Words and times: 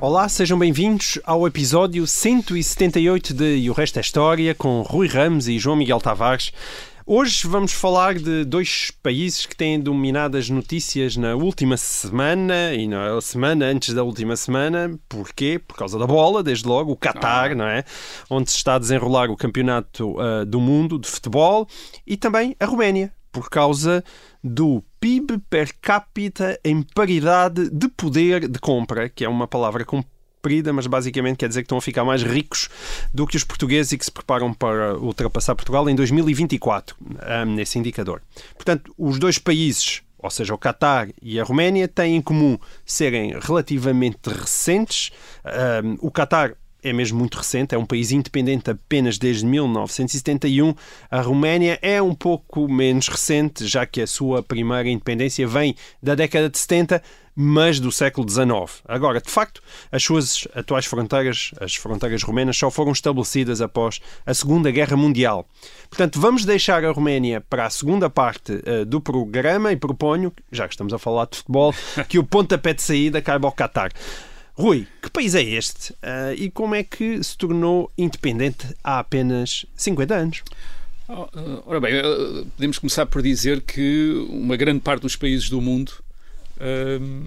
Olá, 0.00 0.28
sejam 0.28 0.58
bem-vindos 0.58 1.18
ao 1.24 1.46
episódio 1.46 2.06
178 2.06 3.32
de 3.32 3.56
E 3.56 3.70
o 3.70 3.72
Resto 3.72 3.98
é 3.98 4.00
História 4.00 4.54
com 4.54 4.82
Rui 4.82 5.06
Ramos 5.06 5.48
e 5.48 5.58
João 5.58 5.76
Miguel 5.76 6.00
Tavares. 6.00 6.52
Hoje 7.06 7.46
vamos 7.46 7.72
falar 7.72 8.14
de 8.14 8.44
dois 8.44 8.90
países 9.02 9.46
que 9.46 9.56
têm 9.56 9.78
dominado 9.78 10.36
as 10.36 10.50
notícias 10.50 11.16
na 11.16 11.34
última 11.34 11.76
semana 11.76 12.74
e 12.74 12.88
na 12.88 13.20
semana 13.20 13.66
antes 13.66 13.94
da 13.94 14.02
última 14.02 14.36
semana. 14.36 14.98
Porquê? 15.08 15.58
Por 15.58 15.76
causa 15.76 15.98
da 15.98 16.06
bola, 16.06 16.42
desde 16.42 16.66
logo, 16.66 16.92
o 16.92 16.96
Qatar, 16.96 17.54
não 17.54 17.66
é? 17.66 17.84
Onde 18.28 18.50
se 18.50 18.56
está 18.56 18.74
a 18.74 18.78
desenrolar 18.78 19.30
o 19.30 19.36
campeonato 19.36 20.18
ah, 20.18 20.44
do 20.44 20.60
mundo 20.60 20.98
de 20.98 21.08
futebol 21.08 21.68
e 22.06 22.16
também 22.16 22.56
a 22.58 22.66
Roménia, 22.66 23.12
por 23.30 23.50
causa 23.50 24.02
do 24.42 24.82
PIB 25.04 25.36
per 25.50 25.68
capita 25.82 26.58
em 26.64 26.80
paridade 26.80 27.68
de 27.68 27.88
poder 27.88 28.48
de 28.48 28.58
compra, 28.58 29.06
que 29.06 29.22
é 29.22 29.28
uma 29.28 29.46
palavra 29.46 29.84
comprida, 29.84 30.72
mas 30.72 30.86
basicamente 30.86 31.36
quer 31.36 31.46
dizer 31.46 31.60
que 31.60 31.66
estão 31.66 31.76
a 31.76 31.82
ficar 31.82 32.06
mais 32.06 32.22
ricos 32.22 32.70
do 33.12 33.26
que 33.26 33.36
os 33.36 33.44
portugueses 33.44 33.92
e 33.92 33.98
que 33.98 34.04
se 34.06 34.10
preparam 34.10 34.54
para 34.54 34.96
ultrapassar 34.96 35.54
Portugal 35.54 35.90
em 35.90 35.94
2024, 35.94 36.96
ah, 37.18 37.44
nesse 37.44 37.78
indicador. 37.78 38.22
Portanto, 38.54 38.94
os 38.96 39.18
dois 39.18 39.36
países, 39.36 40.00
ou 40.16 40.30
seja, 40.30 40.54
o 40.54 40.58
Qatar 40.58 41.10
e 41.20 41.38
a 41.38 41.44
Roménia, 41.44 41.86
têm 41.86 42.16
em 42.16 42.22
comum 42.22 42.58
serem 42.86 43.38
relativamente 43.38 44.30
recentes. 44.30 45.10
O 46.00 46.10
Qatar 46.10 46.56
é 46.84 46.92
mesmo 46.92 47.18
muito 47.18 47.38
recente, 47.38 47.74
é 47.74 47.78
um 47.78 47.86
país 47.86 48.12
independente 48.12 48.70
apenas 48.70 49.18
desde 49.18 49.46
1971. 49.46 50.74
A 51.10 51.20
Roménia 51.20 51.78
é 51.80 52.00
um 52.00 52.14
pouco 52.14 52.70
menos 52.70 53.08
recente, 53.08 53.66
já 53.66 53.86
que 53.86 54.02
a 54.02 54.06
sua 54.06 54.42
primeira 54.42 54.88
independência 54.88 55.46
vem 55.48 55.74
da 56.02 56.14
década 56.14 56.50
de 56.50 56.58
70, 56.58 57.02
mas 57.34 57.80
do 57.80 57.90
século 57.90 58.28
XIX. 58.28 58.82
Agora, 58.86 59.20
de 59.20 59.30
facto, 59.30 59.62
as 59.90 60.02
suas 60.02 60.46
atuais 60.54 60.86
fronteiras, 60.86 61.50
as 61.60 61.74
fronteiras 61.74 62.22
romenas, 62.22 62.56
só 62.56 62.70
foram 62.70 62.92
estabelecidas 62.92 63.60
após 63.60 64.00
a 64.24 64.32
Segunda 64.32 64.70
Guerra 64.70 64.96
Mundial. 64.96 65.46
Portanto, 65.88 66.20
vamos 66.20 66.44
deixar 66.44 66.84
a 66.84 66.92
Roménia 66.92 67.40
para 67.40 67.66
a 67.66 67.70
segunda 67.70 68.08
parte 68.08 68.60
eh, 68.64 68.84
do 68.84 69.00
programa 69.00 69.72
e 69.72 69.76
proponho, 69.76 70.32
já 70.52 70.68
que 70.68 70.74
estamos 70.74 70.92
a 70.92 70.98
falar 70.98 71.26
de 71.26 71.38
futebol, 71.38 71.74
que 72.08 72.18
o 72.18 72.24
pontapé 72.24 72.72
de 72.72 72.82
saída 72.82 73.20
caiba 73.20 73.48
ao 73.48 73.52
Qatar. 73.52 73.90
Rui, 74.56 74.86
que 75.02 75.10
país 75.10 75.34
é 75.34 75.42
este 75.42 75.94
Ah, 76.02 76.32
e 76.34 76.50
como 76.50 76.74
é 76.74 76.82
que 76.82 77.22
se 77.22 77.36
tornou 77.36 77.90
independente 77.98 78.66
há 78.82 79.00
apenas 79.00 79.66
50 79.76 80.14
anos? 80.14 80.42
Oh, 81.08 81.28
Ora 81.66 81.80
bem, 81.80 81.94
eh, 81.94 82.44
podemos 82.56 82.78
começar 82.78 83.04
por 83.06 83.20
dizer 83.20 83.60
que 83.60 84.26
uma 84.28 84.56
grande 84.56 84.80
parte 84.80 85.02
dos 85.02 85.16
países 85.16 85.50
do 85.50 85.60
mundo 85.60 85.92
ehm, 86.58 87.24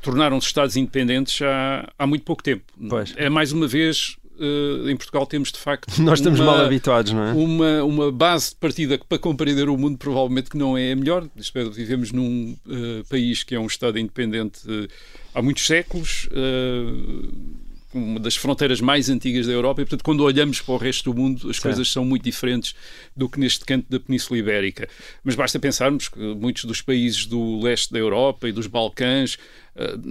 tornaram-se 0.00 0.46
Estados 0.46 0.76
independentes 0.76 1.42
há, 1.42 1.92
há 1.98 2.06
muito 2.06 2.24
pouco 2.24 2.42
tempo. 2.42 2.62
Pois. 2.88 3.14
É 3.16 3.28
mais 3.28 3.50
uma 3.50 3.66
vez, 3.66 4.16
eh, 4.38 4.90
em 4.90 4.96
Portugal 4.96 5.26
temos 5.26 5.50
de 5.52 5.58
facto. 5.58 5.90
Nós 6.02 6.18
estamos 6.18 6.38
uma- 6.40 6.52
mal 6.56 6.64
habituados, 6.64 7.12
não 7.12 7.22
é? 7.24 7.32
Uma, 7.32 7.84
uma 7.84 8.12
base 8.12 8.50
de 8.50 8.56
partida 8.56 8.98
que, 8.98 9.04
para 9.06 9.18
compreender 9.18 9.68
o 9.68 9.76
mundo, 9.76 9.96
provavelmente 9.98 10.50
que 10.50 10.56
não 10.56 10.76
é 10.76 10.92
a 10.92 10.96
melhor. 10.96 11.28
Espero 11.36 11.70
vivemos 11.70 12.12
num 12.12 12.56
eh, 12.68 13.02
país 13.08 13.42
que 13.42 13.54
é 13.54 13.60
um 13.60 13.66
Estado 13.66 13.98
independente 13.98 14.60
eh, 14.68 14.88
há 15.34 15.42
muitos 15.42 15.66
séculos, 15.66 16.28
uma 17.94 18.20
das 18.20 18.36
fronteiras 18.36 18.80
mais 18.80 19.08
antigas 19.08 19.46
da 19.46 19.52
Europa, 19.52 19.80
e 19.80 19.84
portanto, 19.84 20.02
quando 20.02 20.20
olhamos 20.22 20.60
para 20.60 20.74
o 20.74 20.76
resto 20.76 21.10
do 21.12 21.18
mundo, 21.18 21.48
as 21.48 21.58
coisas 21.58 21.90
são 21.90 22.04
muito 22.04 22.22
diferentes 22.22 22.74
do 23.16 23.28
que 23.28 23.40
neste 23.40 23.64
canto 23.64 23.86
da 23.88 23.98
Península 23.98 24.38
Ibérica. 24.38 24.88
Mas 25.24 25.34
basta 25.34 25.58
pensarmos 25.58 26.08
que 26.08 26.18
muitos 26.18 26.64
dos 26.64 26.82
países 26.82 27.24
do 27.26 27.60
leste 27.62 27.92
da 27.92 27.98
Europa 27.98 28.48
e 28.48 28.52
dos 28.52 28.66
Balcãs 28.66 29.38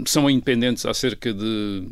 são 0.07 0.27
independentes 0.29 0.85
há 0.85 0.93
cerca 0.93 1.31
de 1.33 1.83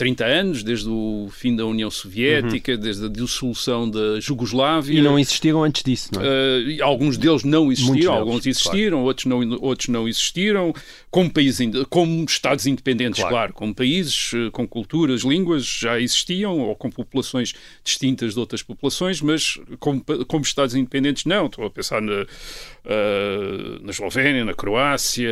30 0.00 0.24
anos, 0.24 0.62
desde 0.62 0.88
o 0.88 1.28
fim 1.30 1.54
da 1.54 1.66
União 1.66 1.90
Soviética, 1.90 2.74
desde 2.74 3.04
a 3.04 3.08
dissolução 3.10 3.88
da 3.90 4.18
Jugoslávia. 4.18 4.98
E 4.98 5.02
não 5.02 5.18
existiram 5.18 5.62
antes 5.62 5.82
disso, 5.82 6.08
não 6.14 6.22
é? 6.22 6.80
Uh, 6.80 6.82
alguns 6.84 7.18
deles 7.18 7.44
não 7.44 7.66
Muitos 7.66 7.82
existiram, 7.82 8.14
deles, 8.14 8.28
alguns 8.28 8.46
existiram, 8.46 9.02
outros, 9.02 9.26
não, 9.26 9.58
outros 9.60 9.88
não 9.88 10.08
existiram, 10.08 10.72
como, 11.10 11.30
países, 11.30 11.68
como 11.90 12.24
Estados 12.24 12.66
independentes, 12.66 13.20
Claro. 13.20 13.34
claro. 13.34 13.52
como 13.52 13.74
países 13.74 14.32
uh, 14.32 14.50
com 14.52 14.66
culturas, 14.66 15.20
línguas 15.20 15.66
já 15.66 16.00
existiam, 16.00 16.60
ou 16.60 16.74
com 16.74 16.90
populações 16.90 17.52
distintas 17.84 18.32
de 18.32 18.40
outras 18.40 18.62
populações, 18.62 19.20
mas 19.20 19.60
como, 19.78 20.02
como 20.26 20.42
Estados 20.42 20.74
independentes 20.74 21.26
não. 21.26 21.44
Estou 21.44 21.66
a 21.66 21.70
pensar 21.70 22.00
na, 22.00 22.22
uh, 22.22 23.82
na 23.82 23.90
Eslovénia, 23.90 24.46
na 24.46 24.54
Croácia, 24.54 25.28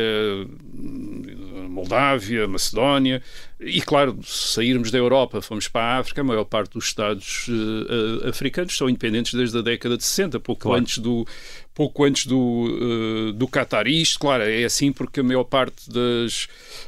na 0.77 1.69
Moldávia, 1.69 2.47
Macedónia, 2.47 3.19
e 3.59 3.81
claro, 3.81 4.17
se 4.23 4.53
sairmos 4.53 4.89
da 4.91 4.97
Europa, 4.97 5.41
fomos 5.41 5.67
para 5.67 5.81
a 5.81 5.97
África, 5.99 6.21
a 6.21 6.23
maior 6.23 6.45
parte 6.45 6.73
dos 6.73 6.85
Estados 6.85 7.47
uh, 7.49 8.27
africanos 8.29 8.75
são 8.77 8.89
independentes 8.89 9.33
desde 9.33 9.57
a 9.57 9.61
década 9.61 9.97
de 9.97 10.03
60, 10.03 10.39
pouco 10.39 10.61
Claro. 10.63 10.79
antes 10.81 10.97
do 10.99 11.25
pouco 11.73 12.03
antes 12.03 12.25
do, 12.25 12.37
uh, 12.37 13.31
do 13.33 13.47
Qatar. 13.47 13.87
E 13.87 14.01
isto, 14.01 14.19
claro, 14.19 14.43
é 14.43 14.65
assim 14.65 14.91
porque 14.91 15.21
a 15.21 15.23
maior 15.23 15.45
parte 15.45 15.89
das, 15.89 16.47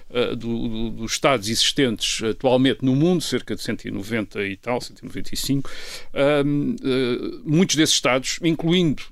uh, 0.09 0.35
do- 0.35 0.67
do- 0.67 0.89
dos 0.91 1.13
Estados 1.13 1.47
existentes 1.49 2.21
atualmente 2.23 2.83
no 2.83 2.93
mundo, 2.93 3.21
cerca 3.21 3.55
de 3.55 3.61
190 3.61 4.43
e 4.45 4.57
tal, 4.57 4.81
195, 4.81 5.69
um, 6.45 6.75
uh, 6.83 7.41
muitos 7.45 7.77
desses 7.77 7.95
Estados, 7.95 8.37
incluindo 8.43 9.03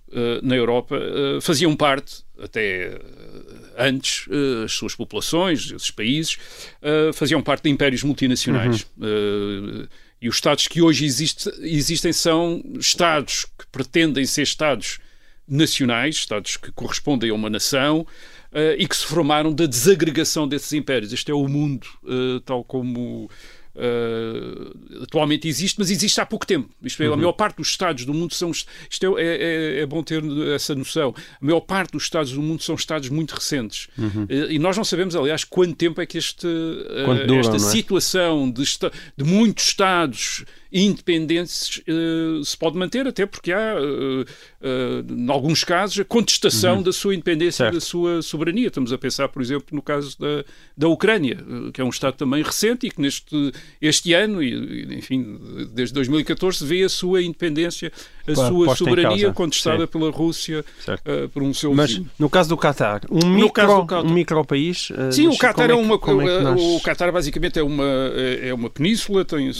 na 0.41 0.55
Europa, 0.55 0.99
faziam 1.39 1.75
parte, 1.75 2.23
até 2.43 2.95
uh, 2.95 3.59
antes, 3.77 4.27
uh, 4.27 4.63
as 4.65 4.71
suas 4.73 4.95
populações, 4.95 5.71
esses 5.71 5.91
países, 5.91 6.37
uh, 6.81 7.13
faziam 7.13 7.41
parte 7.41 7.63
de 7.63 7.69
impérios 7.69 8.03
multinacionais. 8.03 8.81
Uh, 8.97 9.87
e 10.21 10.27
os 10.27 10.35
Estados 10.35 10.67
que 10.67 10.81
hoje 10.81 11.05
existe- 11.05 11.49
existem 11.59 12.11
são 12.11 12.61
Estados 12.79 13.45
que 13.45 13.65
pretendem 13.71 14.25
ser 14.25 14.41
Estados 14.41 14.99
nacionais, 15.47 16.15
Estados 16.15 16.57
que 16.57 16.71
correspondem 16.73 17.29
a 17.29 17.33
uma 17.33 17.49
nação 17.49 18.05
eh, 18.51 18.75
e 18.79 18.87
que 18.87 18.95
se 18.97 19.05
formaram 19.05 19.53
da 19.53 19.65
desagregação 19.65 20.47
desses 20.47 20.73
impérios. 20.73 21.13
Este 21.13 21.31
é 21.31 21.33
o 21.33 21.47
mundo 21.47 21.87
eh, 22.05 22.41
tal 22.45 22.63
como 22.65 23.29
eh, 23.75 25.01
atualmente 25.03 25.47
existe, 25.47 25.77
mas 25.79 25.89
existe 25.89 26.19
há 26.19 26.25
pouco 26.25 26.45
tempo. 26.45 26.69
Isto 26.83 27.03
é, 27.03 27.07
a 27.07 27.15
maior 27.15 27.33
parte 27.33 27.57
dos 27.57 27.67
Estados 27.69 28.05
do 28.05 28.13
mundo 28.13 28.33
são. 28.33 28.51
Isto 28.51 29.17
é, 29.17 29.23
é- 29.23 29.79
é 29.81 29.85
bom 29.85 30.03
ter 30.03 30.21
essa 30.53 30.75
noção. 30.75 31.13
A 31.41 31.45
maior 31.45 31.61
parte 31.61 31.91
dos 31.91 32.03
Estados 32.03 32.31
do 32.31 32.41
mundo 32.41 32.61
são 32.63 32.75
Estados 32.75 33.09
muito 33.09 33.31
recentes. 33.33 33.87
Eh, 34.29 34.53
e 34.53 34.59
nós 34.59 34.75
não 34.77 34.83
sabemos, 34.83 35.15
aliás, 35.15 35.43
quanto 35.43 35.75
tempo 35.75 36.01
é 36.01 36.05
que 36.05 36.17
este, 36.17 36.47
eh, 36.47 37.03
Quanto 37.05 37.27
duram, 37.27 37.39
esta 37.39 37.55
é? 37.55 37.59
situação 37.59 38.49
de, 38.51 38.61
esta- 38.63 38.91
de 39.17 39.23
muitos 39.23 39.65
Estados 39.67 40.45
independentes 40.71 41.81
eh, 41.87 42.41
se 42.43 42.55
pode 42.55 42.77
manter, 42.77 43.07
até 43.07 43.25
porque 43.25 43.51
há, 43.51 43.75
eh, 43.75 44.25
eh, 44.61 45.03
em 45.09 45.29
alguns 45.29 45.63
casos, 45.63 45.99
a 45.99 46.05
contestação 46.05 46.83
da 46.83 46.93
sua 46.93 47.13
independência 47.15 47.65
Certo. 47.65 47.73
e 47.73 47.77
da 47.77 47.81
sua 47.81 48.21
soberania. 48.21 48.67
Estamos 48.67 48.93
a 48.93 48.97
pensar, 48.97 49.29
por 49.29 49.41
exemplo, 49.41 49.67
no 49.71 49.81
caso 49.81 50.17
da, 50.19 50.45
da 50.77 50.87
Ucrânia, 50.87 51.37
que 51.73 51.81
é 51.81 51.83
um 51.83 51.89
Estado 51.89 52.15
também 52.15 52.43
recente 52.43 52.87
e 52.87 52.91
que 52.91 53.01
neste 53.01 53.51
este 53.81 54.13
ano, 54.13 54.43
e, 54.43 54.95
enfim, 54.95 55.39
desde 55.73 55.93
2014, 55.93 56.65
vê 56.65 56.83
a 56.83 56.89
sua 56.89 57.23
independência, 57.23 57.91
a 58.31 58.35
sua 58.35 58.75
soberania 58.75 59.31
contestada 59.33 59.81
Sim. 59.81 59.87
pela 59.87 60.11
Rússia 60.11 60.63
eh, 61.05 61.27
por 61.33 61.43
um 61.43 61.53
seu 61.53 61.73
Mas 61.73 61.91
vizinho. 61.91 62.09
no 62.19 62.29
caso 62.29 62.49
do 62.49 62.57
Qatar, 62.57 63.01
um 63.09 63.19
No 63.19 63.35
micro, 63.35 63.51
Qatar. 63.85 64.05
um 64.05 64.13
micro 64.13 64.45
país. 64.45 64.89
ah, 64.97 65.11
Sim, 65.11 65.27
o 65.27 65.37
Qatar 65.37 65.69
é, 65.69 65.73
que- 65.73 65.79
uma 65.79 65.95
é 65.95 65.97
que 65.97 66.13
nós- 66.43 66.61
o 66.61 66.79
Qatar 66.81 67.11
basicamente 67.11 67.59
é 67.59 67.63
uma 67.63 67.83
é 68.15 68.49
é 68.49 68.53
uma 68.53 68.69
península, 68.69 69.23
tem 69.25 69.51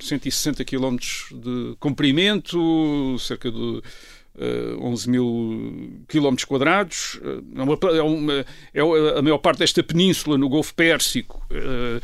160 0.00 0.64
km 0.64 0.96
de 1.32 1.74
comprimento, 1.80 3.16
cerca 3.18 3.50
de 3.50 3.82
eh, 4.38 4.76
11 4.80 5.08
mil 5.08 6.04
quilómetros 6.08 6.44
quadrados. 6.44 7.18
Eh, 7.24 7.38
É 7.56 7.62
uma, 7.62 7.78
é 7.96 8.02
uma- 8.02 8.44
é 9.14 9.18
a 9.18 9.22
maior 9.22 9.38
parte 9.38 9.58
desta 9.60 9.82
península 9.82 10.36
no 10.36 10.48
Golfo 10.48 10.74
Pérsico 10.74 11.42
eh, 11.50 12.00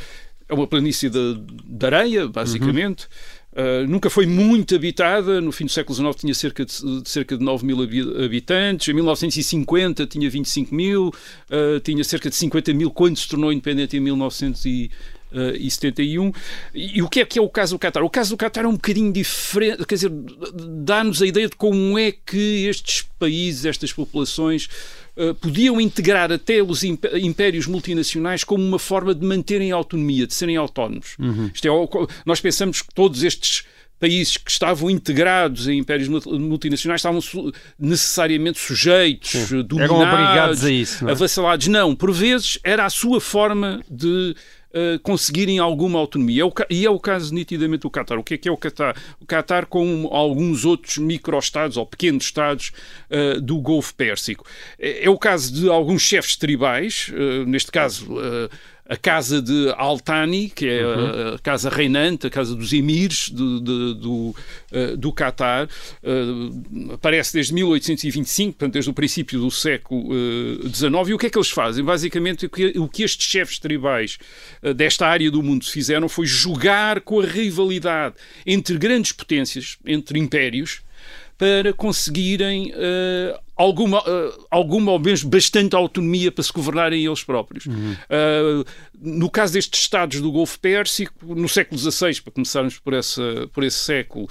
é 0.49 0.55
uma 0.55 0.67
planície 0.67 1.09
de, 1.11 1.35
de 1.65 1.87
areia, 1.87 2.27
basicamente. 2.29 3.07
Uh, 3.53 3.87
nunca 3.87 4.09
foi 4.09 4.25
muito 4.25 4.75
habitada, 4.75 5.39
no 5.39 5.53
fim 5.53 5.67
do 5.67 5.71
século 5.71 5.95
XIX 5.95 6.17
tinha 6.17 6.35
cerca 6.35 6.65
de, 6.65 6.73
cerca 7.05 7.37
de 7.37 7.45
9 7.45 7.67
mil 7.67 7.83
habi- 7.83 8.25
habitantes, 8.25 8.89
em 8.89 8.95
1950 8.95 10.07
tinha 10.07 10.31
25 10.31 10.75
mil, 10.75 11.09
uh, 11.09 11.79
tinha 11.81 12.03
cerca 12.03 12.31
de 12.31 12.37
50 12.37 12.73
mil 12.73 12.91
quando 12.91 13.19
se 13.19 13.29
tornou 13.29 13.53
independente 13.53 13.95
em 13.97 14.01
e 15.59 15.71
71. 15.71 16.33
E, 16.75 16.99
e 16.99 17.03
o 17.03 17.09
que 17.09 17.21
é 17.21 17.25
que 17.25 17.39
é 17.39 17.43
o 17.43 17.49
caso 17.49 17.77
do 17.77 17.79
Qatar? 17.79 18.03
O 18.03 18.11
caso 18.11 18.31
do 18.31 18.39
Qatar 18.39 18.65
é 18.65 18.69
um 18.69 18.73
bocadinho 18.73 19.13
diferente, 19.13 19.85
quer 19.87 19.95
dizer, 19.97 20.11
dá-nos 20.85 21.23
a 21.23 21.27
ideia 21.27 21.49
de 21.49 21.57
como 21.57 21.99
é 21.99 22.13
que 22.13 22.67
estes 22.67 23.03
países, 23.19 23.65
estas 23.65 23.93
populações 23.93 24.69
Uh, 25.15 25.35
podiam 25.35 25.79
integrar 25.79 26.33
até 26.33 26.63
os 26.63 26.83
impérios 26.83 27.67
multinacionais 27.67 28.45
como 28.45 28.65
uma 28.65 28.79
forma 28.79 29.15
de 29.15 29.27
manterem 29.27 29.71
a 29.71 29.75
autonomia, 29.75 30.27
de 30.27 30.33
serem 30.33 30.57
autónomos. 30.57 31.17
Uhum. 31.19 31.51
Isto 31.53 31.69
é, 31.69 31.71
nós 32.25 32.41
pensamos 32.41 32.81
que 32.81 32.95
todos 32.95 33.23
estes 33.23 33.65
países 34.03 34.37
que 34.37 34.51
estavam 34.51 34.91
integrados 34.91 35.69
em 35.69 35.79
impérios 35.79 36.09
multinacionais 36.09 36.99
estavam 36.99 37.21
su 37.21 37.53
necessariamente 37.79 38.59
sujeitos, 38.59 39.31
Sim. 39.31 39.63
dominados, 39.63 40.01
Eram 40.01 40.13
obrigados 40.13 40.65
a 40.65 40.71
isso, 40.71 41.05
não 41.05 41.11
é? 41.11 41.13
avassalados. 41.13 41.69
Não, 41.69 41.95
por 41.95 42.11
vezes 42.13 42.59
era 42.65 42.85
a 42.85 42.91
sua 42.91 43.21
forma 43.21 43.81
de 43.89 44.35
uh, 44.75 44.99
conseguirem 45.01 45.59
alguma 45.59 45.99
autonomia. 45.99 46.45
É 46.45 46.67
e 46.71 46.87
é 46.87 46.91
o 46.91 46.99
caso 46.99 47.35
nitidamente 47.35 47.83
do 47.83 47.91
Qatar. 47.91 48.19
O 48.19 48.25
que 48.25 48.35
é 48.35 48.39
que 48.39 48.49
é 48.49 48.53
o 48.53 48.57
Qatar? 48.57 48.97
O 49.21 49.27
Qatar 49.27 49.67
com 49.67 50.09
alguns 50.11 50.65
outros 50.65 50.99
micro-estados 50.99 51.77
ou 51.77 51.87
pequenos 51.87 52.25
estados 52.25 52.73
uh, 53.11 53.41
do 53.41 53.59
Golfo 53.61 53.95
Pérsico. 53.95 54.45
É, 54.79 55.05
é, 55.05 55.11
o 55.11 55.19
caso 55.19 55.53
de 55.53 55.69
alguns 55.69 56.03
chefes 56.03 56.37
tribais, 56.37 57.11
uh, 57.11 57.47
neste 57.47 57.71
caso 57.71 58.13
a 58.93 58.97
casa 58.97 59.41
de 59.41 59.73
Altani, 59.79 60.51
que 60.51 60.69
é 60.69 60.85
uhum. 60.85 61.35
a 61.35 61.39
casa 61.39 61.71
reinante, 61.71 62.27
a 62.27 62.31
casa 62.31 62.55
dos 62.55 62.75
emirs 62.75 63.31
do, 63.31 63.59
do, 63.59 63.95
do, 63.95 64.37
eh, 64.71 64.97
do 64.97 65.11
Qatar, 65.11 65.67
uh, 65.67 66.93
aparece 66.93 67.33
desde 67.33 67.55
1825, 67.55 68.53
portanto, 68.53 68.75
desde 68.75 68.91
o 68.91 68.93
princípio 68.93 69.41
do 69.41 69.51
século 69.51 70.15
XIX. 70.69 71.09
E 71.09 71.15
o 71.15 71.19
que 71.19 71.27
é 71.27 71.31
que 71.31 71.39
eles 71.39 71.49
fazem? 71.49 71.83
Basicamente, 71.83 72.45
o 72.45 72.51
que, 72.51 72.79
o 72.79 72.87
que 72.87 73.03
estes 73.03 73.27
chefes 73.27 73.59
tribais 73.59 74.19
desta 74.77 75.07
área 75.07 75.31
do 75.31 75.43
mundo 75.43 75.65
fizeram 75.65 76.07
foi 76.07 76.27
jogar 76.27 77.01
com 77.01 77.21
a 77.21 77.25
rivalidade 77.25 78.17
entre 78.45 78.77
grandes 78.77 79.13
potências, 79.13 79.79
entre 79.87 80.19
impérios, 80.19 80.83
para 81.39 81.73
conseguirem 81.73 82.73
uh, 82.73 83.52
alguma, 83.63 84.01
uh, 84.01 84.47
alguma 84.51 84.93
ou 84.93 84.99
mesmo 84.99 85.31
bastante 85.31 85.75
autonomia 85.75 86.31
para 86.31 86.43
se 86.43 86.53
governarem 86.53 87.05
eles 87.05 87.23
próprios. 87.23 87.67
Uhum. 87.67 87.93
Uh, 87.93 88.65
no 89.01 89.31
caso 89.31 89.55
destes 89.55 89.81
Estados 89.81 90.21
do 90.21 90.31
Golfo 90.31 90.59
Pérsico, 90.59 91.35
no 91.35 91.49
século 91.49 91.79
XVI, 91.79 92.21
para 92.21 92.33
começarmos 92.33 92.79
por, 92.79 92.93
essa, 92.93 93.49
por 93.53 93.65
esse 93.65 93.79
século, 93.79 94.29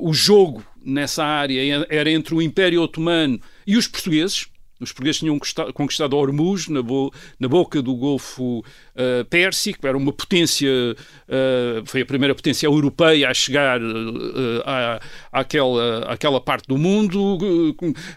o 0.00 0.12
jogo 0.12 0.64
nessa 0.84 1.24
área 1.24 1.86
era 1.88 2.10
entre 2.10 2.34
o 2.34 2.42
Império 2.42 2.82
Otomano 2.82 3.40
e 3.66 3.76
os 3.76 3.86
portugueses, 3.86 4.48
os 4.80 4.92
portugueses 4.92 5.20
tinham 5.20 5.38
conquistado 5.74 6.16
Hormuz, 6.16 6.68
na, 6.68 6.82
bo 6.82 7.12
na 7.38 7.48
boca 7.48 7.82
do 7.82 7.94
Golfo 7.94 8.60
uh, 8.60 9.24
Pérsico, 9.28 9.86
era 9.86 9.96
uma 9.96 10.12
potência, 10.12 10.70
uh, 10.70 11.84
foi 11.84 12.00
a 12.00 12.06
primeira 12.06 12.34
potência 12.34 12.66
europeia 12.66 13.28
a 13.28 13.34
chegar 13.34 13.80
uh, 13.80 14.62
à, 14.64 15.00
àquela, 15.30 16.12
àquela 16.12 16.40
parte 16.40 16.66
do 16.66 16.78
mundo. 16.78 17.38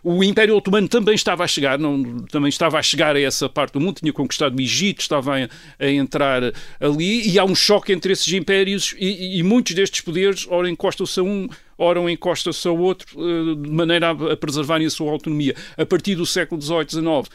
O 0.04 0.24
Império 0.24 0.56
Otomano 0.56 0.88
também 0.88 1.16
estava 1.16 1.44
a 1.44 1.48
chegar, 1.48 1.78
não, 1.78 2.22
também 2.32 2.50
estava 2.50 2.80
a 2.80 2.82
chegar 2.82 3.16
a 3.16 3.20
essa 3.20 3.50
parte 3.50 3.74
do 3.74 3.82
mundo, 3.82 4.00
tinha 4.00 4.14
conquistado 4.14 4.58
o 4.58 4.62
Egito, 4.62 5.02
estava 5.02 5.36
a, 5.38 5.50
a 5.80 5.90
entrar 5.92 6.42
ali, 6.80 7.30
e 7.30 7.38
há 7.38 7.44
um 7.44 7.56
choque 7.56 7.92
entre 7.92 8.14
esses 8.14 8.32
impérios, 8.32 8.96
e, 8.98 9.40
e 9.40 9.44
muitos 9.44 9.76
destes 9.76 10.02
poderes, 10.02 10.48
ora, 10.50 10.70
encostam-se 10.70 11.20
a 11.20 11.24
um 11.24 11.50
ora 11.78 12.00
um 12.00 12.10
encosta-se 12.10 12.68
ao 12.68 12.78
outro, 12.78 13.08
eh, 13.18 13.56
de 13.56 13.70
maneira 13.70 14.12
a 14.12 14.38
preservarem 14.38 14.88
a 14.88 14.90
sua 14.90 15.12
autonomia. 15.12 15.56
A 15.78 15.86
partir 15.86 16.16
do 16.16 16.26
século 16.26 16.62
XVIII, 16.62 16.90
XIX, 16.90 17.30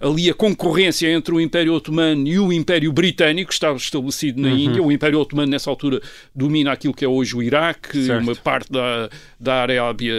ali 0.00 0.30
a 0.30 0.34
concorrência 0.34 1.08
entre 1.08 1.34
o 1.34 1.40
Império 1.40 1.72
Otomano 1.74 2.26
e 2.26 2.38
o 2.38 2.52
Império 2.52 2.92
Britânico, 2.92 3.48
que 3.48 3.54
estava 3.54 3.76
estabelecido 3.76 4.40
na 4.40 4.48
uhum. 4.48 4.56
Índia. 4.56 4.82
O 4.82 4.92
Império 4.92 5.18
Otomano, 5.18 5.50
nessa 5.50 5.70
altura, 5.70 6.00
domina 6.34 6.72
aquilo 6.72 6.94
que 6.94 7.04
é 7.04 7.08
hoje 7.08 7.36
o 7.36 7.42
Iraque, 7.42 8.04
certo. 8.04 8.22
uma 8.22 8.34
parte 8.34 8.70
da, 8.70 9.08
da 9.38 9.54
Arábia 9.62 10.14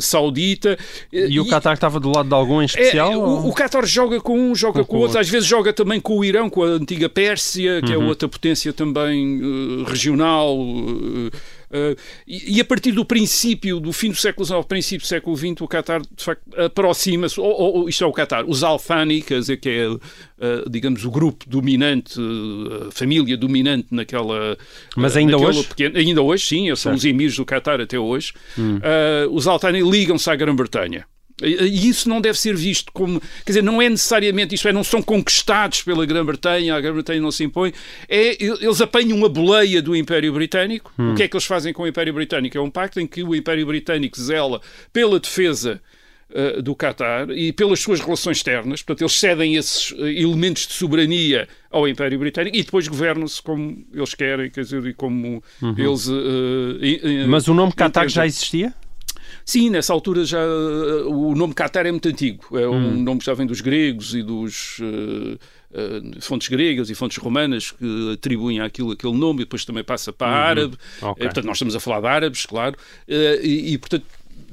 Saudita. 0.00 0.78
E, 1.12 1.34
e 1.34 1.40
o 1.40 1.46
Qatar 1.46 1.74
estava 1.74 2.00
do 2.00 2.10
lado 2.10 2.28
de 2.28 2.34
algum 2.34 2.62
em 2.62 2.64
especial? 2.64 3.12
É, 3.12 3.16
o, 3.16 3.48
o, 3.48 3.54
Qatar 3.54 3.86
joga 3.86 4.20
com 4.20 4.38
um, 4.38 4.54
joga 4.54 4.80
com, 4.80 4.86
com 4.86 4.96
o 4.96 5.00
outro, 5.00 5.18
às 5.18 5.28
vezes 5.28 5.46
joga 5.46 5.72
também 5.72 6.00
com 6.00 6.18
o 6.18 6.24
Irão, 6.24 6.48
com 6.48 6.62
a 6.62 6.66
antiga 6.66 7.08
Pérsia, 7.08 7.80
que 7.82 7.92
é 7.92 7.96
uhum. 7.96 8.04
é 8.04 8.08
outra 8.08 8.28
potência 8.28 8.72
também 8.72 9.40
uh, 9.42 9.84
regional. 9.84 10.58
Uh, 10.58 11.30
e, 12.26 12.56
e, 12.56 12.60
a 12.60 12.64
partir 12.64 12.92
do 12.92 13.04
princípio, 13.04 13.80
do 13.80 13.92
fim 13.92 14.10
do 14.10 14.16
século 14.16 14.44
XIX, 14.46 14.64
princípio 14.66 15.06
do 15.06 15.08
século 15.08 15.36
XX, 15.36 15.60
o 15.60 15.68
Qatar 15.68 16.00
de 16.00 16.24
facto 16.24 16.42
aproxima-se, 16.60 17.40
ou, 17.40 17.46
ou, 17.46 17.88
isto 17.88 18.04
é 18.04 18.06
o 18.06 18.12
Qatar, 18.12 18.44
os 18.46 18.62
Alfani, 18.62 19.22
quer 19.22 19.38
dizer, 19.38 19.56
que 19.56 19.68
é, 19.68 19.88
uh, 19.88 20.00
digamos, 20.70 21.04
o 21.04 21.10
grupo 21.10 21.44
dominante, 21.48 22.18
a 22.88 22.90
família 22.90 23.36
dominante 23.36 23.88
naquela. 23.90 24.56
Mas 24.96 25.16
ainda 25.16 25.36
hoje? 25.36 25.64
Pequena, 25.64 25.98
ainda 25.98 26.22
hoje, 26.22 26.46
sim, 26.46 26.74
são 26.76 26.94
os 26.94 27.04
emirs 27.04 27.36
do 27.36 27.44
Qatar 27.44 27.80
até 27.80 27.98
hoje. 27.98 28.32
Hum. 28.58 28.80
Os 29.30 29.46
Alfani 29.46 29.80
ligam-se 29.82 30.28
à 30.30 30.36
Grã-Bretanha. 30.36 31.06
E 31.42 31.88
isso 31.88 32.08
não 32.08 32.20
deve 32.20 32.38
ser 32.38 32.54
visto 32.54 32.92
como. 32.92 33.20
Quer 33.20 33.52
dizer, 33.52 33.62
não 33.62 33.82
é 33.82 33.88
necessariamente 33.88 34.54
isto, 34.54 34.68
é, 34.68 34.72
não 34.72 34.84
são 34.84 35.02
conquistados 35.02 35.82
pela 35.82 36.06
Grã-Bretanha, 36.06 36.76
a 36.76 36.80
Grã-Bretanha 36.80 37.20
não 37.20 37.32
se 37.32 37.42
impõe. 37.42 37.72
É, 38.08 38.40
eles 38.40 38.80
apanham 38.80 39.24
a 39.24 39.28
boleia 39.28 39.82
do 39.82 39.96
Império 39.96 40.32
Britânico. 40.32 40.92
Hum. 40.96 41.12
O 41.12 41.14
que 41.16 41.24
é 41.24 41.28
que 41.28 41.34
eles 41.34 41.44
fazem 41.44 41.72
com 41.72 41.82
o 41.82 41.88
Império 41.88 42.14
Britânico? 42.14 42.56
É 42.56 42.60
um 42.60 42.70
pacto 42.70 43.00
em 43.00 43.06
que 43.06 43.24
o 43.24 43.34
Império 43.34 43.66
Britânico 43.66 44.20
zela 44.20 44.60
pela 44.92 45.18
defesa 45.18 45.82
uh, 46.30 46.62
do 46.62 46.76
Qatar 46.76 47.28
e 47.30 47.52
pelas 47.52 47.80
suas 47.80 48.00
relações 48.00 48.36
externas. 48.36 48.80
Portanto, 48.82 49.02
eles 49.02 49.18
cedem 49.18 49.56
esses 49.56 49.90
uh, 49.90 50.06
elementos 50.06 50.68
de 50.68 50.74
soberania 50.74 51.48
ao 51.68 51.88
Império 51.88 52.16
Britânico 52.16 52.56
e 52.56 52.62
depois 52.62 52.86
governam-se 52.86 53.42
como 53.42 53.84
eles 53.92 54.14
querem, 54.14 54.50
quer 54.50 54.62
dizer, 54.62 54.86
e 54.86 54.94
como 54.94 55.42
uhum. 55.60 55.74
eles. 55.76 56.06
Uh, 56.06 57.28
Mas 57.28 57.48
o 57.48 57.54
nome 57.54 57.72
Qatar 57.72 58.08
já 58.08 58.24
existia? 58.24 58.72
Sim, 59.44 59.70
nessa 59.70 59.92
altura 59.92 60.24
já 60.24 60.40
o 61.06 61.34
nome 61.34 61.52
Qatar 61.54 61.86
é 61.86 61.90
muito 61.90 62.08
antigo. 62.08 62.58
É 62.58 62.66
um 62.66 62.74
hum. 62.74 63.02
nome 63.02 63.20
que 63.20 63.26
já 63.26 63.34
vem 63.34 63.46
dos 63.46 63.60
gregos 63.60 64.14
e 64.14 64.22
dos 64.22 64.78
uh, 64.78 65.34
uh, 65.70 66.20
fontes 66.22 66.48
gregas 66.48 66.88
e 66.88 66.94
fontes 66.94 67.18
romanas 67.18 67.70
que 67.70 68.12
atribuem 68.14 68.60
àquilo 68.60 68.92
aquele 68.92 69.16
nome 69.16 69.42
e 69.42 69.44
depois 69.44 69.64
também 69.64 69.84
passa 69.84 70.12
para 70.12 70.28
uhum. 70.28 70.34
árabe. 70.34 70.78
Okay. 70.96 71.24
portanto, 71.26 71.44
nós 71.44 71.56
estamos 71.56 71.76
a 71.76 71.80
falar 71.80 72.00
de 72.00 72.06
árabes, 72.06 72.46
claro. 72.46 72.74
e, 73.06 73.74
e 73.74 73.78
portanto 73.78 74.04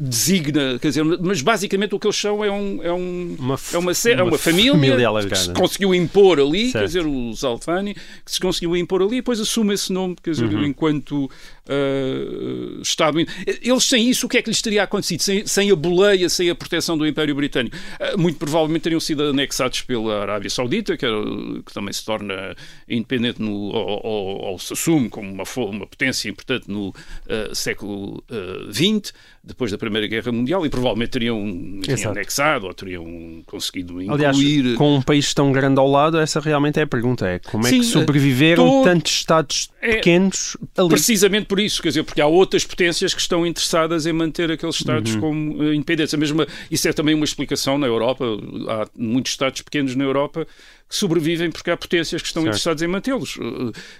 designa, 0.02 0.80
quer 0.80 0.88
dizer, 0.88 1.04
mas 1.04 1.42
basicamente 1.42 1.94
o 1.94 2.00
que 2.00 2.08
eles 2.08 2.16
são 2.16 2.44
é, 2.44 2.52
um, 2.52 2.84
é, 2.84 2.92
um, 2.92 3.36
uma, 3.38 3.56
é, 3.72 3.78
uma, 3.78 3.92
é 3.92 4.24
uma 4.24 4.38
família, 4.38 4.74
família 4.74 5.30
que 5.30 5.36
se 5.36 5.54
conseguiu 5.54 5.94
impor 5.94 6.40
ali, 6.40 6.72
certo. 6.72 6.82
quer 6.82 6.86
dizer, 6.88 7.06
os 7.06 7.44
Alfani, 7.44 7.94
que 7.94 8.32
se 8.32 8.40
conseguiu 8.40 8.76
impor 8.76 9.02
ali 9.02 9.18
e 9.18 9.22
depois 9.22 9.40
assume 9.40 9.74
esse 9.74 9.94
nome, 9.94 10.16
quer 10.22 10.32
dizer, 10.32 10.46
uhum. 10.46 10.66
enquanto 10.66 11.30
uh, 11.68 12.82
Estado. 12.82 13.20
Eles 13.62 13.84
sem 13.84 14.10
isso, 14.10 14.26
o 14.26 14.30
que 14.30 14.38
é 14.38 14.42
que 14.42 14.50
lhes 14.50 14.62
teria 14.62 14.84
acontecido? 14.84 15.22
Sem, 15.22 15.46
sem 15.46 15.72
a 15.72 15.76
boleia, 15.76 16.30
sem 16.30 16.50
a 16.50 16.56
proteção 16.56 16.98
do 16.98 17.06
Império 17.08 17.36
Britânico? 17.36 17.76
Uh, 17.76 18.20
muito 18.20 18.38
provavelmente 18.38 18.84
teriam 18.84 19.00
sido 19.00 19.24
anexados 19.24 19.82
pela 19.82 20.22
Arábia 20.22 20.50
Saudita, 20.50 20.98
que, 20.98 21.06
era, 21.06 21.18
que 21.66 21.74
também 21.74 21.94
se 21.94 22.04
torna 22.04 22.56
independente 22.88 23.42
no, 23.42 23.52
ou, 23.52 24.02
ou, 24.04 24.42
ou, 24.52 24.60
se 24.60 24.74
assume 24.74 25.10
como 25.10 25.32
uma, 25.32 25.44
uma 25.58 25.88
potência 25.88 26.30
importante 26.30 26.70
no 26.70 26.90
uh, 26.90 27.54
século 27.54 28.24
XX, 28.72 29.14
depois 29.44 29.72
da 29.72 29.78
Primeira 29.78 30.08
Guerra 30.08 30.32
Mundial, 30.32 30.66
e 30.66 30.70
provavelmente 30.70 31.10
teriam, 31.10 31.80
teriam 31.84 32.12
anexado 32.12 32.68
ou 32.68 32.74
teriam 32.74 33.42
conseguido 33.46 34.02
incluir. 34.02 34.26
Aliás, 34.26 34.78
com 34.78 34.96
um 34.96 35.02
país 35.02 35.34
tão 35.34 35.52
grande 35.52 35.80
ao 35.80 35.90
lado, 35.90 36.20
essa 36.20 36.40
realmente 36.40 36.80
é 36.80 36.84
a 36.84 36.88
pergunta: 36.88 37.28
é 37.28 37.40
como 37.40 37.64
Sim, 37.64 37.78
é 37.78 37.80
que 37.80 37.86
sobreviveram 37.86 38.68
todo... 38.68 38.84
tantos 38.84 39.12
Estados 39.12 39.70
é 39.82 39.96
pequenos 39.96 40.56
ali? 40.78 40.90
Precisamente 40.90 41.48
por 41.52 41.60
isso, 41.60 41.82
quer 41.82 41.90
dizer, 41.90 42.04
porque 42.04 42.22
há 42.22 42.28
outras 42.28 42.64
potências 42.64 43.14
que 43.14 43.20
estão 43.20 43.46
interessadas 43.46 44.06
em 44.06 44.14
manter 44.14 44.50
aqueles 44.50 44.78
Estados 44.78 45.16
uhum. 45.16 45.20
como 45.20 45.58
uh, 45.58 45.74
independentes. 45.74 46.14
A 46.14 46.18
mesma, 46.18 46.48
isso 46.72 46.88
é 46.88 46.94
também 46.94 47.14
uma 47.14 47.26
explicação 47.26 47.78
na 47.78 47.88
Europa. 47.88 48.24
Há 48.70 48.88
muitos 48.98 49.34
Estados 49.34 49.62
pequenos 49.62 49.94
na 49.94 50.06
Europa 50.06 50.48
que 50.88 50.96
sobrevivem 50.96 51.52
porque 51.52 51.70
há 51.70 51.76
potências 51.76 52.22
que 52.22 52.28
estão 52.30 52.44
certo. 52.44 52.54
interessadas 52.54 52.82
em 52.82 52.88
mantê-los. 52.88 53.36
Uh, 53.36 53.42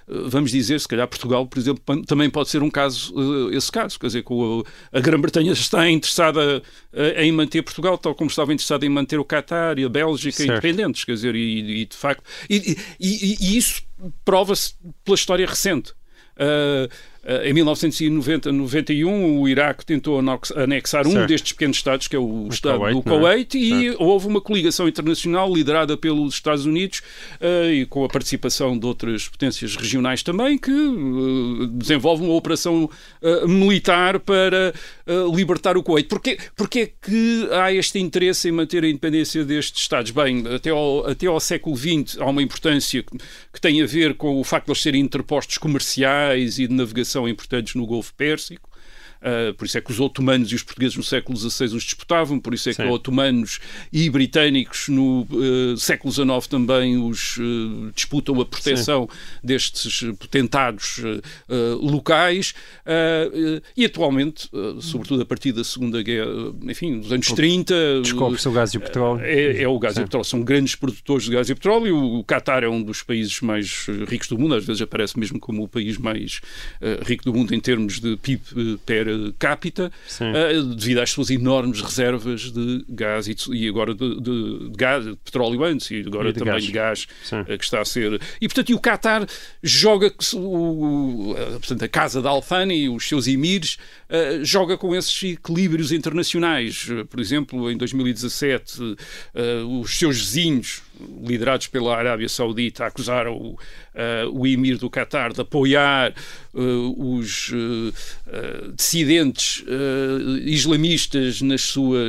uh, 0.08 0.30
vamos 0.30 0.50
dizer, 0.50 0.80
se 0.80 0.88
calhar 0.88 1.06
Portugal, 1.10 1.46
por 1.46 1.60
exemplo, 1.60 2.06
também 2.06 2.30
pode 2.30 2.48
ser 2.48 2.64
um 2.64 2.70
caso, 2.70 3.14
esse 3.52 3.70
caso. 3.70 4.00
Quer 4.00 4.08
dizer, 4.08 4.24
que 4.24 4.34
a 4.94 5.02
Grã-Bretanha 5.02 5.52
está 5.52 5.90
interessada 5.92 6.64
em 7.18 7.34
manter 7.34 7.64
Portugal, 7.64 7.98
tal 7.98 8.16
como 8.16 8.30
estava 8.30 8.54
interessada 8.54 8.86
em 8.86 8.90
manter 8.90 9.20
o 9.20 9.26
Qatar 9.26 9.78
e 9.78 9.84
a 9.84 9.90
Bélgica 9.90 10.38
certo. 10.38 10.52
independentes. 10.52 11.04
Quer 11.04 11.16
dizer, 11.16 11.36
e, 11.36 11.82
e 11.82 11.86
de 11.86 11.98
facto. 11.98 12.24
E, 12.50 12.78
e, 12.98 13.38
e 13.42 13.58
isso 13.58 13.84
prova-se 14.24 14.74
pela 15.04 15.16
história 15.16 15.46
recente. 15.46 15.92
Uh, 16.38 16.90
Uh, 17.24 17.46
em 17.46 17.54
1990-91, 17.54 19.40
o 19.40 19.48
Iraque 19.48 19.86
tentou 19.86 20.20
anexar 20.56 21.06
um 21.06 21.12
certo. 21.12 21.28
destes 21.28 21.52
pequenos 21.52 21.78
Estados, 21.78 22.08
que 22.08 22.16
é 22.16 22.20
o, 22.20 22.46
O 22.46 22.48
Estado 22.50 22.80
Kuwait, 22.80 23.00
do 23.00 23.10
não 23.10 23.16
é? 23.16 23.20
Kuwait, 23.20 23.58
e 23.58 23.70
Certo. 23.70 24.04
houve 24.04 24.28
uma 24.28 24.42
coligação 24.42 24.88
internacional 24.88 25.54
liderada 25.54 25.96
pelos 25.96 26.34
Estados 26.34 26.66
Unidos 26.66 27.04
uh, 27.40 27.72
e 27.72 27.86
com 27.86 28.04
a 28.04 28.10
participação 28.10 28.78
de 28.78 28.86
outras 28.88 29.28
potências 29.28 29.76
regionais 29.76 30.24
também, 30.24 30.58
que 30.58 30.72
uh, 30.72 31.68
desenvolve 31.68 32.24
uma 32.24 32.34
operação 32.34 32.90
militar 33.48 34.20
para 34.20 34.74
libertar 35.34 35.78
o 35.78 35.84
Kuwait. 35.84 36.08
Porquê, 36.08 36.38
porquê 36.56 36.80
é 36.80 36.92
que 37.08 37.48
há 37.52 37.72
este 37.72 38.00
interesse 38.00 38.50
em 38.50 38.52
manter 38.52 38.84
a 38.84 38.88
independência 38.88 39.44
destes 39.46 39.82
Estados? 39.82 40.12
Bem, 40.12 40.44
até 40.48 40.70
ao, 40.70 41.08
até 41.08 41.28
ao 41.28 41.40
século 41.40 41.76
XX 41.76 42.18
há 42.20 42.26
uma 42.26 42.42
importância 42.42 43.04
que, 43.04 43.18
que 43.54 43.62
tem 43.62 43.82
a 43.82 43.86
ver 43.86 44.16
com 44.16 44.40
o 44.40 44.44
facto 44.44 44.66
de 44.66 44.72
eles 44.72 44.82
serem 44.82 45.02
interpostos 45.02 45.58
comerciais 45.58 46.58
e 46.58 46.68
de 46.68 46.74
navegação 46.74 47.11
importantes 47.28 47.76
no 47.76 47.86
Golfo 47.86 48.14
Pérsico. 48.16 48.71
Uh, 49.22 49.54
por 49.54 49.66
isso 49.66 49.78
é 49.78 49.82
que 49.82 49.92
os 49.92 50.00
otomanos 50.00 50.52
e 50.52 50.56
os 50.56 50.64
portugueses 50.64 50.98
no 50.98 51.04
século 51.04 51.38
XVI 51.38 51.66
os 51.76 51.84
disputavam, 51.84 52.40
por 52.40 52.56
isso 52.56 52.70
é 52.70 52.74
que 52.74 52.82
Sim. 52.82 52.90
otomanos 52.90 53.60
e 53.94 54.10
britânicos 54.10 54.88
no 54.88 55.28
uh, 55.30 55.78
século 55.78 56.12
XIX 56.12 56.48
também 56.48 56.98
os 56.98 57.38
uh, 57.38 57.92
disputam 57.94 58.42
a 58.42 58.46
proteção 58.46 59.08
destes 59.44 60.02
potentados 60.18 61.00
locais 61.82 62.54
e 63.76 63.86
atualmente, 63.86 64.50
sobretudo 64.80 65.22
a 65.22 65.26
partir 65.26 65.52
da 65.52 65.64
Segunda 65.64 66.02
Guerra, 66.02 66.32
enfim, 66.64 67.00
dos 67.00 67.12
anos 67.12 67.28
30, 67.28 68.02
Descobre-se 68.02 68.48
o 68.48 68.52
gás 68.52 68.74
e 68.74 68.78
o 68.78 68.82
petróleo. 68.82 69.22
é, 69.24 69.62
é 69.62 69.68
o 69.68 69.78
gás 69.78 69.96
Sim. 69.96 70.02
e 70.02 70.04
o 70.04 70.06
petróleo. 70.06 70.26
São 70.26 70.42
grandes 70.42 70.76
produtores 70.76 71.26
de 71.26 71.32
gás 71.32 71.50
e 71.50 71.54
petróleo. 71.54 71.98
O 71.98 72.24
Qatar 72.24 72.64
é 72.64 72.70
um 72.70 72.82
dos 72.82 73.04
países 73.04 73.40
mais 73.42 73.88
ricos 74.08 74.28
do 74.28 74.38
mundo. 74.38 74.56
Às 74.56 74.66
vezes 74.66 74.82
aparece 74.82 75.20
mesmo 75.20 75.40
como 75.40 75.64
o 75.64 75.68
país 75.68 75.98
mais 75.98 76.42
rico 77.06 77.24
do 77.24 77.34
mundo 77.34 77.54
em 77.54 77.60
termos 77.60 78.00
de 78.00 78.18
PIB 78.18 78.42
eh, 78.56 78.78
per 79.18 79.34
capita, 79.40 79.92
eh, 80.22 80.62
devido 80.76 81.00
às 81.00 81.10
suas 81.12 81.30
enormes 81.30 81.82
reservas 81.82 82.52
de 82.52 82.86
gás 82.90 83.28
e, 83.28 83.34
de- 83.36 83.54
e 83.56 83.68
agora 83.68 83.94
de, 83.94 84.16
de- 84.22 84.70
de 84.70 84.78
gás, 84.78 85.04
de 85.06 85.16
petróleo 85.18 85.64
antes 85.64 85.90
e 85.92 86.02
agora 86.06 86.30
E 86.30 86.34
também 86.34 86.54
gás. 86.54 86.64
de 86.66 86.72
gás 86.72 87.08
eh, 87.48 87.58
que 87.58 87.64
está 87.64 87.82
a 87.82 87.86
ser. 87.86 88.20
E 88.40 88.48
portanto, 88.48 88.70
e 88.70 88.74
o 88.74 88.80
Qatar 88.80 89.28
joga 89.64 90.12
o, 90.36 91.36
eh, 91.38 91.46
portanto, 91.52 91.84
a 91.84 91.88
casa 91.88 92.22
da 92.22 92.30
Alfani 92.30 92.76
e 92.84 92.90
os 92.90 93.08
seus 93.08 93.28
emirs 93.28 93.78
eh, 94.10 94.40
joga 94.44 94.78
com 94.78 94.96
esses 94.96 95.22
equilíbrios 95.24 95.92
internacionais. 95.92 96.88
Eh, 96.90 97.04
Por 97.04 97.20
exemplo, 97.20 97.70
em 97.72 97.78
2017, 97.78 98.96
eh, 99.36 99.62
os 99.82 99.98
seus 99.98 100.18
vizinhos, 100.20 100.82
liderados 101.24 101.68
pela 101.68 101.96
Arábia 101.98 102.30
Saudita, 102.30 102.86
acusaram 102.86 103.36
o, 103.36 103.58
eh, 103.96 104.24
o 104.32 104.46
emir 104.46 104.78
do 104.78 104.90
Qatar 104.90 105.34
de 105.34 105.42
apoiar 105.42 106.12
eh, 106.12 106.60
os 106.98 107.52
eh, 107.54 107.92
eh, 108.28 108.72
dissidentes 109.06 109.64
eh, 109.68 110.42
islamistas 110.46 111.42
nas 111.42 111.62
suas, 111.62 112.02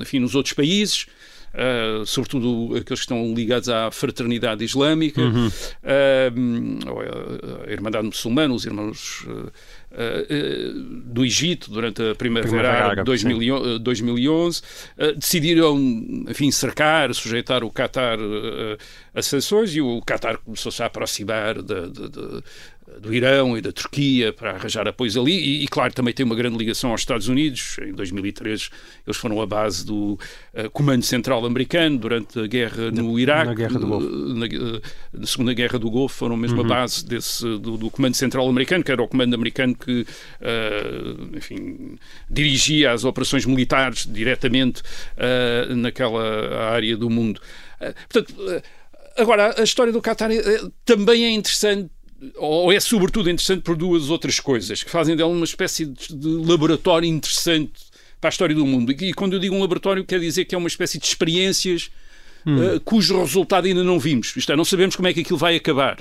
enfim, 0.00 0.18
nos 0.20 0.34
outros 0.34 0.54
países. 0.54 1.06
Uh, 1.48 2.04
sobretudo 2.04 2.76
aqueles 2.76 3.00
que 3.00 3.04
estão 3.06 3.34
ligados 3.34 3.70
à 3.70 3.90
fraternidade 3.90 4.62
islâmica, 4.62 5.20
uh, 5.22 6.90
ou 6.90 7.00
a, 7.00 7.72
Irmandade 7.72 8.06
Muçulmana, 8.06 8.52
os 8.52 8.66
irmãos 8.66 9.24
uh, 9.26 9.30
uh, 9.30 9.48
uh, 9.48 11.02
do 11.06 11.24
Egito, 11.24 11.70
durante 11.70 12.02
a 12.02 12.14
Primavera 12.14 12.68
Árabe, 12.70 12.96
de 13.00 13.04
2000, 13.06 13.56
uh, 13.56 13.78
2011, 13.78 14.60
uh, 14.98 15.12
decidiram, 15.16 15.78
enfim, 16.28 16.50
cercar, 16.50 17.12
sujeitar 17.14 17.64
o 17.64 17.70
Qatar 17.72 18.18
uh, 18.20 18.76
a 19.14 19.22
sanções 19.22 19.74
e 19.74 19.80
o 19.80 20.02
Qatar 20.02 20.38
começou-se 20.38 20.82
a 20.82 20.86
aproximar 20.86 21.62
da- 21.62 21.86
da- 21.86 22.08
da- 22.08 22.42
do 23.00 23.12
Irão 23.14 23.56
e 23.56 23.60
da 23.60 23.70
Turquia 23.70 24.32
para 24.32 24.52
arranjar 24.52 24.88
apoios 24.88 25.16
ali 25.16 25.32
e, 25.32 25.64
e, 25.64 25.68
claro, 25.68 25.92
também 25.92 26.12
tem 26.14 26.24
uma 26.26 26.34
grande 26.34 26.56
ligação 26.56 26.90
aos 26.90 27.00
Estados 27.02 27.28
Unidos. 27.28 27.76
Em 27.82 27.92
2003 27.92 28.70
eles 29.06 29.16
foram 29.16 29.40
a 29.40 29.46
base 29.46 29.84
do 29.84 30.18
eh, 30.54 30.68
Comando 30.72 31.02
Central 31.04 31.44
Americano 31.44 31.98
durante 31.98 32.38
a 32.40 32.46
guerra 32.46 32.90
no 32.90 33.18
Iraque. 33.18 33.48
na 33.48 33.54
Guerra 33.54 33.78
do 33.78 33.86
Golfo. 33.86 34.06
eh, 34.06 34.34
Na, 34.34 34.46
eh, 34.46 34.80
na 35.12 35.26
Segunda 35.26 35.52
Guerra 35.52 35.78
do 35.78 35.90
Golfo 35.90 36.16
foram 36.16 36.36
mesmo 36.36 36.60
a 36.60 36.64
base 36.64 37.04
desse, 37.06 37.42
do, 37.44 37.76
do 37.76 37.90
Comando 37.90 38.14
Central 38.16 38.48
Americano, 38.48 38.82
que 38.82 38.90
era 38.92 39.02
o 39.02 39.08
comando 39.08 39.34
americano 39.34 39.74
que, 39.76 40.06
eh, 40.40 41.36
enfim, 41.36 41.96
dirigia 42.28 42.92
as 42.92 43.04
operações 43.04 43.44
militares 43.46 44.06
diretamente 44.10 44.82
eh, 45.16 45.66
naquela 45.74 46.70
área 46.70 46.96
do 46.96 47.08
mundo. 47.10 47.40
Portanto, 48.10 48.34
agora, 49.16 49.54
a 49.60 49.62
história 49.62 49.92
do 49.92 50.00
Qatar 50.00 50.30
eh, 50.32 50.40
também 50.84 51.24
é 51.24 51.30
interessante 51.30 51.90
ou 52.36 52.72
é 52.72 52.80
sobretudo 52.80 53.30
interessante 53.30 53.62
por 53.62 53.76
duas 53.76 54.10
outras 54.10 54.40
coisas 54.40 54.82
que 54.82 54.90
fazem 54.90 55.14
dela 55.16 55.30
uma 55.30 55.44
espécie 55.44 55.86
de 55.86 56.28
laboratório 56.46 57.08
interessante 57.08 57.72
para 58.20 58.28
a 58.28 58.32
história 58.32 58.54
do 58.54 58.66
mundo. 58.66 58.90
E 58.92 59.12
quando 59.14 59.34
eu 59.34 59.38
digo 59.38 59.54
um 59.54 59.60
laboratório, 59.60 60.04
quer 60.04 60.18
dizer 60.18 60.44
que 60.44 60.54
é 60.54 60.58
uma 60.58 60.66
espécie 60.68 60.98
de 60.98 61.06
experiências 61.06 61.90
eh, 62.46 62.80
cujo 62.84 63.18
resultado 63.20 63.66
ainda 63.66 63.84
não 63.84 63.98
vimos. 64.00 64.34
Isto 64.36 64.52
é, 64.52 64.56
não 64.56 64.64
sabemos 64.64 64.96
como 64.96 65.06
é 65.06 65.12
que 65.14 65.20
aquilo 65.20 65.38
vai 65.38 65.54
acabar. 65.54 65.98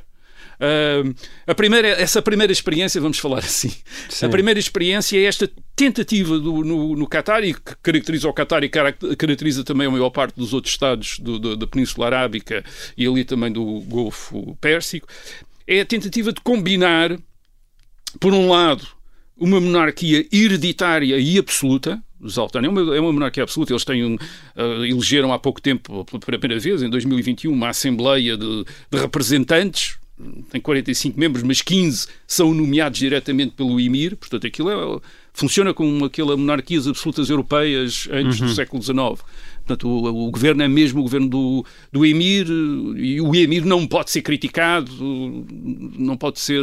Ah, 0.59 1.03
a 1.45 1.53
primeira, 1.53 1.87
essa 1.89 2.19
primeira 2.19 2.51
experiência, 2.51 2.99
vamos 2.99 3.19
falar 3.19 3.39
assim, 3.45 3.71
Sim. 4.09 4.25
a 4.25 4.29
primeira 4.29 4.59
experiência 4.59 5.15
é 5.19 5.25
esta 5.25 5.47
tentativa 5.75 6.39
do, 6.39 6.63
no, 6.63 6.95
no 6.95 7.07
Qatar 7.07 7.43
e 7.43 7.53
que 7.53 7.75
caracteriza 7.83 8.27
o 8.27 8.33
Qatar 8.33 8.63
e 8.63 8.69
carac- 8.69 9.15
caracteriza 9.17 9.63
também 9.63 9.85
a 9.85 9.91
maior 9.91 10.09
parte 10.09 10.35
dos 10.35 10.53
outros 10.53 10.73
Estados 10.73 11.19
do- 11.19 11.37
do- 11.37 11.55
da 11.55 11.67
Península 11.67 12.07
Arábica 12.07 12.65
e 12.97 13.05
ali 13.05 13.23
também 13.23 13.51
do 13.51 13.63
Golfo 13.81 14.57
Pérsico, 14.59 15.07
é 15.67 15.81
a 15.81 15.85
tentativa 15.85 16.31
de 16.31 16.41
combinar, 16.41 17.17
por 18.19 18.33
um 18.33 18.49
lado, 18.49 18.87
uma 19.35 19.59
monarquia 19.59 20.25
hereditária 20.31 21.19
e 21.19 21.37
absoluta, 21.37 22.01
os 22.19 22.37
Altanes, 22.37 22.67
é 22.67 22.71
uma, 22.71 22.95
é 22.95 22.99
uma 22.99 23.13
monarquia 23.13 23.43
absoluta. 23.43 23.73
Eles 23.73 23.85
têm 23.85 24.03
um, 24.03 24.15
eh, 24.55 24.87
elegeram 24.89 25.31
há 25.31 25.37
pouco 25.37 25.61
tempo, 25.61 26.03
pela 26.05 26.19
primeira 26.19 26.59
vez, 26.59 26.81
em 26.81 26.89
2021, 26.89 27.51
uma 27.51 27.69
Assembleia 27.69 28.35
de, 28.35 28.65
de 28.91 28.99
representantes, 28.99 29.97
tem 30.49 30.59
45 30.59 31.19
membros, 31.19 31.43
mas 31.43 31.61
15 31.61 32.07
são 32.25 32.51
nomeados 32.53 32.97
diretamente 32.97 33.53
pelo 33.53 33.79
Emir, 33.79 34.15
portanto 34.15 34.47
aquilo 34.47 34.71
é, 34.71 34.99
funciona 35.31 35.73
como 35.75 36.05
aquela 36.05 36.35
monarquias 36.35 36.87
absolutas 36.87 37.29
europeias 37.29 38.07
antes 38.11 38.39
do 38.39 38.49
século 38.49 38.81
XIX. 38.81 39.23
Portanto, 39.67 39.87
o, 39.89 40.27
o 40.27 40.31
governo 40.31 40.63
é 40.63 40.67
mesmo 40.67 41.01
o 41.01 41.03
governo 41.03 41.27
do, 41.27 41.65
do 41.91 42.05
Emir 42.05 42.47
e 42.95 43.19
o 43.19 43.35
Emir 43.35 43.65
não 43.65 43.85
pode 43.85 44.09
ser 44.11 44.21
criticado, 44.21 44.89
não 45.97 46.15
pode 46.15 46.39
ser. 46.39 46.61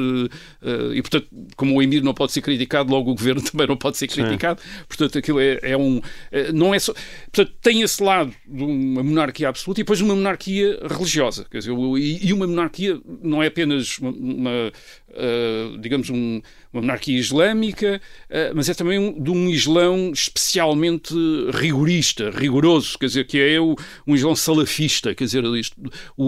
eh, 0.63 0.93
e, 0.95 1.03
portanto, 1.03 1.27
como 1.57 1.77
o 1.77 1.83
Emir 1.83 2.03
não 2.03 2.15
pode 2.15 2.33
ser 2.33 2.41
criticado, 2.41 2.91
logo 2.91 3.11
o 3.11 3.15
governo 3.15 3.43
também 3.45 3.67
não 3.67 3.77
pode 3.77 3.99
ser 3.99 4.09
criticado. 4.09 4.61
Portanto, 4.89 5.19
aquilo 5.19 5.39
é, 5.41 5.59
é 5.63 5.77
um. 5.77 6.01
eh, 6.33 6.51
Não 6.53 6.75
é 6.75 6.79
só. 6.79 6.95
Portanto, 7.31 7.55
tem 7.61 7.83
esse 7.83 8.03
lado 8.03 8.33
de 8.47 8.63
uma 8.63 9.03
monarquia 9.03 9.49
absoluta 9.51 9.81
e 9.81 9.85
depois 9.85 10.01
uma 10.01 10.15
monarquia 10.15 10.79
religiosa. 10.91 11.45
Quer 11.51 11.59
dizer, 11.59 11.73
e, 11.99 12.27
e 12.29 12.33
uma 12.33 12.47
monarquia 12.47 12.99
não 13.23 13.43
é 13.43 13.49
apenas 13.49 13.99
uma. 13.99 14.11
uma, 14.11 14.73
eh, 15.17 15.77
digamos, 15.81 16.09
um- 16.11 16.41
uma 16.73 16.81
monarquia 16.83 17.17
islâmica, 17.19 18.01
eh, 18.29 18.51
mas 18.55 18.69
é 18.69 18.75
também 18.75 18.99
um- 18.99 19.23
de 19.23 19.31
um 19.31 19.49
Islão 19.49 20.11
especialmente 20.13 21.15
rigorista, 21.53 22.31
rigoroso, 22.31 22.94
quer 22.99 23.07
dizer, 23.07 23.27
que 23.27 23.39
é 23.39 23.61
o, 23.61 23.77
um 24.07 24.15
Islão 24.15 24.35
salafista, 24.37 25.15
quer 25.15 25.25
dizer, 25.25 25.45
isto- 25.57 25.77
o, 26.17 26.25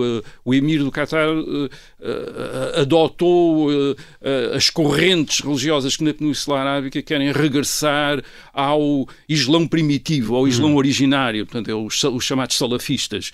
o, 0.00 0.04
eh, 0.04 0.22
o 0.44 0.54
emir 0.54 0.78
do 0.82 0.90
Qatar 0.90 1.28
eh, 1.28 1.68
eh, 2.00 2.80
adotou 2.80 3.70
eh, 3.72 3.94
eh, 4.22 4.52
as 4.56 4.70
correntes 4.70 5.40
religiosas 5.40 5.96
que 5.96 6.04
na 6.04 6.12
Península 6.14 6.60
Arábica 6.60 7.00
querem 7.02 7.30
regressar 7.32 8.22
ao 8.52 9.06
Islão 9.28 9.66
primitivo, 9.66 10.34
ao 10.36 10.46
Islão 10.48 10.74
originário, 10.76 11.44
portanto, 11.46 11.70
é 11.70 11.74
os, 11.74 12.02
os 12.04 12.24
chamados 12.24 12.56
salafistas. 12.56 13.32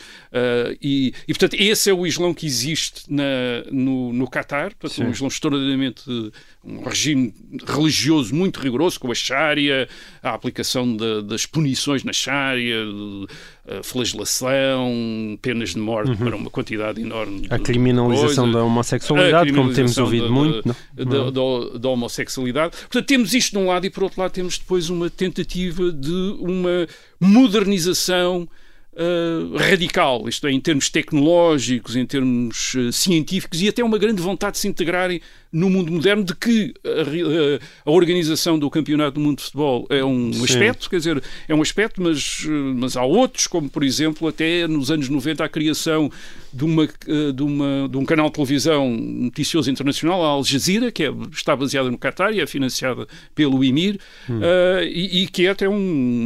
E, 0.83 1.13
e, 1.27 1.33
portanto, 1.33 1.55
esse 1.59 1.89
é 1.91 1.95
o 1.95 2.07
Islão 2.07 2.35
que 2.35 2.47
existe 2.47 3.03
na, 3.09 3.23
no, 3.71 4.13
no 4.13 4.29
Qatar, 4.29 4.75
portanto, 4.79 5.07
um 5.07 5.11
Islão 5.11 5.29
extraordinariamente 5.29 6.03
um 6.65 6.83
regime 6.83 7.33
religioso 7.65 8.35
muito 8.35 8.59
rigoroso, 8.59 8.99
com 8.99 9.11
a 9.11 9.15
Sharia, 9.15 9.89
a 10.21 10.35
aplicação 10.35 10.97
da- 10.97 11.21
das 11.21 11.47
punições 11.47 12.03
na 12.03 12.13
Sharia, 12.13 12.76
de, 12.76 12.76
flagelação, 13.83 15.39
penas 15.43 15.71
de 15.71 15.79
morte 15.79 16.15
para 16.17 16.37
uma 16.37 16.51
quantidade 16.51 17.01
enorme 17.01 17.41
de 17.43 17.53
A 17.55 17.59
criminalização 17.59 18.45
coisas. 18.45 18.53
da 18.53 18.65
homossexualidade, 18.65 19.53
como 19.53 19.73
temos 19.73 19.97
ouvido 19.99 20.25
da- 20.27 20.31
muito. 20.31 20.63
da, 20.95 21.05
da- 21.05 21.31
da- 21.31 21.79
da 21.79 21.89
homossexualidade. 21.89 22.77
Portanto, 22.77 23.07
temos 23.07 23.35
isto 23.35 23.53
de 23.53 23.59
um 23.59 23.67
lado 23.67 23.87
e 23.87 23.91
por 23.91 24.03
outro 24.05 24.21
lado 24.21 24.33
temos 24.33 24.59
depois 24.59 24.89
uma 24.91 25.11
tentativa 25.11 25.91
de 25.93 26.37
uma 26.39 26.87
modernização 27.21 28.49
ah, 28.99 29.59
radical, 29.69 30.27
isto 30.29 30.47
é, 30.47 30.53
em 30.53 30.61
termos 30.61 30.89
tecnológicos, 30.89 31.97
em 31.97 32.07
termos 32.07 32.75
ah, 32.79 32.91
científicos 32.93 33.61
e 33.61 33.69
até 33.69 33.85
uma 33.85 33.99
grande 33.99 34.23
vontade 34.23 34.53
de 34.55 34.59
se 34.61 34.69
integrarem 34.69 35.21
no 35.53 35.71
mundo 35.71 35.91
moderno 35.93 36.25
de 36.25 36.35
que 36.35 36.75
a, 36.85 37.03
re- 37.09 37.23
a- 37.23 37.89
a 37.89 37.91
organização 37.91 38.59
do 38.59 38.69
Campeonato 38.71 39.13
do 39.15 39.21
Mundo 39.21 39.39
de 39.39 39.45
Futebol 39.45 39.87
é 39.89 40.05
um 40.05 40.33
Sim. 40.33 40.45
aspecto, 40.45 40.91
quer 40.91 40.97
dizer, 40.99 41.23
é 41.49 41.55
um 41.55 41.63
aspecto, 41.63 42.03
mas, 42.03 42.45
eh, 42.47 42.51
mas 42.77 42.97
há 42.97 43.03
outros, 43.05 43.47
como 43.47 43.69
por 43.69 43.83
exemplo, 43.85 44.27
até 44.29 44.67
nos 44.67 44.91
anos 44.91 45.09
90, 45.09 45.45
a 45.45 45.49
criação 45.49 46.11
de, 46.53 46.65
uma, 46.65 46.85
eh, 46.85 47.33
de, 47.35 47.43
uma, 47.43 47.89
de 47.89 47.97
um 47.97 48.05
canal 48.05 48.27
de 48.27 48.35
televisão 48.35 48.91
noticioso 48.91 49.71
internacional, 49.71 50.23
a 50.25 50.29
Al 50.29 50.45
Jazeera, 50.45 50.91
que 50.93 51.05
é- 51.05 51.13
está 51.33 51.55
baseada 51.57 51.91
no 51.91 51.99
Qatar 51.99 52.33
e 52.33 52.41
é 52.41 52.47
financiada 52.47 53.07
pelo 53.35 53.63
IMIR, 53.65 53.99
eh, 54.29 54.85
e, 54.93 55.23
e 55.23 55.27
que 55.29 55.47
é 55.47 55.51
até 55.51 55.69
um- 55.69 55.77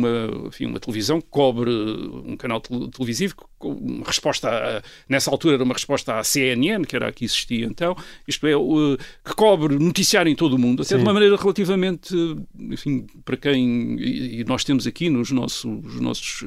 uma, 0.01 0.47
enfim, 0.49 0.67
uma 0.67 0.81
televisão 0.81 1.21
que 1.21 1.27
cobre 1.31 1.71
um 1.71 2.37
canal 2.37 2.61
tel- 2.61 2.89
televisivo, 2.89 3.35
com 3.37 3.45
uma 3.69 4.05
resposta 4.05 4.49
a- 4.49 4.83
nessa 5.09 5.31
altura 5.31 5.55
era 5.55 5.65
uma 5.65 5.75
resposta 5.75 6.19
à 6.19 6.25
CNN, 6.25 6.85
que 6.87 6.97
era 6.97 7.09
a 7.09 7.13
que 7.13 7.25
existia 7.25 7.67
então, 7.67 7.97
isto 8.27 8.47
é, 8.47 8.57
o, 8.57 8.97
que 9.25 9.35
cobre 9.35 9.79
noticiário 9.79 10.31
em 10.31 10.35
todo 10.37 10.55
o 10.55 10.59
mundo, 10.59 10.83
até 10.83 10.97
de 10.97 11.03
uma 11.03 11.13
maneira 11.13 11.37
relativamente, 11.37 12.15
enfim, 12.59 13.07
para 13.25 13.37
quem, 13.37 13.97
e, 14.01 14.41
e 14.41 14.45
nós 14.45 14.65
temos 14.65 14.87
aqui 14.87 15.09
nos 15.11 15.31
nossos, 15.31 15.65
os 15.65 16.01
nossos 16.01 16.43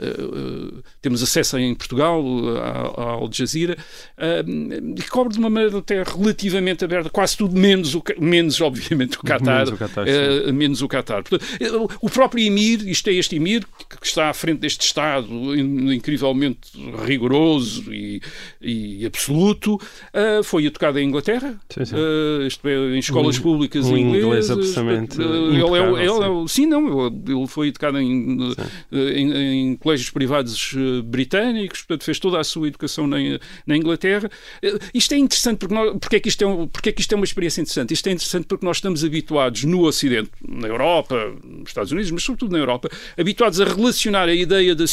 eh, 0.00 0.16
eh, 0.20 0.80
temos 1.02 1.22
acesso 1.22 1.58
em 1.58 1.74
Portugal 1.74 2.22
à, 2.62 3.02
à 3.02 3.10
Al 3.12 3.28
Jazeera, 3.32 3.76
eh, 4.16 4.44
e 4.96 5.02
cobre 5.04 5.32
de 5.34 5.38
uma 5.38 5.50
maneira 5.50 5.78
até 5.78 6.02
relativamente 6.02 6.84
aberta, 6.84 7.10
quase 7.10 7.36
tudo 7.36 7.58
menos, 7.58 7.94
o, 7.94 8.02
menos 8.18 8.60
obviamente 8.62 9.16
o 9.18 9.22
Qatar, 9.22 9.64
Menos 9.66 9.70
o 9.72 9.76
Qatar, 9.76 10.04
eh, 10.08 10.52
menos 10.52 10.82
o 10.82 10.88
Qatar. 10.88 11.22
Portanto, 11.22 11.44
eh, 11.60 11.70
o 12.00 12.08
próprio 12.10 12.44
Emir, 12.44 12.86
isto 12.88 13.08
é 13.10 13.14
este 13.14 13.36
Emir, 13.36 13.64
que 14.00 14.06
está 14.06 14.28
à 14.30 14.34
frente 14.34 14.60
deste 14.60 14.84
Estado 14.84 15.28
in- 15.56 15.92
incrivelmente 15.94 16.58
rigoroso 17.06 17.92
e, 17.92 18.20
e 18.60 19.04
absoluto, 19.06 19.78
eh, 20.12 20.40
foi 20.42 20.66
educado 20.66 20.98
em 20.98 21.08
Inglaterra, 21.08 21.58
Sim, 21.68 21.84
sim. 21.84 21.94
eh, 21.96 22.46
isto 22.46 22.66
é, 22.68 22.94
em 22.94 22.98
escolas 22.98 23.38
Um- 23.38 23.42
públicas 23.42 23.86
um 23.86 23.96
inglês 23.96 24.24
inglesas. 24.24 24.50
absolutamente 24.50 25.20
eh, 25.20 25.24
ele 25.24 25.78
é, 25.78 26.04
ele 26.04 26.44
é 26.44 26.48
sim. 26.48 26.66
não, 26.66 27.06
ele 27.06 27.46
foi 27.46 27.68
educado 27.68 27.98
em, 27.98 28.38
eh, 28.92 29.10
em, 29.18 29.32
em 29.72 29.76
colégios 29.88 30.10
privados 30.10 30.74
eh, 30.76 31.02
britânicos, 31.02 31.78
portanto 31.80 32.04
fez 32.04 32.18
toda 32.18 32.38
a 32.38 32.44
sua 32.44 32.68
educação 32.68 33.06
na, 33.06 33.16
na 33.66 33.76
Inglaterra. 33.76 34.30
Eh, 34.62 34.78
Isto 34.92 35.14
é 35.14 35.18
interessante 35.18 35.58
porque, 35.58 35.74
nós, 35.74 35.96
porque, 35.98 36.16
é 36.16 36.20
que 36.20 36.28
isto 36.28 36.42
é, 36.42 36.46
um- 36.46 36.66
porque 36.68 36.90
é 36.90 36.92
que 36.92 37.00
isto 37.00 37.12
é 37.12 37.16
uma 37.16 37.24
experiência 37.24 37.60
interessante? 37.62 37.94
Isto 37.94 38.06
é 38.08 38.12
interessante 38.12 38.46
porque 38.46 38.66
nós 38.66 38.76
estamos 38.76 39.02
habituados 39.04 39.64
no 39.64 39.84
Ocidente, 39.86 40.30
na 40.46 40.68
Europa, 40.68 41.16
nos 41.42 41.68
Estados 41.70 41.90
Unidos, 41.92 42.10
mas 42.10 42.22
sobretudo 42.22 42.52
na 42.52 42.58
Europa, 42.58 42.88
habituados 43.16 43.60
a 43.60 43.64
relacionar 43.64 44.28
a 44.28 44.34
ideia 44.34 44.74
da 44.74 44.84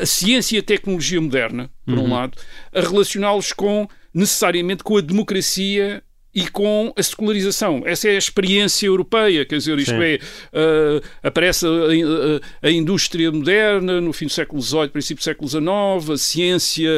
a 0.00 0.06
ciência 0.06 0.56
e 0.56 0.58
a 0.58 0.62
tecnologia 0.62 1.20
moderna, 1.20 1.70
por 1.86 1.98
um 1.98 2.12
lado, 2.12 2.36
a 2.74 2.80
relacioná-los 2.80 3.52
com 3.52 3.88
necessariamente 4.14 4.82
com 4.84 4.96
a 4.96 5.00
democracia 5.00 6.02
e 6.34 6.48
com 6.48 6.92
a 6.96 7.02
secularização. 7.02 7.82
Essa 7.84 8.08
é 8.08 8.14
a 8.14 8.18
experiência 8.18 8.86
europeia, 8.86 9.44
quer 9.44 9.58
dizer, 9.58 9.78
isto 9.78 9.90
Sim. 9.90 10.02
é, 10.02 10.18
eh, 10.52 11.00
aparece 11.22 11.66
a, 11.66 11.68
a- 11.68 12.68
a 12.68 12.70
indústria 12.70 13.30
moderna 13.30 14.00
no 14.00 14.12
fim 14.14 14.26
do 14.26 14.32
século 14.32 14.62
XVIII, 14.62 14.88
princípio 14.88 15.20
do 15.20 15.24
século 15.24 15.48
XIX, 15.48 16.10
a 16.10 16.16
ciência, 16.16 16.88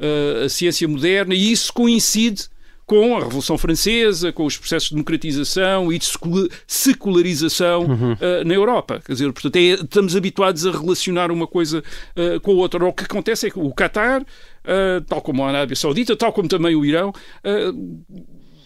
eh, 0.00 0.42
a 0.46 0.48
ciência 0.48 0.88
moderna, 0.88 1.34
e 1.34 1.52
isso 1.52 1.72
coincide 1.72 2.52
com 2.86 3.16
a 3.16 3.20
Revolução 3.20 3.56
Francesa, 3.56 4.30
com 4.30 4.44
os 4.44 4.58
processos 4.58 4.88
de 4.90 4.94
democratização 4.96 5.90
e 5.90 5.98
de 5.98 6.04
secula- 6.04 6.48
secularização 6.66 8.16
eh, 8.20 8.44
na 8.44 8.54
Europa. 8.54 9.00
Quer 9.06 9.12
dizer, 9.12 9.32
portanto, 9.32 9.56
é- 9.56 9.74
estamos 9.74 10.14
habituados 10.16 10.66
a 10.66 10.70
relacionar 10.70 11.30
uma 11.30 11.46
coisa 11.46 11.82
eh, 12.16 12.38
com 12.40 12.50
a 12.50 12.54
outra. 12.54 12.84
O 12.84 12.92
que 12.92 13.04
acontece 13.04 13.46
é 13.46 13.50
que 13.50 13.58
o 13.58 13.72
Qatar, 13.72 14.22
eh, 14.64 15.00
tal 15.08 15.22
como 15.22 15.42
a 15.44 15.48
Arábia 15.48 15.76
Saudita, 15.76 16.14
tal 16.16 16.32
como 16.32 16.48
também 16.48 16.74
o 16.74 16.84
Irão, 16.84 17.12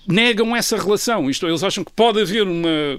negam 0.08 0.56
essa 0.56 0.76
relação. 0.76 1.28
Isto 1.28 1.46
é, 1.46 1.50
eles 1.50 1.62
acham 1.62 1.84
que 1.84 1.92
pode 1.92 2.20
haver 2.20 2.42
uma, 2.42 2.98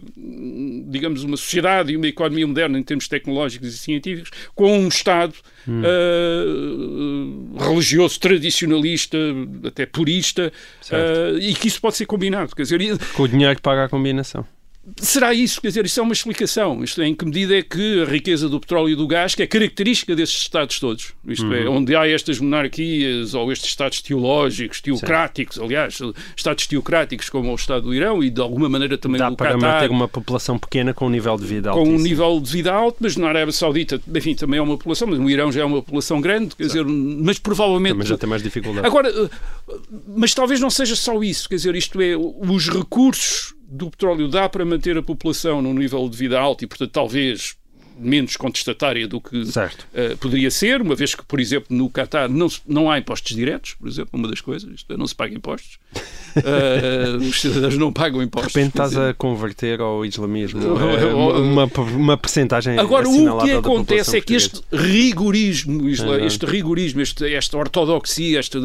digamos, 0.88 1.24
uma 1.24 1.36
sociedade 1.36 1.92
e 1.92 1.98
uma 1.98 2.08
economia 2.08 2.46
moderna 2.46 2.78
em 2.78 2.84
termos 2.84 3.08
tecnológicos 3.08 3.74
e 3.74 3.78
científicos 3.78 4.30
com 4.54 4.78
um 4.78 4.88
Estado 4.88 5.34
eh, 5.68 6.46
religioso, 7.58 8.20
tradicionalista, 8.20 9.18
até 9.66 9.86
purista, 9.86 10.54
eh, 10.92 11.38
e 11.42 11.54
que 11.54 11.68
isso 11.68 11.82
pode 11.82 11.98
ser 11.98 12.06
combinado. 12.06 12.56
Quer 12.56 12.64
dizer, 12.64 12.80
Com 13.16 13.24
o 13.24 13.28
dinheiro 13.28 13.56
que 13.56 13.62
paga 13.62 13.86
a 13.86 13.90
combinação. 13.90 14.46
Será 14.98 15.34
isso? 15.34 15.62
Quer 15.62 15.68
dizer, 15.70 15.86
isso 15.86 16.00
é 16.00 16.04
uma 16.04 16.14
explicação. 16.14 16.84
Isto 16.84 17.02
é, 17.02 17.08
em 17.08 17.16
que 17.16 17.26
medida 17.26 17.58
é 17.58 17.62
que 17.62 18.02
a 18.02 18.06
riqueza 18.06 18.50
do 18.50 18.60
petróleo 18.60 18.90
e 18.90 18.96
do 18.96 19.08
gás, 19.08 19.36
que 19.36 19.44
é 19.44 19.48
característica 19.48 20.16
desses 20.16 20.36
Estados 20.36 20.80
todos, 20.80 21.14
isto 21.28 21.52
é, 21.54 21.68
onde 21.68 21.96
há 21.96 22.08
estas 22.08 22.40
monarquias 22.40 23.34
ou 23.34 23.52
estes 23.52 23.70
Estados 23.70 24.02
teológicos, 24.02 24.82
teocráticos, 24.82 25.60
aliás, 25.60 26.00
Estados 26.36 26.68
teocráticos 26.68 27.30
como 27.30 27.52
o 27.52 27.56
Estado 27.56 27.84
do 27.84 27.94
Irão 27.94 28.24
e 28.24 28.30
de 28.30 28.42
alguma 28.42 28.70
maneira 28.70 28.98
também 28.98 29.20
Dá 29.20 29.30
o 29.30 29.36
para 29.36 29.54
Qatar, 29.54 29.74
manter 29.74 29.92
uma 29.92 30.08
população 30.08 30.58
pequena 30.58 30.94
com 30.94 31.08
um 31.08 31.10
nível 31.10 31.38
de 31.38 31.46
vida 31.46 31.72
com 31.72 31.80
altíssimo. 31.80 32.00
um 32.00 32.02
nível 32.02 32.40
de 32.40 32.52
vida 32.52 32.74
alto, 32.74 32.98
mas 33.00 33.16
na 33.16 33.30
Arábia 33.30 33.52
Saudita, 33.52 34.02
enfim, 34.16 34.36
também 34.36 34.60
é 34.60 34.62
uma 34.62 34.78
população, 34.78 35.08
mas 35.08 35.20
no 35.20 35.30
Irão 35.30 35.52
já 35.52 35.62
é 35.62 35.66
uma 35.66 35.82
população 35.82 36.22
grande, 36.22 36.56
quer 36.56 36.64
dizer, 36.64 36.86
mas 36.86 37.38
provavelmente 37.38 37.94
Também 37.94 38.08
já 38.08 38.18
tem 38.18 38.30
mais 38.30 38.42
dificuldade. 38.42 38.86
Agora, 38.86 39.10
eh, 39.10 39.30
mas 40.16 40.34
talvez 40.34 40.60
não 40.60 40.70
seja 40.70 40.96
só 40.96 41.22
isso, 41.22 41.48
quer 41.48 41.56
dizer, 41.56 41.76
isto 41.76 42.02
é, 42.02 42.16
os 42.16 42.70
recursos 42.70 43.54
do 43.70 43.92
petróleo 43.92 44.28
dá 44.28 44.50
para 44.50 44.66
manter 44.66 44.98
a 44.98 45.04
população 45.04 45.62
num 45.62 45.74
nível 45.74 46.10
de 46.10 46.18
vida 46.18 46.40
alto 46.40 46.64
e, 46.64 46.68
portanto, 46.68 46.92
talvez 46.92 47.56
menos 48.00 48.38
contestatária 48.38 49.08
do 49.08 49.20
que 49.20 49.44
eh, 49.94 50.16
poderia 50.20 50.50
ser, 50.50 50.82
uma 50.82 50.96
vez 50.96 51.14
que, 51.14 51.24
por 51.24 51.40
exemplo, 51.40 51.76
no 51.76 51.90
Qatar 51.90 52.30
não, 52.30 52.48
não 52.68 52.90
há 52.90 52.98
impostos 52.98 53.36
diretos, 53.36 53.74
por 53.74 53.88
exemplo, 53.88 54.12
uma 54.14 54.28
das 54.28 54.42
coisas, 54.42 54.70
isto 54.74 54.92
é, 54.94 54.98
não 54.98 55.06
se 55.08 55.16
paga 55.16 55.34
impostos. 55.34 55.78
Eh, 56.36 57.18
os 57.18 57.42
cidadãos 57.42 57.76
não 57.76 57.92
pagam 57.92 58.20
De 58.20 58.26
impostos. 58.26 58.54
repente 58.54 58.74
quer 58.74 58.86
estás 58.86 58.96
a 59.10 59.16
converter 59.16 59.82
ao 59.82 60.06
islamismo 60.06 60.62
oh, 60.64 61.42
uma, 61.42 61.66
uma 61.96 62.18
percentagem 62.18 62.78
Agora, 62.78 63.10
o 63.10 63.40
que 63.40 63.52
acontece 63.52 64.16
é 64.16 64.22
que 64.22 64.36
este 64.36 64.62
rigorismo, 64.72 65.90
isla- 65.90 66.22
este 66.22 66.46
rigorismo, 66.46 67.02
este, 67.02 67.34
esta 67.34 67.58
ortodoxia, 67.58 68.40
esta, 68.40 68.60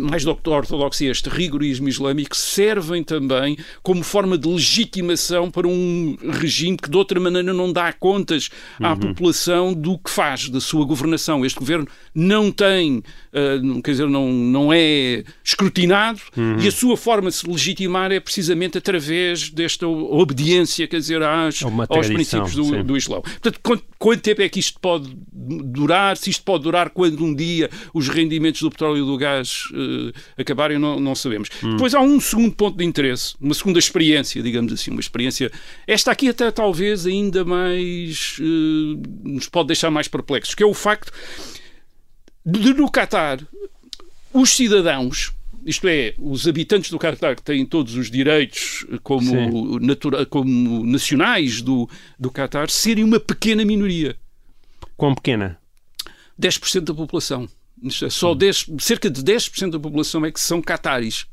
mais 0.00 0.24
do 0.24 0.34
que 0.34 0.48
ortodoxia, 0.48 1.10
este 1.10 1.28
rigorismo 1.28 1.86
islâmico 1.86 2.34
servem 2.34 3.04
também 3.04 3.58
como 3.82 4.02
forma 4.02 4.38
de 4.38 4.48
legitimação 4.48 5.50
para 5.50 5.68
um 5.68 6.16
regime 6.40 6.78
que 6.78 6.88
de 6.88 6.96
outra 6.96 7.20
maneira 7.20 7.52
não 7.52 7.70
dá 7.70 7.92
contas 7.92 8.39
à 8.80 8.90
Uhum. 8.92 8.96
população 8.98 9.74
do 9.74 9.98
que 9.98 10.10
faz, 10.10 10.48
da 10.48 10.60
sua 10.60 10.84
governação. 10.84 11.44
Este 11.44 11.58
governo 11.58 11.86
não 12.14 12.50
tem, 12.52 13.02
não- 13.62 13.80
quer 13.82 13.90
dizer, 13.92 14.08
não, 14.08 14.32
não 14.32 14.72
é 14.72 15.24
escrutinado 15.44 16.20
Uhum. 16.36 16.58
e 16.60 16.68
a 16.68 16.72
sua 16.72 16.96
forma 16.96 17.30
de 17.30 17.36
se 17.36 17.46
legitimar 17.50 18.12
é 18.12 18.20
precisamente 18.20 18.78
através 18.78 19.50
desta 19.50 19.86
obediência, 19.86 20.86
quer 20.86 20.98
dizer, 20.98 21.22
às, 21.22 21.62
É 21.62 21.66
aos 21.88 22.06
princípios 22.06 22.54
do, 22.54 22.64
sim. 22.64 22.82
do 22.82 22.96
Islão. 22.96 23.20
Portanto, 23.22 23.60
quanto, 23.62 23.84
quanto 23.98 24.20
tempo 24.22 24.42
é 24.42 24.48
que 24.48 24.60
isto 24.60 24.78
pode 24.80 25.10
durar? 25.32 26.16
Se 26.16 26.30
isto 26.30 26.42
pode 26.44 26.64
durar 26.64 26.90
quando 26.90 27.24
um 27.24 27.34
dia 27.34 27.68
os 27.94 28.08
rendimentos 28.08 28.60
do 28.62 28.70
petróleo 28.70 29.02
e 29.02 29.06
do 29.06 29.16
gás 29.16 29.64
eh, 29.74 30.40
acabarem, 30.42 30.78
não, 30.78 30.98
não 31.00 31.14
sabemos. 31.14 31.48
Hum. 31.62 31.72
Depois 31.72 31.94
há 31.94 32.00
um 32.00 32.20
segundo 32.20 32.52
ponto 32.54 32.76
de 32.76 32.84
interesse, 32.84 33.34
uma 33.40 33.54
segunda 33.54 33.78
experiência, 33.78 34.42
digamos 34.42 34.72
assim, 34.72 34.90
uma 34.90 35.00
experiência. 35.00 35.50
Esta 35.86 36.10
aqui 36.10 36.28
até 36.28 36.50
talvez 36.50 37.06
ainda 37.06 37.44
mais 37.44 38.29
eh, 38.38 39.28
nos 39.28 39.48
pode 39.48 39.68
deixar 39.68 39.90
mais 39.90 40.08
perplexos, 40.08 40.54
que 40.54 40.62
é 40.62 40.66
o 40.66 40.74
facto 40.74 41.12
de 42.44 42.72
no 42.74 42.90
Qatar 42.90 43.40
os 44.32 44.50
cidadãos 44.50 45.32
isto 45.64 45.86
é, 45.88 46.14
os 46.18 46.48
habitantes 46.48 46.90
do 46.90 46.98
Qatar 46.98 47.36
que 47.36 47.42
têm 47.42 47.66
todos 47.66 47.94
os 47.94 48.10
direitos 48.10 48.86
como, 49.02 49.78
natura, 49.78 50.24
como 50.24 50.86
nacionais 50.86 51.60
do, 51.60 51.88
do 52.18 52.30
Qatar, 52.30 52.70
serem 52.70 53.04
uma 53.04 53.20
pequena 53.20 53.64
minoria. 53.64 54.16
Quão 54.96 55.14
pequena? 55.14 55.58
10% 56.40 56.80
da 56.80 56.94
população. 56.94 57.48
É, 58.02 58.10
só 58.10 58.34
10, 58.34 58.70
cerca 58.78 59.10
de 59.10 59.22
10% 59.22 59.72
da 59.72 59.78
população 59.78 60.24
é 60.24 60.32
que 60.32 60.40
são 60.40 60.62
cataris. 60.62 61.26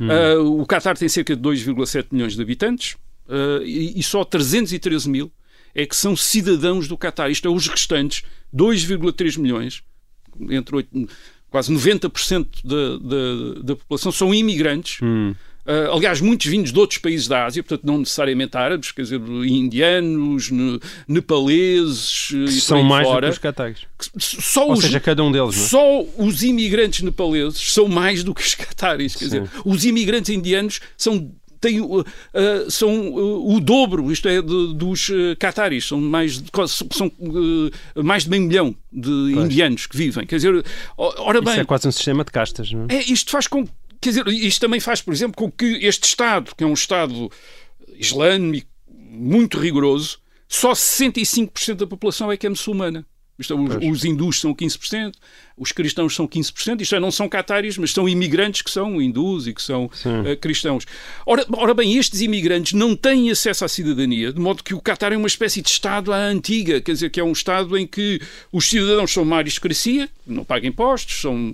Uh, 0.00 0.60
o 0.62 0.66
Qatar 0.66 0.96
tem 0.96 1.08
cerca 1.10 1.36
de 1.36 1.42
2,7 1.42 2.06
milhões 2.10 2.34
de 2.34 2.40
habitantes 2.40 2.96
uh, 3.28 3.62
e, 3.62 3.98
e 3.98 4.02
só 4.02 4.24
313 4.24 5.10
mil 5.10 5.30
é 5.74 5.86
que 5.86 5.96
são 5.96 6.16
cidadãos 6.16 6.88
do 6.88 6.96
Qatar. 6.96 7.30
Isto 7.30 7.48
é, 7.48 7.50
os 7.50 7.68
restantes, 7.68 8.22
2,3 8.54 9.38
milhões, 9.38 9.82
entre 10.48 10.76
8, 10.76 11.08
quase 11.50 11.72
90% 11.72 12.46
da, 12.64 12.98
da, 12.98 13.62
da 13.62 13.76
população, 13.76 14.12
são 14.12 14.34
imigrantes. 14.34 14.98
Hum. 15.02 15.34
Uh, 15.66 15.94
aliás, 15.94 16.20
muitos 16.22 16.46
vindos 16.46 16.72
de 16.72 16.78
outros 16.78 16.98
países 16.98 17.28
da 17.28 17.44
Ásia, 17.44 17.62
portanto, 17.62 17.86
não 17.86 17.98
necessariamente 17.98 18.56
árabes, 18.56 18.92
quer 18.92 19.02
dizer, 19.02 19.20
indianos, 19.44 20.50
ne, 20.50 20.80
nepaleses 21.06 22.30
uh, 22.30 22.44
e 22.44 22.60
São 22.60 22.82
mais 22.82 23.06
fora. 23.06 23.20
do 23.20 23.30
que 23.30 23.32
os 23.32 23.38
catários. 23.38 23.86
Só 24.18 24.66
Ou 24.66 24.72
os, 24.72 24.80
seja, 24.80 24.98
cada 24.98 25.22
um 25.22 25.30
deles, 25.30 25.56
não 25.56 25.62
é? 25.62 25.66
só 25.68 26.02
os 26.16 26.42
imigrantes 26.42 27.02
nepaleses 27.02 27.72
são 27.72 27.86
mais 27.88 28.24
do 28.24 28.34
que 28.34 28.40
os 28.40 28.54
cataris. 28.54 29.14
Quer 29.14 29.18
Sim. 29.28 29.42
dizer, 29.42 29.50
os 29.64 29.84
imigrantes 29.84 30.30
indianos 30.30 30.80
são. 30.96 31.30
Têm, 31.60 31.80
uh, 31.80 32.00
uh, 32.00 32.04
são 32.70 33.10
uh, 33.10 33.54
o 33.54 33.60
dobro, 33.60 34.10
isto 34.10 34.26
é, 34.28 34.40
de- 34.40 34.74
dos 34.74 35.08
uh, 35.10 35.36
cataris, 35.38 35.86
são 35.86 36.00
mais 36.00 36.40
de, 36.40 36.50
são, 36.92 37.12
mais 38.02 38.24
de 38.24 38.30
meio 38.30 38.42
milhão 38.44 38.74
de 38.92 39.10
indianos 39.10 39.86
que 39.86 39.96
vivem. 39.96 40.26
Quer 40.26 40.36
dizer, 40.36 40.64
ora 40.96 41.40
bem, 41.40 41.52
Isso 41.52 41.60
é 41.60 41.64
quase 41.64 41.86
um 41.88 41.92
sistema 41.92 42.24
de 42.24 42.30
castas, 42.32 42.72
não 42.72 42.86
é? 42.88 42.96
é, 42.96 43.02
isto 43.12 43.30
faz 43.30 43.46
com 43.46 43.66
quer 44.00 44.08
dizer, 44.10 44.26
isto 44.28 44.60
também 44.60 44.80
faz, 44.80 45.02
por 45.02 45.12
exemplo, 45.12 45.36
com 45.36 45.50
que 45.52 45.66
este 45.86 46.04
Estado, 46.04 46.54
que 46.56 46.64
é 46.64 46.66
um 46.66 46.72
Estado 46.72 47.30
islâmico 47.98 48.66
muito 49.10 49.58
rigoroso, 49.58 50.18
só 50.48 50.72
65% 50.72 51.74
da 51.74 51.86
população 51.86 52.32
é 52.32 52.36
que 52.36 52.46
é 52.46 52.50
muçulmana. 52.50 53.06
Isto, 53.40 53.54
é, 53.54 53.56
os, 53.56 53.90
os, 53.90 54.04
hindus 54.04 54.38
são 54.38 54.54
15%, 54.54 55.14
os 55.56 55.72
cristãos 55.72 56.14
são 56.14 56.28
15%, 56.28 56.82
isto 56.82 56.94
é, 56.94 57.00
não 57.00 57.10
são 57.10 57.28
catários, 57.28 57.78
mas 57.78 57.90
são 57.90 58.08
imigrantes 58.08 58.62
que 58.62 58.70
são 58.70 59.00
hindus 59.00 59.46
e 59.46 59.54
que 59.54 59.62
são 59.62 59.86
uh, 59.86 60.36
cristãos. 60.40 60.86
Ora, 61.24 61.44
ora 61.52 61.72
bem, 61.72 61.96
estes 61.96 62.20
imigrantes 62.20 62.74
não 62.74 62.94
têm 62.94 63.30
acesso 63.30 63.64
à 63.64 63.68
cidadania, 63.68 64.32
de 64.32 64.40
modo 64.40 64.62
que 64.62 64.74
o 64.74 64.80
Catar 64.80 65.12
é 65.12 65.16
uma 65.16 65.26
espécie 65.26 65.62
de 65.62 65.70
Estado 65.70 66.12
à 66.12 66.18
antiga, 66.18 66.80
quer 66.80 66.92
dizer, 66.92 67.10
que 67.10 67.18
é 67.18 67.24
um 67.24 67.32
Estado 67.32 67.76
em 67.78 67.86
que 67.86 68.20
os 68.52 68.68
cidadãos 68.68 69.10
são 69.12 69.22
uma 69.22 69.38
aristocracia, 69.38 70.08
não 70.26 70.44
pagam 70.44 70.68
impostos, 70.68 71.20
são 71.20 71.52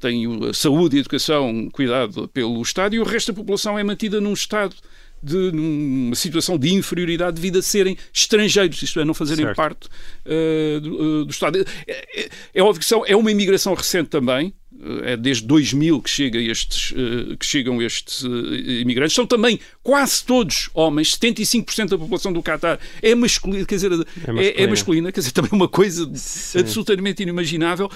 têm 0.00 0.52
saúde 0.54 0.96
e 0.96 1.00
educação 1.00 1.68
cuidado 1.72 2.28
pelo 2.28 2.62
Estado 2.62 2.94
e 2.94 3.00
o 3.00 3.04
resto 3.04 3.32
da 3.32 3.36
população 3.36 3.78
é 3.78 3.82
mantida 3.82 4.20
num 4.20 4.32
Estado 4.32 4.74
de 5.22 5.36
uma 5.36 6.14
situação 6.14 6.58
de 6.58 6.72
inferioridade 6.72 7.36
devido 7.36 7.58
a 7.58 7.62
serem 7.62 7.96
estrangeiros, 8.12 8.82
isto 8.82 9.00
é, 9.00 9.04
não 9.04 9.14
fazerem 9.14 9.44
certo. 9.44 9.56
parte 9.56 9.88
uh, 10.26 10.80
do, 10.80 10.94
uh, 10.94 11.24
do, 11.24 11.30
Estado. 11.30 11.64
É, 11.86 12.20
é, 12.20 12.28
é, 12.54 12.62
óbvio 12.62 12.80
que 12.80 12.86
são, 12.86 13.04
é 13.06 13.16
uma 13.16 13.30
imigração 13.30 13.74
recente 13.74 14.08
também, 14.08 14.54
é 15.02 15.16
desde 15.16 15.44
2000 15.44 16.00
que, 16.02 16.08
chega 16.08 16.38
estes, 16.38 16.94
que 17.38 17.44
chegam 17.44 17.82
estes 17.82 18.22
imigrantes. 18.22 19.12
São 19.12 19.26
também 19.26 19.58
quase 19.82 20.24
todos 20.24 20.70
homens, 20.72 21.16
75% 21.18 21.88
da 21.88 21.98
população 21.98 22.32
do 22.32 22.40
Catar 22.40 22.78
é 23.02 23.12
masculina, 23.12 23.64
quer 23.64 23.74
dizer, 23.74 23.90
é 23.90 23.96
masculina, 23.96 24.40
é, 24.40 24.62
é 24.62 24.66
masculina 24.68 25.12
quer 25.12 25.20
dizer, 25.20 25.32
também 25.32 25.50
uma 25.52 25.68
coisa 25.68 26.08
Sim. 26.14 26.60
absolutamente 26.60 27.22
inimaginável. 27.24 27.90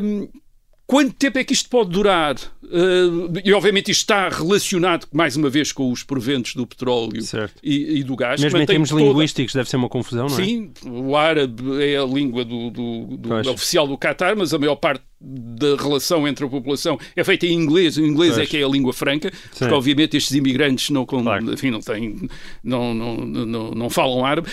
Um, 0.00 0.28
Quanto 0.88 1.12
tempo 1.12 1.38
é 1.38 1.44
que 1.44 1.52
isto 1.52 1.68
pode 1.68 1.90
durar? 1.90 2.34
Uh, 2.64 3.30
e 3.44 3.52
obviamente 3.52 3.90
isto 3.90 4.00
está 4.00 4.30
relacionado, 4.30 5.06
mais 5.12 5.36
uma 5.36 5.50
vez, 5.50 5.70
com 5.70 5.92
os 5.92 6.02
proventos 6.02 6.54
do 6.54 6.66
petróleo 6.66 7.22
e, 7.62 7.98
e, 7.98 8.02
do 8.02 8.16
gás. 8.16 8.40
Mesmo 8.40 8.58
em 8.58 8.64
termos 8.64 8.88
toda... 8.88 9.02
linguísticos 9.02 9.52
deve 9.52 9.68
ser 9.68 9.76
uma 9.76 9.90
confusão, 9.90 10.28
não 10.28 10.38
é? 10.38 10.42
Sim, 10.42 10.70
o 10.86 11.14
árabe 11.14 11.62
é 11.84 11.98
a 11.98 12.04
língua 12.06 12.42
do, 12.42 12.70
do, 12.70 13.18
do 13.18 13.50
oficial 13.50 13.86
do 13.86 13.98
Qatar, 13.98 14.34
mas 14.34 14.54
a 14.54 14.58
maior 14.58 14.76
parte 14.76 15.04
da 15.20 15.76
relação 15.76 16.26
entre 16.26 16.46
a 16.46 16.48
população 16.48 16.98
é 17.14 17.22
feita 17.22 17.44
em 17.44 17.52
inglês. 17.52 17.98
O 17.98 18.06
inglês 18.06 18.32
é 18.32 18.36
pois. 18.36 18.48
é 18.48 18.50
que 18.50 18.56
é 18.56 18.64
a 18.64 18.68
língua 18.68 18.94
franca, 18.94 19.30
Sim. 19.30 19.58
porque 19.58 19.74
obviamente 19.74 20.16
estes 20.16 20.34
imigrantes 20.34 20.88
não, 20.88 21.04
claro. 21.04 21.52
enfim, 21.52 21.70
não, 21.70 21.80
têm, 21.80 22.30
não, 22.64 22.94
não, 22.94 23.16
não, 23.18 23.70
não 23.72 23.90
falam 23.90 24.24
árabe 24.24 24.48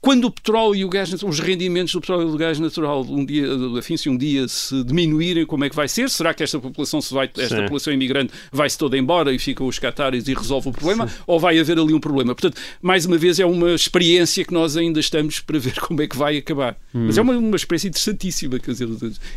quando 0.00 0.24
o 0.24 0.30
petróleo 0.30 0.76
e 0.76 0.84
o 0.84 0.88
gás 0.88 1.10
natural, 1.10 1.30
os 1.30 1.40
rendimentos 1.40 1.92
do 1.92 2.00
petróleo 2.00 2.28
e 2.28 2.30
do 2.30 2.36
gás 2.36 2.58
natural 2.58 3.04
um 3.08 3.24
dia, 3.24 3.46
afim, 3.78 3.96
se 3.96 4.08
um 4.08 4.16
dia 4.16 4.46
se 4.48 4.82
diminuírem, 4.84 5.46
como 5.46 5.64
é 5.64 5.70
que 5.70 5.76
vai 5.76 5.88
ser? 5.88 6.10
Será 6.10 6.34
que 6.34 6.42
esta 6.42 6.58
população 6.58 7.00
se 7.00 7.12
vai, 7.12 7.26
esta 7.26 7.56
Sim. 7.56 7.62
população 7.62 7.92
imigrante 7.92 8.32
vai-se 8.52 8.76
toda 8.76 8.96
embora 8.96 9.32
e 9.32 9.38
ficam 9.38 9.66
os 9.66 9.78
catares 9.78 10.28
e 10.28 10.34
resolve 10.34 10.68
o 10.68 10.72
problema? 10.72 11.08
Sim. 11.08 11.14
Ou 11.26 11.40
vai 11.40 11.58
haver 11.58 11.78
ali 11.78 11.92
um 11.92 12.00
problema? 12.00 12.34
Portanto, 12.34 12.60
mais 12.82 13.06
uma 13.06 13.16
vez, 13.16 13.38
é 13.40 13.46
uma 13.46 13.74
experiência 13.74 14.44
que 14.44 14.52
nós 14.52 14.76
ainda 14.76 15.00
estamos 15.00 15.40
para 15.40 15.58
ver 15.58 15.74
como 15.80 16.02
é 16.02 16.06
que 16.06 16.16
vai 16.16 16.36
acabar. 16.36 16.76
Hum. 16.94 17.06
Mas 17.06 17.18
é 17.18 17.22
uma, 17.22 17.36
uma 17.36 17.56
experiência 17.56 17.88
interessantíssima, 17.88 18.58
quer 18.58 18.72
dizer, 18.72 18.88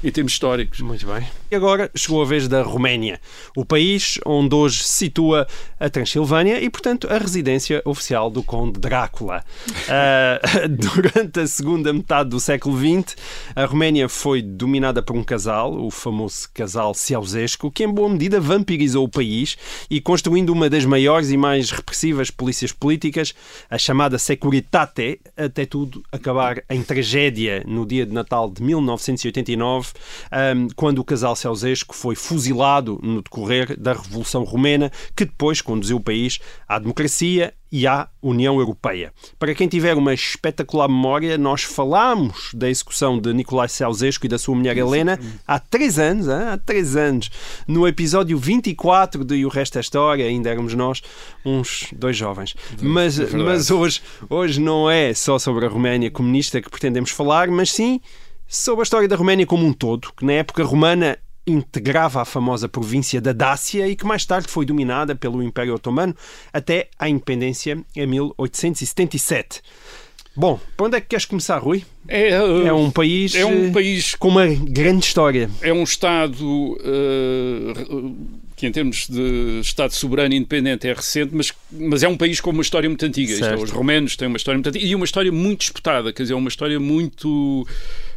em 0.03 0.11
termos 0.11 0.33
históricos. 0.33 0.79
Muito 0.81 1.05
bem. 1.05 1.25
E 1.51 1.55
agora 1.55 1.89
chegou 1.95 2.21
a 2.21 2.25
vez 2.25 2.47
da 2.47 2.61
Roménia, 2.61 3.19
o 3.55 3.65
país 3.65 4.19
onde 4.25 4.53
hoje 4.53 4.83
se 4.83 4.93
situa 4.93 5.47
a 5.79 5.89
Transilvânia 5.89 6.61
e, 6.61 6.69
portanto, 6.69 7.07
a 7.09 7.17
residência 7.17 7.81
oficial 7.85 8.29
do 8.29 8.43
Conde 8.43 8.79
Drácula. 8.79 9.43
Uh, 9.69 10.42
durante 10.69 11.39
a 11.39 11.47
segunda 11.47 11.93
metade 11.93 12.29
do 12.29 12.39
século 12.39 12.77
XX, 12.77 13.15
a 13.55 13.65
Roménia 13.65 14.09
foi 14.09 14.41
dominada 14.41 15.01
por 15.01 15.15
um 15.15 15.23
casal, 15.23 15.73
o 15.73 15.89
famoso 15.89 16.49
casal 16.53 16.93
Ceausescu, 16.93 17.71
que 17.71 17.83
em 17.83 17.91
boa 17.91 18.09
medida 18.09 18.39
vampirizou 18.39 19.05
o 19.05 19.09
país 19.09 19.57
e 19.89 20.01
construindo 20.01 20.49
uma 20.49 20.69
das 20.69 20.85
maiores 20.85 21.31
e 21.31 21.37
mais 21.37 21.71
repressivas 21.71 22.29
polícias 22.29 22.71
políticas, 22.71 23.33
a 23.69 23.77
chamada 23.77 24.17
Securitate, 24.17 25.21
até 25.37 25.65
tudo 25.65 26.03
acabar 26.11 26.61
em 26.69 26.83
tragédia 26.83 27.63
no 27.65 27.85
dia 27.85 28.05
de 28.05 28.13
Natal 28.13 28.49
de 28.49 28.61
1989, 28.61 29.93
quando 30.75 30.99
o 30.99 31.05
casal 31.05 31.35
Ceausescu 31.35 31.95
foi 31.95 32.15
fuzilado 32.15 32.99
no 33.01 33.21
decorrer 33.21 33.79
da 33.79 33.93
Revolução 33.93 34.43
Romena, 34.43 34.91
que 35.15 35.25
depois 35.25 35.61
conduziu 35.61 35.97
o 35.97 36.03
país 36.03 36.39
à 36.67 36.79
democracia 36.79 37.53
e 37.73 37.87
à 37.87 38.07
União 38.21 38.59
Europeia. 38.59 39.11
Para 39.39 39.55
quem 39.55 39.67
tiver 39.67 39.97
uma 39.97 40.13
espetacular 40.13 40.87
memória, 40.87 41.39
nós 41.39 41.63
falámos 41.63 42.51
da 42.53 42.69
execução 42.69 43.17
de 43.17 43.33
Nicolai 43.33 43.67
Ceausescu 43.67 44.27
e 44.27 44.29
da 44.29 44.37
sua 44.37 44.55
mulher 44.55 44.77
Helena 44.77 45.19
há 45.47 45.57
três 45.57 45.97
anos, 45.97 46.27
hein? 46.27 46.49
há 46.51 46.57
três 46.59 46.95
anos, 46.95 47.31
no 47.67 47.87
episódio 47.87 48.37
24 48.37 49.25
de 49.25 49.37
E 49.37 49.45
o 49.45 49.49
Resto 49.49 49.79
é 49.79 49.81
História, 49.81 50.23
ainda 50.23 50.51
éramos 50.51 50.75
nós 50.75 51.01
uns 51.43 51.87
dois 51.93 52.15
jovens. 52.15 52.55
Mas, 52.79 53.19
é 53.19 53.35
mas 53.35 53.71
hoje, 53.71 54.03
hoje 54.29 54.61
não 54.61 54.87
é 54.87 55.11
só 55.15 55.39
sobre 55.39 55.65
a 55.65 55.69
Roménia 55.69 56.11
comunista 56.11 56.61
que 56.61 56.69
pretendemos 56.69 57.09
falar, 57.09 57.47
mas 57.47 57.71
sim 57.71 57.99
sobre 58.47 58.81
a 58.81 58.83
história 58.83 59.07
da 59.07 59.15
Roménia 59.15 59.47
como 59.47 59.65
um 59.65 59.73
todo, 59.73 60.13
que 60.15 60.23
na 60.23 60.33
época 60.33 60.63
romana 60.63 61.17
integrava 61.45 62.21
a 62.21 62.25
famosa 62.25 62.69
província 62.69 63.19
da 63.19 63.33
Dácia 63.33 63.87
e 63.87 63.95
que 63.95 64.05
mais 64.05 64.25
tarde 64.25 64.47
foi 64.47 64.65
dominada 64.65 65.15
pelo 65.15 65.43
Império 65.43 65.75
Otomano 65.75 66.15
até 66.51 66.89
à 66.97 67.09
independência 67.09 67.83
em 67.95 68.07
1877. 68.07 69.61
Bom, 70.35 70.59
para 70.75 70.87
onde 70.87 70.97
é 70.97 71.01
que 71.01 71.07
queres 71.07 71.25
começar, 71.25 71.59
Rui? 71.59 71.83
É, 72.07 72.41
uh, 72.41 72.67
é 72.67 72.73
um 72.73 72.89
país, 72.89 73.35
é 73.35 73.45
um 73.45 73.71
país 73.71 74.15
com 74.15 74.29
uma 74.29 74.47
grande 74.47 75.05
história. 75.05 75.47
É 75.61 75.71
um 75.71 75.83
Estado 75.83 76.43
uh, 76.43 78.15
que, 78.55 78.65
em 78.65 78.71
termos 78.71 79.07
de 79.07 79.59
Estado 79.61 79.93
soberano 79.93 80.33
e 80.33 80.37
independente, 80.37 80.87
é 80.87 80.93
recente, 80.93 81.35
mas, 81.35 81.53
mas 81.71 82.01
é 82.01 82.07
um 82.07 82.17
país 82.17 82.41
com 82.41 82.49
uma 82.49 82.63
história 82.63 82.89
muito 82.89 83.05
antiga. 83.05 83.31
Isto, 83.31 83.45
é, 83.45 83.55
os 83.55 83.69
romanos 83.69 84.15
têm 84.15 84.27
uma 84.27 84.37
história 84.37 84.57
muito 84.57 84.69
antiga 84.69 84.85
e 84.85 84.95
uma 84.95 85.05
história 85.05 85.31
muito 85.31 85.59
disputada, 85.59 86.11
quer 86.11 86.23
dizer, 86.23 86.33
uma 86.33 86.49
história 86.49 86.79
muito 86.79 87.67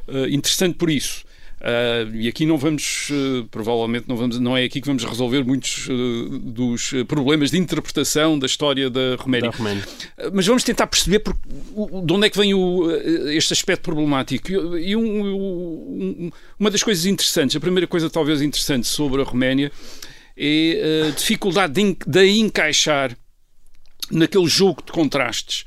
uh, 0.09 0.27
interessante 0.31 0.77
por 0.77 0.89
isso. 0.89 1.23
Uh, 1.67 2.15
e 2.15 2.29
aqui 2.29 2.47
não 2.47 2.57
vamos, 2.57 3.09
uh, 3.11 3.45
provavelmente, 3.51 4.05
não, 4.07 4.17
vamos, 4.17 4.39
não 4.39 4.57
é 4.57 4.63
aqui 4.63 4.81
que 4.81 4.87
vamos 4.87 5.03
resolver 5.03 5.43
muitos 5.43 5.89
uh, 5.89 6.39
dos 6.39 6.93
problemas 7.09 7.51
de 7.51 7.59
interpretação 7.59 8.39
da 8.39 8.47
história 8.47 8.89
da 8.89 9.17
Roménia. 9.19 9.51
Da 9.51 9.57
Roménia. 9.57 9.85
mas 10.33 10.47
vamos 10.47 10.63
tentar 10.63 10.87
perceber 10.87 11.19
por, 11.19 11.35
de 11.35 12.13
onde 12.13 12.29
é 12.29 12.31
que 12.31 12.39
vem 12.39 12.55
o, 12.55 12.89
este 13.31 13.53
aspecto 13.53 13.83
problemático. 13.83 14.49
E 14.79 14.95
um, 14.95 15.25
um, 15.25 16.31
uma 16.57 16.71
das 16.71 16.85
coisas 16.85 17.05
interessantes, 17.05 17.57
a 17.57 17.61
primeira 17.61 17.89
coisa 17.89 18.09
talvez 18.09 18.41
interessante 18.43 18.87
sobre 18.87 19.23
a 19.23 19.25
Roménia 19.25 19.73
é 20.37 21.09
a 21.09 21.11
dificuldade 21.11 21.73
de, 21.73 21.97
de 22.07 22.29
encaixar 22.39 23.17
naquele 24.09 24.47
jogo 24.47 24.85
de 24.87 24.93
contrastes 24.93 25.65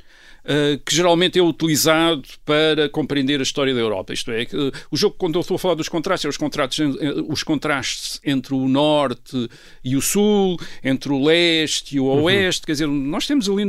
eh, 0.52 0.80
que 0.84 0.96
geralmente 0.96 1.38
é 1.38 1.44
utilizado 1.44 2.24
para 2.44 2.90
compreender 2.90 3.40
a 3.40 3.44
história 3.44 3.72
da 3.72 3.80
Europa. 3.80 4.12
Isto 4.14 4.32
é, 4.32 4.48
o 4.90 4.98
jogo, 4.98 5.14
quando 5.16 5.36
eu 5.36 5.42
estou 5.42 5.54
a 5.54 5.60
falar 5.60 5.76
dos 5.76 5.88
contrastes, 5.88 6.26
é 6.26 6.30
os 6.30 6.38
contrastes, 6.38 6.80
eh, 7.00 7.14
os 7.28 7.44
contrastes 7.44 8.20
entre 8.26 8.56
o 8.56 8.68
Norte 8.68 9.48
e 9.84 9.96
o 9.96 10.02
Sul, 10.02 10.58
entre 10.84 11.12
o 11.12 11.24
Leste 11.24 11.98
e 11.98 12.00
o 12.00 12.06
uhum. 12.06 12.24
Oeste. 12.24 12.62
Uhum. 12.62 12.66
Quer 12.66 12.72
dizer, 12.72 12.88
nós 12.88 13.28
temos 13.28 13.48
ali, 13.48 13.64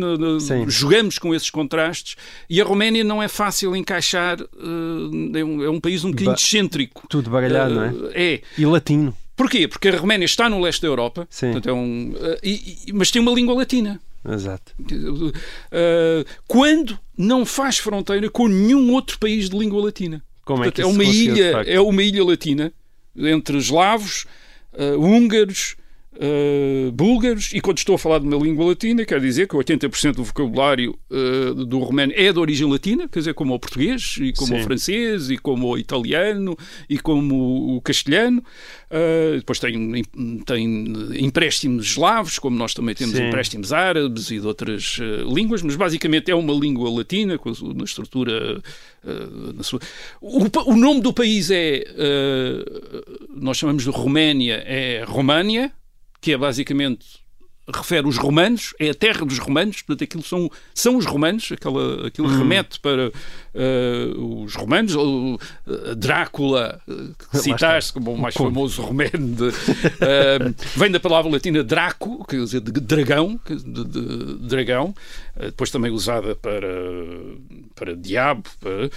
jogamos 0.69 1.19
com 1.19 1.35
esses 1.35 1.51
contrastes 1.51 2.16
e 2.49 2.59
a 2.62 2.64
Roménia 2.64 3.05
não 3.05 3.23
é 3.23 3.29
fácil 3.29 3.77
encaixar, 3.77 4.40
uh, 4.40 5.37
é, 5.37 5.45
um, 5.45 5.62
é, 5.62 5.69
um, 5.69 5.81
país 5.81 6.03
um 6.03 6.12
bocadinho 6.12 6.33
ba 6.33 6.38
excêntrico. 6.38 7.07
Tudo 7.11 7.29
baralhado, 7.29 7.75
não 7.75 7.85
é? 7.85 7.93
É. 8.14 8.40
E 8.57 8.64
latino. 8.64 9.14
Porquê? 9.37 9.69
Porque 9.69 9.88
a 9.88 9.99
Roménia 9.99 10.25
está 10.25 10.49
no 10.49 10.59
leste 10.62 10.81
da 10.81 10.88
Europa, 10.88 11.29
portanto 11.31 11.69
é 11.69 11.73
um, 11.75 12.14
e, 12.43 12.79
e, 12.87 12.93
mas 12.95 13.11
tem 13.11 13.21
uma 13.21 13.33
língua 13.33 13.55
latina. 13.55 14.01
Exato. 14.29 14.75
Uh, 14.81 16.25
quando 16.47 16.99
não 17.17 17.47
faz 17.47 17.79
fronteira 17.79 18.29
com 18.29 18.49
nenhum 18.49 18.93
outro 18.93 19.19
país 19.19 19.49
de 19.49 19.59
língua 19.59 19.85
latina. 19.85 20.23
Como 20.45 20.63
Portanto, 20.63 20.81
é 20.81 20.83
que 20.83 20.83
é 20.83 20.93
uma 20.93 21.05
ilha, 21.05 21.51
é 21.67 21.81
uma 21.81 22.03
ilha 22.03 22.25
latina 22.25 22.73
entre 23.17 23.57
eslavos, 23.59 24.27
uh, 24.73 24.99
húngaros, 24.99 25.77
uh, 26.21 26.93
búlgaros, 26.93 27.51
e 27.55 27.61
quando 27.61 27.79
estou 27.79 27.95
a 27.95 27.99
falar 27.99 28.19
de 28.19 28.27
uma 28.27 28.37
língua 28.37 28.67
latina, 28.67 29.05
quer 29.05 29.21
dizer 29.21 29.49
que 29.49 29.55
80% 29.57 30.17
do 30.17 30.25
vocabulário 30.25 30.99
uh, 31.11 31.55
do 31.65 31.79
romeno 31.79 32.13
é 32.15 32.33
de 32.33 32.39
origem 32.39 32.71
latina, 32.71 33.09
quer 33.09 33.21
dizer, 33.21 33.35
como 33.35 33.55
o 33.55 33.59
português, 33.59 34.17
e 34.21 34.33
como 34.33 34.55
Sim. 34.55 34.61
o 34.61 34.65
francês, 34.65 35.31
e 35.31 35.39
como 35.39 35.69
o 35.69 35.79
italiano, 35.79 36.57
e 36.89 36.99
como 36.99 37.77
o 37.77 37.81
castelhano. 37.81 38.43
Uh, 38.91 39.37
depois 39.39 39.59
tem, 39.59 40.03
tem 40.45 40.85
empréstimos 41.19 41.87
eslavos, 41.87 42.39
como 42.39 42.57
nós 42.57 42.75
também 42.75 42.95
temos 42.95 43.17
Sim. 43.17 43.29
empréstimos 43.29 43.73
árabes 43.73 44.31
e 44.31 44.39
de 44.39 44.47
outras 44.47 44.99
línguas, 45.27 45.63
mas 45.63 45.77
basicamente 45.77 46.31
é 46.31 46.35
uma 46.35 46.53
língua 46.53 46.91
latina, 46.91 47.39
com, 47.39 47.53
na 47.75 47.85
estrutura 47.85 48.61
Uh, 49.03 49.65
sua... 49.65 49.81
o, 50.21 50.45
o, 50.67 50.77
nome 50.77 51.01
do 51.01 51.11
país 51.11 51.51
é 51.51 51.87
nós 53.35 53.57
chamamos 53.57 53.85
de 53.85 53.89
Roménia 53.89 54.63
é 54.67 55.03
România 55.07 55.73
que 56.21 56.33
é 56.33 56.37
basicamente 56.39 57.25
refere 57.73 58.07
os 58.09 58.16
romanos, 58.18 58.75
é 58.81 58.90
a 58.90 58.94
terra 58.94 59.25
dos 59.25 59.38
romanos, 59.38 59.83
portanto 59.83 60.03
aquilo 60.03 60.23
são, 60.25 60.51
são 60.75 60.96
os 60.96 61.07
romanos, 61.07 61.51
aquela, 61.53 62.07
aquilo 62.09 62.27
Hum. 62.29 62.38
remete 62.38 62.81
para 62.81 63.09
uh, 63.09 64.42
os 64.44 64.55
romanos, 64.57 64.94
o, 64.96 65.35
uh, 65.66 65.94
Drácula, 65.94 66.81
uh, 66.88 67.38
citaste 67.38 67.92
como 67.92 68.12
o 68.14 68.18
mais 68.18 68.35
famoso 68.35 68.83
romano, 68.83 69.11
de, 69.37 69.53
vem 70.77 70.90
da 70.90 70.99
palavra 70.99 71.31
latina 71.31 71.62
Draco, 71.62 72.25
quer 72.27 72.38
dizer, 72.40 72.61
de 72.61 72.73
dragão, 72.73 73.38
de, 73.46 73.85
de- 73.85 74.35
dragão, 74.49 74.94
depois 75.37 75.70
também 75.70 75.92
usada 75.92 76.35
para, 76.35 76.66
para 77.75 77.94
diabo. 77.96 78.42
para- 78.61 78.90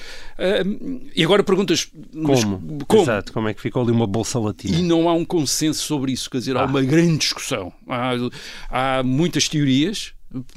e 1.15 1.23
agora 1.23 1.43
perguntas 1.43 1.89
Como? 2.11 2.85
como? 2.87 3.01
Exato, 3.03 3.31
como 3.33 3.47
é 3.49 3.53
que 3.53 3.61
ficou 3.61 3.83
ali 3.83 3.91
uma 3.91 4.07
bolsa 4.07 4.39
latina? 4.39 4.75
E 4.77 4.81
não 4.81 5.07
há 5.07 5.13
um 5.13 5.25
consenso 5.25 5.83
sobre 5.83 6.11
isso, 6.11 6.29
quer 6.29 6.39
dizer, 6.39 6.57
há 6.57 6.61
Ah. 6.63 6.65
uma 6.65 6.81
grande 6.81 7.17
discussão. 7.17 7.71
Há, 7.87 8.13
há 8.69 9.01
muitas 9.03 9.47
teorias, 9.49 10.13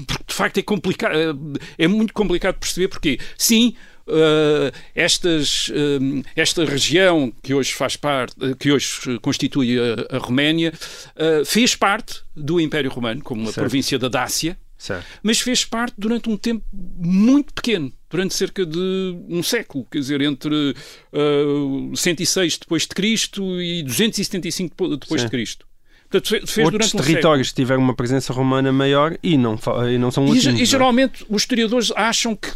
porque 0.07 0.25
de 0.29 0.35
facto 0.35 0.59
é 0.59 0.63
complicado, 0.63 1.39
é 1.77 1.87
muito 1.87 2.13
complicado 2.15 2.57
perceber 2.59 2.89
porque, 2.89 3.19
sim, 3.37 3.75
eh, 4.09 4.73
estas, 4.95 5.71
eh, 5.75 6.23
esta 6.35 6.65
região 6.65 7.33
que 7.43 7.53
hoje 7.53 7.73
faz 7.75 7.97
parte, 7.97 8.35
eh, 8.41 8.55
que 8.59 8.71
hoje 8.73 9.19
constitui 9.21 9.77
a, 9.79 10.17
a 10.17 10.19
Roménia, 10.19 10.73
eh, 11.17 11.43
fez 11.45 11.75
parte 11.77 12.23
do 12.35 12.61
Império 12.61 12.91
Romano, 12.91 13.21
como 13.23 13.41
uma 13.43 13.49
Certo. 13.53 13.61
província 13.61 13.99
da 13.99 14.09
Dácia, 14.09 14.57
Certo. 14.79 15.05
mas 15.23 15.41
fez 15.41 15.65
parte 15.65 15.95
durante 15.99 16.29
um 16.31 16.37
tempo 16.37 16.65
muito 16.73 17.53
pequeno, 17.53 17.93
durante 18.09 18.33
cerca 18.35 18.65
de 18.65 18.79
um 19.29 19.43
século, 19.43 19.85
quer 19.91 19.99
dizer, 19.99 20.21
entre 20.23 20.75
uh, 21.13 21.97
106 21.97 22.59
depois 22.59 22.83
de 22.83 22.89
Cristo 22.89 23.61
e 23.61 23.83
275 23.83 24.69
depo- 24.71 24.97
depois 24.97 25.21
Sim. 25.23 25.27
de 25.27 25.31
Cristo. 25.31 25.66
Portanto, 26.09 26.29
fe- 26.29 26.47
fez 26.47 26.65
Outros 26.65 26.91
durante 26.91 26.97
um 26.97 27.01
territórios 27.01 27.53
tiveram 27.53 27.83
uma 27.83 27.95
presença 27.95 28.33
romana 28.33 28.73
maior 28.73 29.17
e 29.23 29.37
não, 29.37 29.59
e 29.93 29.99
não 29.99 30.11
são. 30.11 30.25
E, 30.25 30.29
latinos. 30.29 30.45
não 30.47 30.59
e 30.59 30.63
é? 30.63 30.65
geralmente 30.65 31.27
os 31.29 31.43
historiadores 31.43 31.93
acham 31.97 32.37
que, 32.37 32.51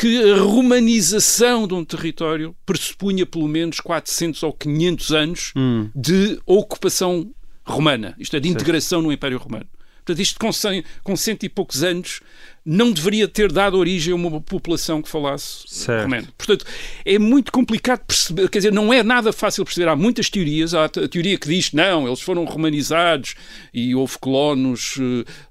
que 0.00 0.32
a 0.32 0.36
romanização 0.38 1.66
de 1.68 1.74
um 1.74 1.84
território 1.84 2.54
pressupunha 2.64 3.26
pelo 3.26 3.46
menos 3.48 3.80
400 3.80 4.42
ou 4.42 4.52
500 4.52 5.10
anos 5.12 5.52
Hum. 5.56 5.88
de 5.94 6.38
ocupação 6.46 7.30
romana, 7.64 8.14
isto 8.18 8.36
é, 8.36 8.40
de 8.40 8.48
integração 8.48 9.00
no 9.02 9.12
Império 9.12 9.38
Romano. 9.38 9.66
Portanto, 10.04 10.20
isto 10.22 10.38
com 11.02 11.16
cento 11.16 11.44
e 11.44 11.48
poucos 11.48 11.82
anos 11.82 12.20
não 12.64 12.90
deveria 12.92 13.28
ter 13.28 13.52
dado 13.52 13.76
origem 13.76 14.12
a 14.12 14.16
uma 14.16 14.40
população 14.40 15.02
que 15.02 15.08
falasse 15.08 15.64
Certo. 15.66 16.04
romano. 16.04 16.28
Portanto, 16.38 16.64
é 17.04 17.18
muito 17.18 17.52
complicado 17.52 18.00
perceber, 18.06 18.48
quer 18.48 18.58
dizer, 18.58 18.72
não 18.72 18.92
é 18.92 19.02
nada 19.02 19.32
fácil 19.32 19.64
perceber. 19.64 19.88
Há 19.88 19.94
muitas 19.96 20.30
teorias. 20.30 20.72
Há 20.72 20.84
a 20.84 20.88
teoria 20.88 21.36
que 21.38 21.48
diz 21.48 21.72
não, 21.72 22.06
eles 22.06 22.20
foram 22.22 22.44
romanizados 22.44 23.34
e 23.72 23.94
houve 23.94 24.18
colonos, 24.18 24.96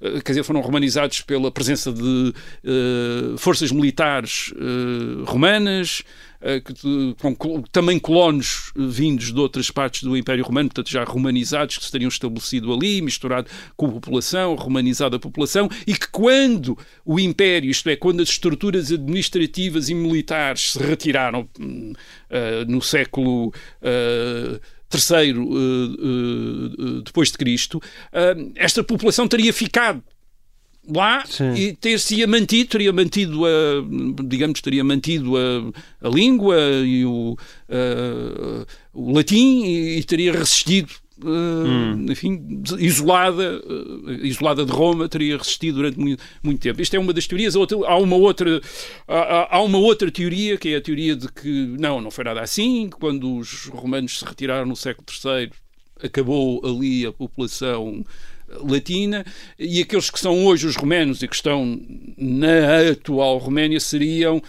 eh, 0.01 0.21
quer 0.21 0.31
dizer, 0.31 0.43
foram 0.43 0.61
romanizados 0.61 1.21
pela 1.21 1.51
presença 1.51 1.91
de 1.91 2.33
eh, 2.63 3.37
forças 3.37 3.71
militares 3.71 4.51
eh, 4.57 5.23
romanas. 5.25 6.01
eh, 6.41 6.61
com 7.37 7.61
também 7.71 7.97
colonos 7.97 8.73
eh, 8.77 8.81
vindos 8.85 9.31
de 9.31 9.39
outras 9.39 9.71
partes 9.71 10.03
do 10.03 10.17
Império 10.17 10.43
Romano, 10.43 10.67
portanto 10.67 10.91
já 10.91 11.03
romanizados, 11.05 11.77
que 11.77 11.85
se 11.85 11.91
teriam 11.91 12.09
estabelecido 12.09 12.73
ali, 12.73 13.01
misturado 13.01 13.49
com 13.77 13.85
a 13.87 13.91
população, 13.91 14.53
romanizada 14.55 15.15
a 15.15 15.19
população, 15.19 15.69
e 15.87 15.93
que 15.95 16.07
quando 16.09 16.77
o 17.05 17.19
Império, 17.19 17.69
isto 17.69 17.89
é, 17.89 17.95
quando 17.95 18.21
as 18.21 18.29
estruturas 18.29 18.91
administrativas 18.91 19.89
e 19.89 19.93
militares 19.93 20.71
se 20.71 20.79
retiraram 20.79 21.47
eh, 22.29 22.63
no 22.65 22.81
século 22.81 23.53
eh, 23.81 24.59
terceiro 24.87 25.49
eh, 25.51 27.01
depois 27.03 27.31
de 27.31 27.37
Cristo, 27.37 27.81
esta 28.55 28.83
população 28.83 29.27
teria 29.27 29.51
ficado 29.51 30.01
lá 30.87 31.25
Sim. 31.25 31.53
e 31.53 31.73
ter-se 31.73 32.25
mantido, 32.25 32.69
teria 32.69 32.93
mantido 32.93 33.45
a, 33.45 33.49
digamos, 34.25 34.61
teria 34.61 34.83
mantido 34.83 35.33
a, 35.35 36.07
a 36.07 36.09
língua 36.09 36.57
e 36.85 37.05
o, 37.05 37.37
o 38.93 39.11
latim 39.13 39.63
e, 39.63 39.97
e 39.97 40.03
teria 40.03 40.31
resistido 40.31 40.93
eh, 41.25 42.11
enfim, 42.11 42.61
isolada, 42.79 43.61
eh, 43.65 44.27
isolada 44.27 44.65
de 44.65 44.71
Roma, 44.71 45.07
teria 45.09 45.37
resistido 45.37 45.75
durante 45.75 45.99
muito, 45.99 46.23
muito 46.43 46.59
tempo. 46.61 46.81
Isto 46.81 46.95
é 46.95 46.99
uma 46.99 47.13
das 47.13 47.25
teorias. 47.27 47.55
A 47.55 47.59
outra- 47.59 47.77
Há 47.87 47.97
uma 47.97 48.15
outra, 48.15 48.61
há, 49.07 49.57
há- 49.57 49.61
uma 49.61 49.77
outra 49.77 50.09
teoria 50.11 50.57
que 50.57 50.69
é 50.69 50.77
a 50.77 50.81
teoria 50.81 51.15
de 51.15 51.27
que 51.31 51.49
não, 51.79 52.01
não 52.01 52.11
foi 52.11 52.23
nada 52.23 52.41
assim. 52.41 52.89
Quando 52.89 53.37
os 53.37 53.65
romanos 53.67 54.19
se 54.19 54.25
retiraram 54.25 54.65
no 54.65 54.75
século 54.75 55.05
III, 55.25 55.49
acabou 56.03 56.61
ali 56.65 57.05
a 57.05 57.11
população 57.11 58.03
latina 58.65 59.25
e 59.57 59.81
aqueles 59.81 60.09
que 60.11 60.19
são 60.19 60.45
hoje 60.45 60.67
os 60.67 60.75
romanos 60.75 61.23
e 61.23 61.27
que 61.27 61.35
estão 61.35 61.79
na 62.17 62.89
atual 62.91 63.37
Roménia 63.39 63.79
seriam 63.79 64.41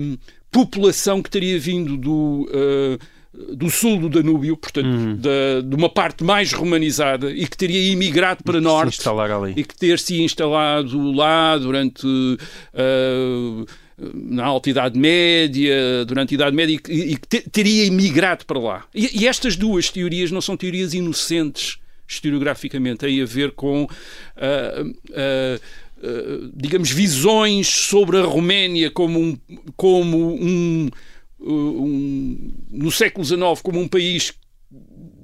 hum, 0.00 0.16
população 0.50 1.20
que 1.22 1.30
teria 1.30 1.58
vindo 1.58 1.96
do, 1.96 2.48
ah, 2.52 2.98
do 3.54 3.68
sul 3.70 3.98
do 4.00 4.08
Danúbio, 4.08 4.56
portanto, 4.56 5.16
da- 5.16 5.60
de 5.62 5.74
uma 5.76 5.88
parte 5.88 6.24
mais 6.24 6.52
romanizada 6.52 7.30
e 7.30 7.46
que 7.46 7.56
teria 7.56 7.92
imigrado 7.92 8.42
para 8.42 8.58
Se 8.58 8.64
norte 8.64 8.96
e 9.56 9.62
que 9.64 9.76
ter 9.76 9.98
se 9.98 10.22
instalado 10.22 11.12
lá 11.12 11.56
durante 11.58 12.06
ah, 12.74 13.64
na 14.14 14.44
Alta 14.44 14.68
Idade 14.70 14.98
Média, 14.98 16.04
durante 16.06 16.32
a 16.32 16.34
Idade 16.34 16.54
Média, 16.56 16.74
e 16.74 16.78
que, 16.78 16.92
e 16.92 17.16
que 17.16 17.26
te- 17.28 17.48
teria 17.50 17.86
emigrado 17.86 18.44
para 18.44 18.58
lá. 18.58 18.84
E, 18.94 19.22
e 19.22 19.26
estas 19.26 19.56
duas 19.56 19.88
teorias 19.90 20.30
não 20.30 20.40
são 20.40 20.56
teorias 20.56 20.92
inocentes 20.94 21.78
historiograficamente, 22.08 22.98
têm 22.98 23.20
a 23.22 23.24
ver 23.26 23.52
com 23.52 23.88
ah, 24.36 24.84
ah, 25.14 25.58
digamos, 26.54 26.90
visões 26.90 27.66
sobre 27.68 28.18
a 28.18 28.22
Roménia 28.24 28.90
como 28.90 29.18
um, 29.18 29.38
como 29.76 30.34
um, 30.40 30.88
um 31.46 32.52
no 32.70 32.90
século 32.90 33.24
XIX 33.24 33.60
como 33.62 33.80
um 33.80 33.88
país 33.88 34.32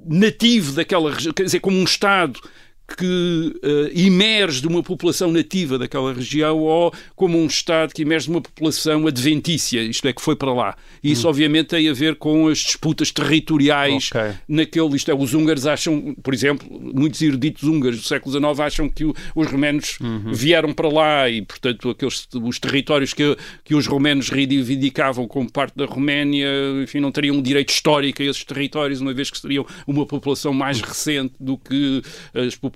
nativo 0.05 0.73
daquela 0.73 1.13
região, 1.13 1.33
quer 1.33 1.43
dizer, 1.43 1.59
como 1.59 1.77
um 1.77 1.83
Estado 1.83 2.39
que 2.85 3.53
eh, 3.63 3.91
emerge 3.95 4.61
de 4.61 4.67
uma 4.67 4.83
população 4.83 5.31
nativa 5.31 5.79
daquela 5.79 6.13
região 6.13 6.59
ou 6.59 6.93
como 7.15 7.37
um 7.39 7.47
Estado 7.47 7.93
que 7.93 8.01
emerge 8.01 8.25
de 8.25 8.31
uma 8.31 8.41
população 8.41 9.07
adventícia, 9.07 9.81
isto 9.81 10.07
é, 10.07 10.13
que 10.13 10.21
foi 10.21 10.35
para 10.35 10.53
lá. 10.53 10.75
Isso, 11.03 11.27
obviamente, 11.27 11.67
tem 11.67 11.89
a 11.89 11.93
ver 11.93 12.15
com 12.15 12.47
as 12.49 12.59
disputas 12.59 13.09
territoriais 13.11 14.09
Ok. 14.13 14.33
naquele. 14.47 14.95
Isto 14.95 15.11
é, 15.11 15.15
os 15.15 15.33
húngaros 15.33 15.65
acham, 15.65 16.13
por 16.21 16.33
exemplo, 16.33 16.67
muitos 16.93 17.21
eruditos 17.21 17.63
húngaros 17.63 17.97
do 17.99 18.03
século 18.05 18.31
XIX 18.31 18.59
acham 18.59 18.89
que 18.89 19.05
o- 19.05 19.13
os 19.35 19.47
romanos 19.47 19.97
vieram 20.31 20.73
para 20.73 20.89
lá 20.89 21.29
e, 21.29 21.41
portanto, 21.41 21.89
aqueles, 21.89 22.27
os 22.33 22.59
territórios 22.59 23.13
que, 23.13 23.35
que 23.63 23.75
os 23.75 23.87
romanos 23.87 24.29
reivindicavam 24.29 25.27
como 25.27 25.49
parte 25.51 25.75
da 25.77 25.85
Roménia, 25.85 26.47
enfim, 26.83 26.99
não 26.99 27.11
teriam 27.11 27.37
um 27.37 27.41
direito 27.41 27.69
histórico 27.73 28.21
a 28.21 28.25
esses 28.25 28.43
territórios, 28.43 28.99
uma 29.01 29.13
vez 29.13 29.29
que 29.31 29.37
seriam 29.39 29.65
uma 29.87 30.05
população 30.05 30.53
mais 30.53 30.81
recente 30.81 31.33
do 31.39 31.57
que 31.57 32.01
as 32.33 32.55
populações 32.55 32.72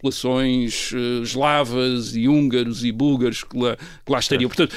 eh, 0.93 1.23
eslavas 1.23 2.15
e 2.15 2.27
húngaros 2.27 2.83
e 2.83 2.91
búlgaros 2.91 3.43
que 3.43 3.57
lá, 3.57 3.75
que 3.75 4.11
lá 4.11 4.19
estariam. 4.19 4.49
Portanto, 4.49 4.75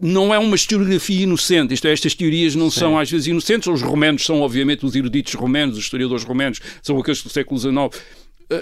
não 0.00 0.34
é 0.34 0.38
uma 0.38 0.56
historiografia 0.56 1.22
inocente. 1.22 1.74
Isto 1.74 1.88
é, 1.88 1.92
estas 1.92 2.14
teorias 2.14 2.54
não 2.54 2.70
são 2.70 2.98
às 2.98 3.10
vezes 3.10 3.26
inocentes. 3.26 3.66
Os 3.68 3.82
romanos 3.82 4.24
são, 4.24 4.40
obviamente, 4.40 4.84
os 4.84 4.94
eruditos 4.94 5.34
romanos, 5.34 5.76
os 5.76 5.84
historiadores 5.84 6.24
romanos, 6.24 6.60
são 6.82 6.98
aqueles 6.98 7.22
do 7.22 7.30
século 7.30 7.58
XIX 7.58 8.02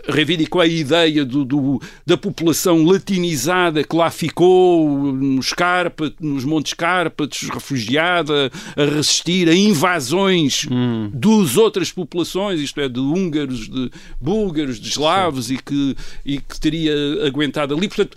reivindicou 0.08 0.60
a 0.60 0.66
ideia 0.66 1.24
do, 1.24 1.44
do- 1.44 1.80
da 2.04 2.16
população 2.16 2.84
latinizada 2.84 3.84
que 3.84 3.94
lá 3.96 4.10
ficou 4.10 5.12
nos, 5.12 5.52
Carpa, 5.52 6.12
nos 6.20 6.44
Montes 6.44 6.74
Cárpatos, 6.74 7.48
refugiada, 7.48 8.50
a 8.76 8.84
resistir 8.84 9.48
a 9.48 9.54
invasões 9.54 10.66
das 11.12 11.56
outras 11.56 11.92
populações, 11.92 12.60
isto 12.60 12.80
é, 12.80 12.88
de 12.88 13.00
húngaros, 13.00 13.68
de 13.68 13.90
búlgaros, 14.20 14.80
de 14.80 14.88
eslavos, 14.88 15.50
e 15.50 15.56
que, 15.58 15.96
e 16.24 16.40
que 16.40 16.58
teria 16.60 16.94
aguentado 17.26 17.74
ali. 17.74 17.88
Portanto, 17.88 18.16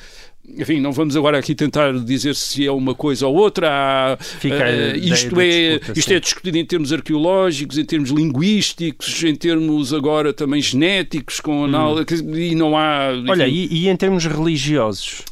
enfim, 0.57 0.79
não 0.79 0.91
vamos 0.91 1.15
agora 1.15 1.37
aqui 1.37 1.55
tentar 1.55 1.93
dizer 1.99 2.35
se 2.35 2.65
é 2.65 2.71
uma 2.71 2.95
coisa 2.95 3.27
ou 3.27 3.35
outra. 3.35 3.69
Há, 3.69 4.17
ideia 4.41 4.97
isto, 4.97 5.39
é, 5.39 5.77
disputa, 5.77 5.99
isto 5.99 6.09
sim. 6.09 6.15
é 6.15 6.19
discutido 6.19 6.57
em 6.57 6.65
termos 6.65 6.91
arqueológicos, 6.91 7.77
em 7.77 7.85
termos 7.85 8.09
linguísticos, 8.09 9.23
em 9.23 9.35
termos 9.35 9.93
agora 9.93 10.33
também 10.33 10.61
genéticos, 10.61 11.39
com 11.39 11.65
análise, 11.65 12.23
e 12.23 12.55
não 12.55 12.77
há. 12.77 13.09
enfim, 13.11 13.29
Hum. 13.29 13.31
Olha, 13.31 13.47
e, 13.47 13.67
e 13.71 13.89
em 13.89 13.95
termos 13.95 14.25
religiosos? 14.25 15.23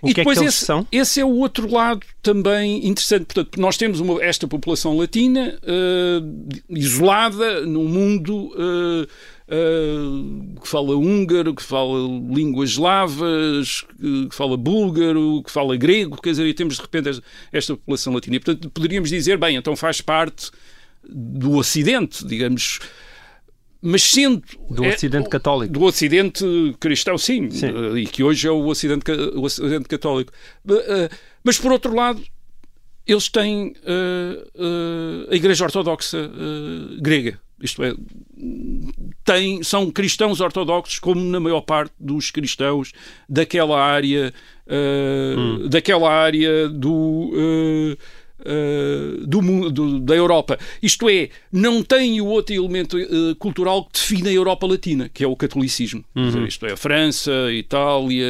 O 0.00 0.08
e 0.08 0.14
que 0.14 0.20
é 0.20 0.24
que 0.24 0.30
depois 0.30 0.38
eles 0.38 0.54
esse, 0.54 0.64
são? 0.64 0.86
esse 0.92 1.20
é 1.20 1.24
o 1.24 1.30
outro 1.36 1.70
lado 1.70 2.00
também 2.22 2.86
interessante. 2.86 3.24
Portanto, 3.26 3.60
nós 3.60 3.76
temos 3.76 4.00
uma- 4.00 4.22
esta 4.22 4.46
população 4.48 4.96
latina 4.96 5.58
eh, 5.62 6.20
isolada 6.68 7.66
num 7.66 7.88
mundo 7.88 8.52
eh, 8.56 9.06
eh, 9.48 10.60
que 10.60 10.68
fala 10.68 10.96
húngaro, 10.96 11.54
que 11.54 11.62
fala 11.62 11.98
línguas 12.30 12.70
eslavas, 12.70 13.84
que, 14.00 14.28
que 14.28 14.34
fala 14.34 14.56
búlgaro, 14.56 15.42
que 15.44 15.50
fala 15.50 15.76
grego, 15.76 16.20
quer 16.20 16.30
dizer, 16.30 16.46
e 16.46 16.54
temos 16.54 16.76
de 16.76 16.82
repente 16.82 17.08
esta, 17.08 17.22
esta 17.52 17.76
população 17.76 18.12
latina. 18.14 18.36
E, 18.36 18.40
portanto, 18.40 18.70
poderíamos 18.70 19.10
dizer, 19.10 19.36
bem, 19.38 19.56
então 19.56 19.74
faz 19.76 20.00
parte 20.00 20.50
do 21.08 21.52
Ocidente, 21.56 22.24
digamos. 22.26 22.78
Mas 23.82 24.02
sendo. 24.04 24.42
Do 24.70 24.84
é- 24.84 24.94
Ocidente 24.94 25.28
Católico. 25.28 25.72
Do 25.72 25.82
Ocidente 25.82 26.44
cristão, 26.78 27.18
sim, 27.18 27.50
Sim. 27.50 27.66
eh, 27.66 27.98
e 28.00 28.06
que 28.06 28.22
hoje 28.22 28.46
é 28.46 28.50
o 28.50 28.64
Ocidente, 28.66 29.10
o 29.34 29.42
Ocidente 29.42 29.88
Católico. 29.88 30.32
Eh, 30.68 31.08
Mas, 31.44 31.58
por 31.58 31.72
outro 31.72 31.92
lado, 31.94 32.22
eles 33.06 33.28
têm 33.28 33.74
eh, 33.84 35.28
a 35.30 35.34
Igreja 35.34 35.64
Ortodoxa 35.64 36.30
grega. 37.00 37.40
Isto 37.60 37.84
é, 37.84 37.94
têm, 39.24 39.62
são 39.62 39.88
cristãos 39.90 40.40
ortodoxos, 40.40 40.98
como 40.98 41.20
na 41.20 41.38
maior 41.38 41.60
parte 41.60 41.92
dos 41.98 42.28
cristãos 42.30 42.92
daquela 43.28 43.80
área, 43.80 44.32
eh, 44.66 45.68
daquela 45.68 46.10
área 46.12 46.68
do. 46.68 47.30
Eh, 48.44 49.16
do, 49.26 49.40
mu- 49.42 49.70
do- 49.70 50.00
da 50.00 50.14
Europa. 50.14 50.58
Isto 50.82 51.08
é, 51.08 51.28
não 51.52 51.82
tem 51.82 52.20
o 52.20 52.26
outro 52.26 52.54
elemento 52.54 52.98
eh, 52.98 53.06
cultural 53.38 53.84
que 53.84 53.92
define 54.00 54.28
a 54.28 54.32
Europa 54.32 54.66
Latina, 54.66 55.08
que 55.12 55.24
é 55.24 55.26
o 55.26 55.36
catolicismo. 55.36 56.04
Dizer, 56.14 56.42
isto 56.48 56.66
é, 56.66 56.72
a 56.72 56.76
França, 56.76 57.32
a 57.46 57.52
Itália, 57.52 58.26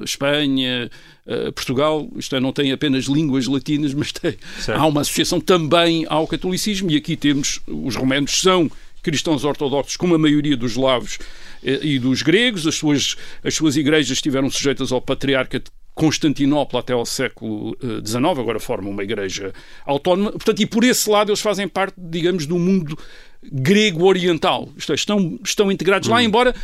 a 0.00 0.04
Espanha, 0.04 0.90
eh, 1.26 1.50
Portugal, 1.52 2.08
isto 2.16 2.34
é, 2.36 2.40
não 2.40 2.52
tem 2.52 2.72
apenas 2.72 3.04
línguas 3.04 3.46
latinas, 3.46 3.92
mas 3.94 4.12
tem, 4.12 4.36
há 4.68 4.86
uma 4.86 5.00
associação 5.02 5.40
também 5.40 6.04
ao 6.08 6.26
catolicismo 6.26 6.90
e 6.90 6.96
aqui 6.96 7.16
temos, 7.16 7.60
os 7.66 7.96
romanos 7.96 8.40
são 8.40 8.70
cristãos 9.02 9.44
ortodoxos, 9.44 9.96
como 9.96 10.14
a 10.14 10.18
maioria 10.18 10.56
dos 10.56 10.72
eslavos 10.72 11.18
e 11.62 11.98
dos 11.98 12.22
gregos, 12.22 12.66
as 12.66 12.74
suas, 12.74 13.16
as 13.42 13.54
suas 13.54 13.76
igrejas 13.76 14.12
estiveram 14.18 14.50
sujeitas 14.50 14.92
ao 14.92 15.00
patriarca 15.00 15.62
Constantinopla 15.94 16.80
até 16.80 16.92
ao 16.92 17.06
século 17.06 17.76
eh, 17.82 18.04
XIX, 18.04 18.24
agora 18.38 18.58
formam 18.58 18.90
uma 18.90 19.02
igreja 19.02 19.52
autónoma. 19.86 20.32
Portanto, 20.32 20.60
e 20.60 20.66
por 20.66 20.82
esse 20.84 21.08
lado 21.08 21.30
eles 21.30 21.40
fazem 21.40 21.68
parte, 21.68 21.94
digamos, 21.96 22.46
do 22.46 22.58
mundo 22.58 22.98
grego-oriental. 23.42 24.68
Isto 24.76 24.92
é, 24.92 24.94
estão, 24.94 25.38
estão 25.44 25.70
integrados 25.70 26.08
lá, 26.08 26.22
embora 26.22 26.54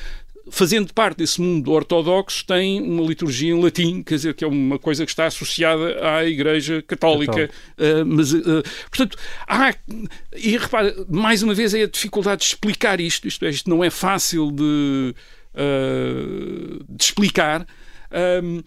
fazendo 0.51 0.93
parte 0.93 1.19
desse 1.19 1.40
mundo 1.40 1.71
ortodoxo, 1.71 2.45
têm 2.45 2.83
uma 2.83 3.07
liturgia 3.07 3.53
em 3.53 3.62
latim, 3.62 4.03
quer 4.03 4.16
dizer, 4.16 4.35
que 4.35 4.45
é 4.45 4.47
uma 4.47 4.79
coisa 4.79 5.05
que 5.05 5.11
está 5.11 5.27
associada 5.27 6.16
à 6.16 6.25
Igreja 6.25 6.83
Católica. 6.83 7.49
Católica. 7.49 7.55
Uh, 7.79 8.07
mas, 8.07 8.33
uh, 8.33 8.62
portanto, 8.90 9.16
há. 9.47 9.75
E 10.37 10.57
repara, 10.57 10.95
mais 11.09 11.43
uma 11.43 11.55
vez, 11.55 11.73
é 11.73 11.85
a 11.85 11.87
dificuldade 11.87 12.40
de 12.40 12.47
explicar 12.49 13.01
isto. 13.01 13.29
Isto, 13.29 13.45
é, 13.45 13.51
isto 13.51 13.71
não 13.71 13.85
é 13.85 13.90
fácil 13.90 14.51
de, 14.51 15.14
uh, 15.55 16.85
de 16.88 17.05
explicar. 17.05 17.66
Um, 18.43 18.62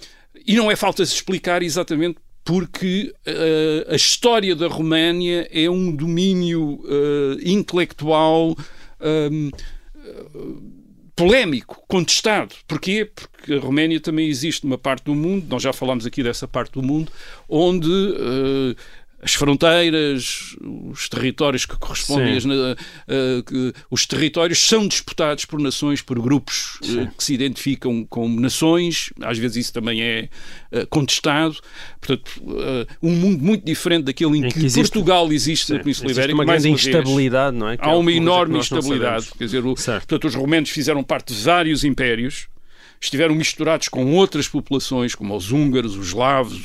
e 0.45 0.55
não 0.55 0.71
é 0.71 0.75
falta 0.75 1.03
de 1.03 1.09
explicar 1.09 1.61
exatamente 1.63 2.17
porque 2.43 3.13
uh, 3.25 3.93
a 3.93 3.95
história 3.95 4.55
da 4.55 4.67
Roménia 4.67 5.47
é 5.51 5.69
um 5.69 5.95
domínio 5.95 6.81
uh, 6.83 7.39
intelectual. 7.41 8.55
Um, 9.31 9.51
polémico, 11.15 11.83
contestado. 11.87 12.55
Porquê? 12.67 13.05
Porque 13.05 13.53
a 13.53 13.59
Roménia 13.59 13.99
também 13.99 14.27
existe 14.27 14.65
numa 14.65 14.77
parte 14.77 15.05
do 15.05 15.15
mundo, 15.15 15.45
nós 15.49 15.61
já 15.61 15.71
falámos 15.71 16.05
aqui 16.05 16.23
dessa 16.23 16.47
parte 16.47 16.73
do 16.73 16.81
mundo, 16.81 17.11
onde 17.47 17.89
uh, 17.89 18.75
as 19.23 19.33
fronteiras, 19.33 20.55
os 20.91 21.07
territórios 21.07 21.65
que 21.65 21.77
correspondem, 21.77 22.37
às, 22.37 22.45
uh, 22.45 23.43
que, 23.45 23.73
os 23.89 24.05
territórios 24.05 24.59
são 24.59 24.87
disputados 24.87 25.45
por 25.45 25.59
nações, 25.59 26.01
por 26.01 26.19
grupos 26.19 26.79
uh, 26.83 27.07
que 27.17 27.23
se 27.23 27.33
identificam 27.33 28.05
como 28.09 28.39
nações, 28.39 29.11
às 29.21 29.37
vezes 29.37 29.57
isso 29.57 29.73
também 29.73 30.01
é 30.01 30.29
contestado. 30.89 31.55
Portanto, 31.99 32.31
um 33.01 33.11
mundo 33.11 33.43
muito 33.43 33.63
diferente 33.63 34.05
daquele 34.05 34.37
em, 34.37 34.45
em 34.45 34.49
que, 34.49 34.59
que 34.59 34.65
existe, 34.65 34.91
Portugal 34.91 35.31
existe 35.31 35.67
sim, 35.67 35.73
na 35.73 35.79
Península 35.79 36.07
existe 36.07 36.19
Ibérica. 36.19 36.35
uma 36.35 36.45
grande 36.45 36.67
uma 36.67 36.75
instabilidade, 36.75 37.57
não 37.57 37.69
é? 37.69 37.77
Há 37.79 37.95
uma 37.95 38.11
enorme 38.11 38.57
instabilidade. 38.57 39.27
Quer 39.37 39.45
dizer, 39.45 39.65
o, 39.65 39.75
portanto, 39.75 40.25
os 40.25 40.35
romanos 40.35 40.69
fizeram 40.69 41.03
parte 41.03 41.33
de 41.33 41.43
vários 41.43 41.83
impérios 41.83 42.47
estiveram 43.03 43.35
misturados 43.35 43.87
com 43.89 44.13
outras 44.15 44.47
populações, 44.47 45.13
como 45.13 45.35
os 45.35 45.51
húngaros, 45.51 45.97
os 45.97 46.07
eslavos, 46.07 46.61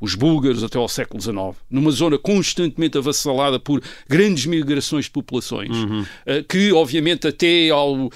os 0.00 0.14
búlgaros, 0.14 0.64
até 0.64 0.78
ao 0.78 0.88
século 0.88 1.20
XIX, 1.20 1.54
numa 1.70 1.90
zona 1.90 2.18
constantemente 2.18 2.96
avassalada 2.96 3.60
por 3.60 3.82
grandes 4.08 4.46
migrações 4.46 5.04
de 5.04 5.10
populações, 5.10 5.76
Uhum. 5.76 6.00
uh, 6.00 6.44
que, 6.48 6.72
obviamente, 6.72 7.26
até 7.28 7.68
ao, 7.70 8.10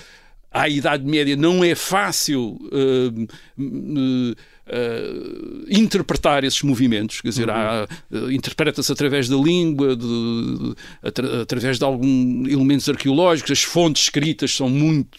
à 0.51 0.69
Idade 0.69 1.05
Média 1.05 1.37
não 1.37 1.63
é 1.63 1.75
fácil. 1.75 2.59
Uh, 2.73 3.27
uh, 3.59 4.37
Uh, 4.73 5.67
interpretar 5.69 6.45
esses 6.45 6.63
movimentos, 6.63 7.21
quer 7.21 7.31
dizer, 7.31 7.49
uhum. 7.49 8.27
uh, 8.27 8.31
interpreta-se 8.31 8.93
através 8.93 9.29
da 9.29 9.35
língua, 9.35 9.97
de, 9.97 10.07
de, 10.07 10.75
atra, 11.03 11.43
através 11.43 11.77
de 11.77 11.85
alguns 11.85 12.49
elementos 12.49 12.89
arqueológicos, 12.89 13.51
as 13.51 13.63
fontes 13.65 14.05
escritas 14.05 14.55
são 14.55 14.69
muito 14.69 15.19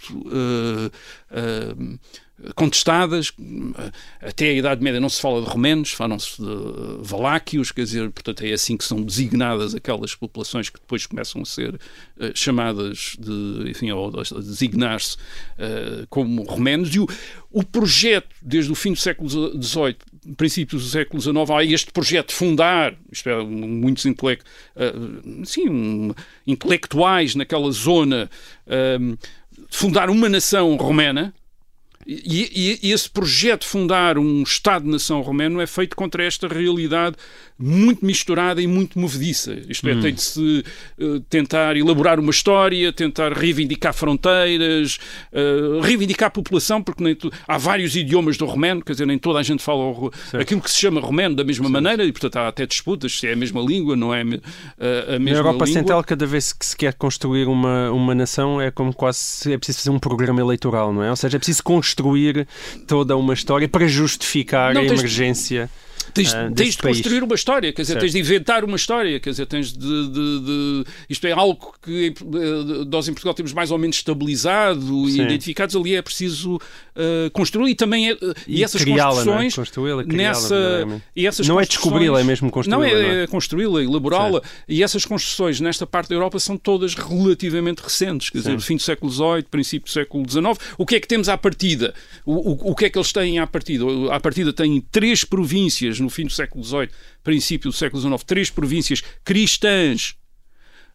contestadas. 2.56 3.32
Até 4.22 4.50
a 4.50 4.54
Idade 4.54 4.84
Média 4.84 5.00
não 5.00 5.10
se 5.10 5.22
fala 5.22 5.42
de 5.42 5.50
romenos, 5.50 5.92
falam-se 5.92 6.42
de 6.42 6.48
valáquios, 7.02 7.72
quer 7.72 7.84
dizer, 7.84 8.10
portanto 8.12 8.44
é 8.44 8.54
assim 8.54 8.78
que 8.78 8.84
são 8.84 9.02
designadas 9.02 9.76
aquelas 9.76 10.16
populações 10.16 10.70
que 10.70 10.80
depois 10.80 11.06
começam 11.06 11.42
a 11.42 11.46
ser 11.46 11.76
uh, 11.76 12.32
chamadas 12.34 13.16
de, 13.20 13.70
enfim, 13.70 13.90
a 13.92 14.40
designar-se 14.40 15.16
uh, 15.16 16.08
como 16.10 16.44
romenos. 16.44 16.94
E 16.94 17.00
o, 17.00 17.08
o 17.52 17.64
projeto, 17.64 18.30
desde 18.42 18.72
o 18.72 18.76
fim 18.76 18.94
do 18.94 19.00
século 19.00 19.30
XVIII, 19.30 19.96
princípios 20.36 20.84
do 20.84 20.90
século 20.90 21.22
XIX, 21.22 21.50
há 21.50 21.64
este 21.64 21.92
projeto 21.92 22.30
de 22.30 22.36
fundar, 22.36 22.96
isto 23.12 23.30
é, 23.30 23.44
muitos 23.44 24.06
intele 24.06 24.40
uh, 24.76 25.46
sim, 25.46 25.70
um, 25.70 26.14
intelectuais 26.46 27.36
naquela 27.36 27.72
zona, 27.72 28.30
fundar 29.70 30.10
uma 30.10 30.30
nação 30.30 30.76
romena, 30.76 31.34
e, 32.06 32.80
e, 32.84 32.88
e, 32.90 32.92
esse 32.92 33.10
projeto 33.10 33.62
de 33.62 33.68
fundar 33.68 34.18
um 34.18 34.44
Estado-nação 34.44 35.22
romeno 35.22 35.62
é 35.62 35.68
feito 35.68 35.96
contra 35.96 36.24
esta 36.24 36.48
realidade 36.48 37.16
muito 37.62 38.06
misturada 38.06 38.62
e 38.62 38.68
muito 38.68 39.00
movediça. 39.00 39.58
Isto 39.68 39.90
é, 39.90 39.94
hum. 39.94 40.02
tem 40.02 40.14
de 40.14 40.22
se 40.22 40.64
uh, 41.00 41.20
tentar 41.22 41.76
elaborar 41.78 42.20
uma 42.20 42.32
história, 42.32 42.92
tentar 42.92 43.34
reivindicar 43.34 43.94
fronteiras, 43.94 44.98
uh, 45.32 45.80
reivindicar 45.82 46.28
a 46.28 46.32
população, 46.32 46.82
porque 46.82 47.16
tu, 47.16 47.32
há 47.48 47.58
vários 47.58 47.96
idiomas 47.96 48.38
do 48.38 48.46
romeno, 48.46 48.82
quer 48.84 48.94
dizer, 48.94 49.06
nem 49.06 49.18
toda 49.18 49.40
a 49.40 49.44
gente 49.44 49.62
fala 49.62 49.84
o, 49.84 50.12
aquilo 50.34 50.62
que 50.62 50.72
se 50.72 50.80
chama 50.80 51.00
romeno 51.00 51.36
da 51.36 51.44
mesma 51.44 51.70
maneira, 51.70 52.04
e 52.04 52.12
portanto 52.12 52.38
há 52.38 52.48
até 52.48 52.66
disputas 52.66 53.20
se 53.20 53.28
é 53.28 53.34
a 53.34 53.36
mesma 53.36 53.62
língua, 53.62 53.96
não 53.96 54.14
é 54.14 54.22
a, 54.22 54.24
mesma 54.24 54.50
Na 55.20 55.32
Europa 55.32 55.66
língua. 55.66 55.68
Central, 55.68 56.04
cada 56.04 56.26
vez 56.26 56.54
que 56.54 56.66
se 56.66 56.76
quer 56.76 56.94
construir 56.94 57.48
uma, 57.48 57.92
uma 57.92 58.16
nação, 58.16 58.60
é 58.60 58.72
como 58.72 58.94
quase 58.94 59.52
é 59.52 59.58
preciso 59.58 59.80
fazer 59.80 59.90
um 59.90 60.00
programa 60.00 60.40
eleitoral, 60.40 60.94
não 60.94 61.04
é? 61.04 61.10
Ou 61.10 61.16
seja, 61.16 61.38
é 61.38 61.40
preciso 61.40 61.64
construir 61.64 62.48
toda 62.88 63.16
uma 63.16 63.34
história 63.34 63.68
para 63.68 63.88
justificar 63.88 64.74
não, 64.74 64.82
a 64.82 64.86
emergência. 64.86 65.70
Tens, 65.70 65.91
uh, 66.12 66.54
tens 66.54 66.76
de 66.76 66.78
país. 66.78 66.98
construir 66.98 67.24
uma 67.24 67.36
história, 67.36 67.72
quer 67.74 67.82
dizer, 67.82 67.94
certo. 67.94 68.02
tens 68.02 68.14
de 68.14 68.20
inventar 68.20 68.64
uma 68.64 68.76
história, 68.76 69.20
quer 69.20 69.30
dizer, 69.32 69.46
tens 69.46 69.72
de, 69.72 69.80
de, 69.80 70.40
de, 70.40 70.86
Isto 71.10 71.28
é 71.28 71.32
algo 71.32 71.74
que 71.82 72.14
nós 72.90 73.08
em 73.08 73.14
Portugal 73.14 73.34
temos 73.34 73.54
mais 73.54 73.72
ou 73.72 73.78
menos 73.78 73.98
estabilizado 73.98 74.82
Sim. 74.82 75.22
e 75.22 75.22
identificados, 75.22 75.76
ali 75.76 75.96
é 75.96 76.02
preciso 76.02 76.56
uh, 76.56 77.32
construir 77.32 77.72
e 77.72 77.76
também 77.76 78.12
é, 78.12 78.18
e, 78.48 78.60
e 78.60 78.64
essas 78.64 78.86
Não 78.86 78.96
construções. 78.96 79.54
é? 79.54 79.56
Construí-la, 79.56 80.04
nessa, 80.04 81.02
e 81.16 81.26
essas 81.26 81.48
não 81.48 81.60
é 81.60 81.66
descobri-la, 81.66 82.20
é 82.20 82.24
mesmo 82.24 82.50
construí-la. 82.52 82.78
Não 82.78 82.84
é, 82.84 83.04
não 83.04 83.20
é? 83.20 83.24
é 83.24 83.28
construí-la, 83.28 83.84
elaborá-la. 83.84 84.42
E 84.68 84.84
essas 84.84 85.06
construções 85.06 85.60
nesta 85.60 85.86
parte 85.88 86.10
da 86.10 86.16
Europa 86.16 86.40
são 86.40 86.58
todas 86.58 86.94
relativamente 86.94 87.80
recentes, 87.80 88.30
quer 88.30 88.40
dizer, 88.40 88.56
do 88.56 88.62
fim 88.62 88.76
do 88.76 88.82
século 88.82 89.12
XVIII, 89.12 89.44
princípio 89.50 89.86
do 89.86 89.92
século 89.92 90.30
XIX. 90.30 90.46
O 90.78 90.86
que 90.86 90.96
é 90.96 91.00
que 91.00 91.08
temos 91.08 91.30
à 91.30 91.38
partida? 91.38 91.94
O, 92.26 92.34
o, 92.34 92.72
o 92.72 92.76
que 92.76 92.86
é 92.86 92.90
que 92.90 92.98
eles 92.98 93.12
têm 93.12 93.40
à 93.40 93.48
partida? 93.48 93.86
À 94.12 94.20
partida 94.20 94.52
têm 94.52 94.82
três 94.92 95.24
províncias 95.24 96.01
no 96.02 96.10
fim 96.10 96.26
do 96.26 96.32
século 96.32 96.64
XVIII, 96.64 96.90
princípio 97.24 97.70
do 97.72 97.76
século 97.76 98.02
XIX, 98.02 98.24
três 98.24 98.50
províncias 98.50 99.02
cristãs 99.24 100.16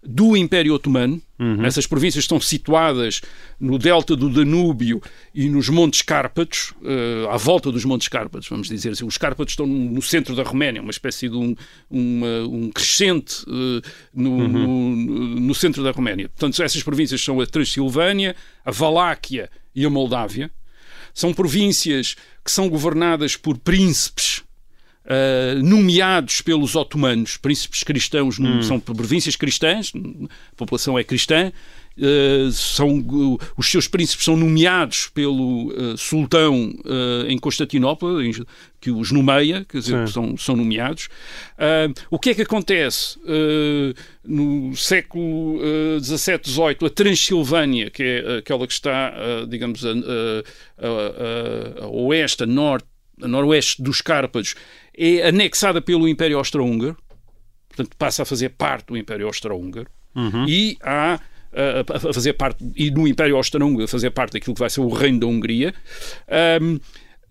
do 0.06 0.36
Império 0.36 0.72
Otomano. 0.74 1.20
Uhum. 1.38 1.64
Essas 1.64 1.86
províncias 1.86 2.24
estão 2.24 2.40
situadas 2.40 3.20
no 3.60 3.78
delta 3.78 4.16
do 4.16 4.30
Danúbio 4.30 5.02
e 5.34 5.48
nos 5.48 5.68
Montes 5.68 6.02
Cárpatos, 6.02 6.72
uh, 6.82 7.28
à 7.30 7.36
volta 7.36 7.70
dos 7.70 7.84
Montes 7.84 8.08
Cárpatos, 8.08 8.48
vamos 8.48 8.68
dizer 8.68 8.90
assim. 8.90 9.04
Os 9.04 9.18
Cárpatos 9.18 9.52
estão 9.52 9.66
no 9.66 10.00
centro 10.00 10.34
da 10.34 10.42
Roménia, 10.42 10.80
uma 10.80 10.90
espécie 10.90 11.28
de 11.28 11.36
um, 11.36 11.54
uma, 11.90 12.46
um 12.48 12.70
crescente 12.70 13.42
uh, 13.42 13.82
no, 14.14 14.30
uhum. 14.30 14.48
no, 14.48 15.40
no, 15.40 15.54
centro 15.54 15.82
da 15.82 15.90
Roménia. 15.90 16.28
Portanto, 16.28 16.62
essas 16.62 16.82
províncias 16.82 17.20
são 17.20 17.40
a 17.40 17.46
Transilvânia, 17.46 18.34
a 18.64 18.70
Valáquia 18.70 19.50
e 19.74 19.84
a 19.84 19.90
Moldávia. 19.90 20.50
São 21.12 21.32
províncias 21.34 22.14
que 22.44 22.50
são 22.50 22.68
governadas 22.68 23.36
por 23.36 23.58
príncipes 23.58 24.45
uh, 25.06 25.62
nomeados 25.62 26.40
pelos 26.40 26.74
otomanos, 26.74 27.36
príncipes 27.36 27.82
cristãos, 27.82 28.38
hum. 28.38 28.62
são 28.62 28.78
províncias 28.78 29.36
cristãs, 29.36 29.92
a 29.94 30.56
população 30.56 30.98
é 30.98 31.04
cristã, 31.04 31.52
Uh, 31.98 32.52
são, 32.52 32.98
uh, 32.98 33.38
os 33.56 33.70
seus 33.70 33.88
príncipes 33.88 34.26
são 34.26 34.36
nomeados 34.36 35.08
pelo 35.14 35.68
uh, 35.68 35.96
sultão 35.96 36.70
em 37.26 37.38
Constantinopla, 37.38 38.22
em, 38.22 38.32
que 38.78 38.90
os 38.90 39.10
nomeia, 39.10 39.64
quer 39.66 39.78
dizer, 39.78 40.06
são, 40.08 40.36
são 40.36 40.54
nomeados. 40.54 41.08
o 42.10 42.18
que 42.18 42.30
é 42.30 42.34
que 42.34 42.42
acontece? 42.42 43.18
no 44.22 44.76
século 44.76 45.58
XVII, 46.00 46.40
XVIII, 46.44 46.86
a 46.86 46.90
Transilvânia, 46.90 47.90
que 47.90 48.02
é 48.02 48.38
aquela 48.38 48.66
que 48.66 48.72
está, 48.72 49.12
digamos, 49.48 49.84
a, 49.84 49.90
a, 49.90 51.82
a, 51.82 51.84
a 51.84 51.88
oeste, 51.88 52.42
a 52.42 52.46
norte, 52.46 52.86
a 53.22 53.28
noroeste 53.28 53.82
dos 53.82 54.00
Cárpados, 54.00 54.54
é 54.96 55.28
anexada 55.28 55.80
pelo 55.80 56.08
Império 56.08 56.38
Austro-Húngaro, 56.38 56.96
portanto 57.68 57.96
passa 57.96 58.22
a 58.22 58.26
fazer 58.26 58.50
parte 58.50 58.86
do 58.86 58.96
Império 58.96 59.26
Austro-Húngaro, 59.26 59.88
uhum. 60.14 60.46
e 60.48 60.76
há 60.82 61.20
a 61.56 62.12
fazer 62.12 62.34
parte, 62.34 62.62
e 62.76 62.90
no 62.90 63.08
Império 63.08 63.36
Austro-Húngaro 63.36 63.84
a 63.84 63.88
fazer 63.88 64.10
parte 64.10 64.34
daquilo 64.34 64.54
que 64.54 64.60
vai 64.60 64.68
ser 64.68 64.80
o 64.80 64.88
Reino 64.88 65.20
da 65.20 65.26
Hungria. 65.26 65.74
Um, 66.60 66.78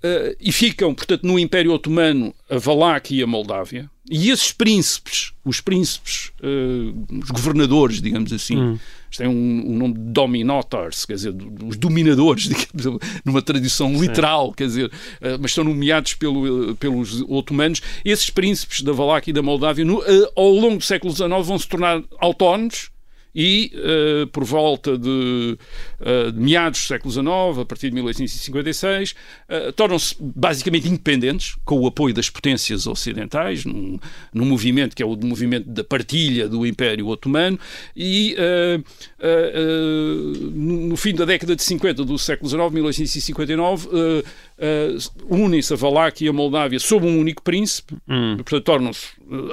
Uh, 0.04 0.36
e 0.40 0.52
ficam, 0.52 0.94
portanto, 0.94 1.24
no 1.24 1.40
Império 1.40 1.72
Otomano 1.72 2.36
a 2.48 2.60
Valáquia 2.60 3.22
e 3.22 3.24
a 3.24 3.28
Moldávia. 3.28 3.90
E 4.08 4.30
esses 4.30 4.52
príncipes, 4.52 5.34
os 5.44 5.62
príncipes, 5.62 6.32
uh, 6.42 7.20
os 7.24 7.32
governadores, 7.32 8.00
digamos 8.00 8.32
assim, 8.32 8.56
hum. 8.56 8.80
Têm 9.18 9.28
um, 9.28 9.64
um, 9.68 9.78
nome 9.78 9.94
de 9.94 10.00
dominators, 10.00 11.06
quer 11.06 11.14
dizer, 11.14 11.36
os 11.66 11.78
dominadores, 11.78 12.44
digamos, 12.74 13.00
numa 13.24 13.42
tradição 13.42 13.94
literal, 13.94 14.48
Sim. 14.48 14.54
quer 14.58 14.66
dizer, 14.68 14.86
uh, 14.86 15.40
mas 15.40 15.54
são 15.54 15.64
nomeados 15.64 16.14
pelo, 16.14 16.76
pelos 16.76 17.22
otomanos. 17.28 17.82
Esses 18.04 18.30
príncipes 18.30 18.82
da 18.82 18.92
Valáquia 18.92 19.32
e 19.32 19.34
da 19.34 19.42
Moldávia, 19.42 19.86
no, 19.86 20.02
ao 20.36 20.50
longo 20.52 20.78
do 20.78 20.84
século 20.84 21.14
XIX, 21.14 21.30
vão 21.46 21.58
se 21.58 21.68
tornar 21.68 22.02
autónomos 22.20 22.90
e 23.36 23.72
uh, 23.76 24.28
por 24.28 24.46
volta 24.46 24.98
de, 24.98 25.58
uh, 26.00 26.32
de, 26.32 26.40
meados 26.40 26.80
do 26.80 26.88
século 26.88 27.12
XIX, 27.12 27.60
a 27.62 27.66
partir 27.66 27.90
de 27.90 27.96
1856, 27.96 29.12
uh, 29.12 29.72
tornam-se 29.74 30.16
basicamente 30.20 30.88
independentes, 30.88 31.56
com 31.66 31.82
o 31.82 31.88
apoio 31.88 32.14
das 32.14 32.30
potências 32.30 32.88
ocidentais, 32.88 33.66
num, 33.66 34.00
num, 34.34 34.46
movimento 34.46 34.96
que 34.96 35.04
é 35.04 35.06
o 35.06 35.18
movimento 35.18 35.68
da 35.68 35.84
partilha 35.84 36.48
do 36.48 36.66
Império 36.66 37.08
Otomano, 37.08 37.60
e 37.96 38.36
no 40.54 40.96
fim 40.96 41.14
da 41.14 41.26
década 41.26 41.56
de 41.56 41.64
50 41.64 42.06
do 42.06 42.18
século 42.18 42.50
XIX, 42.50 42.72
1859, 42.72 43.90
unem-se 45.28 45.74
a 45.74 45.76
Valáquia 45.76 46.28
e 46.28 46.30
a 46.30 46.34
Moldávia 46.34 46.80
sob 46.80 47.06
um 47.06 47.20
único 47.20 47.42
príncipe, 47.42 47.96
hum. 48.08 48.36
portanto 48.38 48.64
tornam-se, 48.64 49.08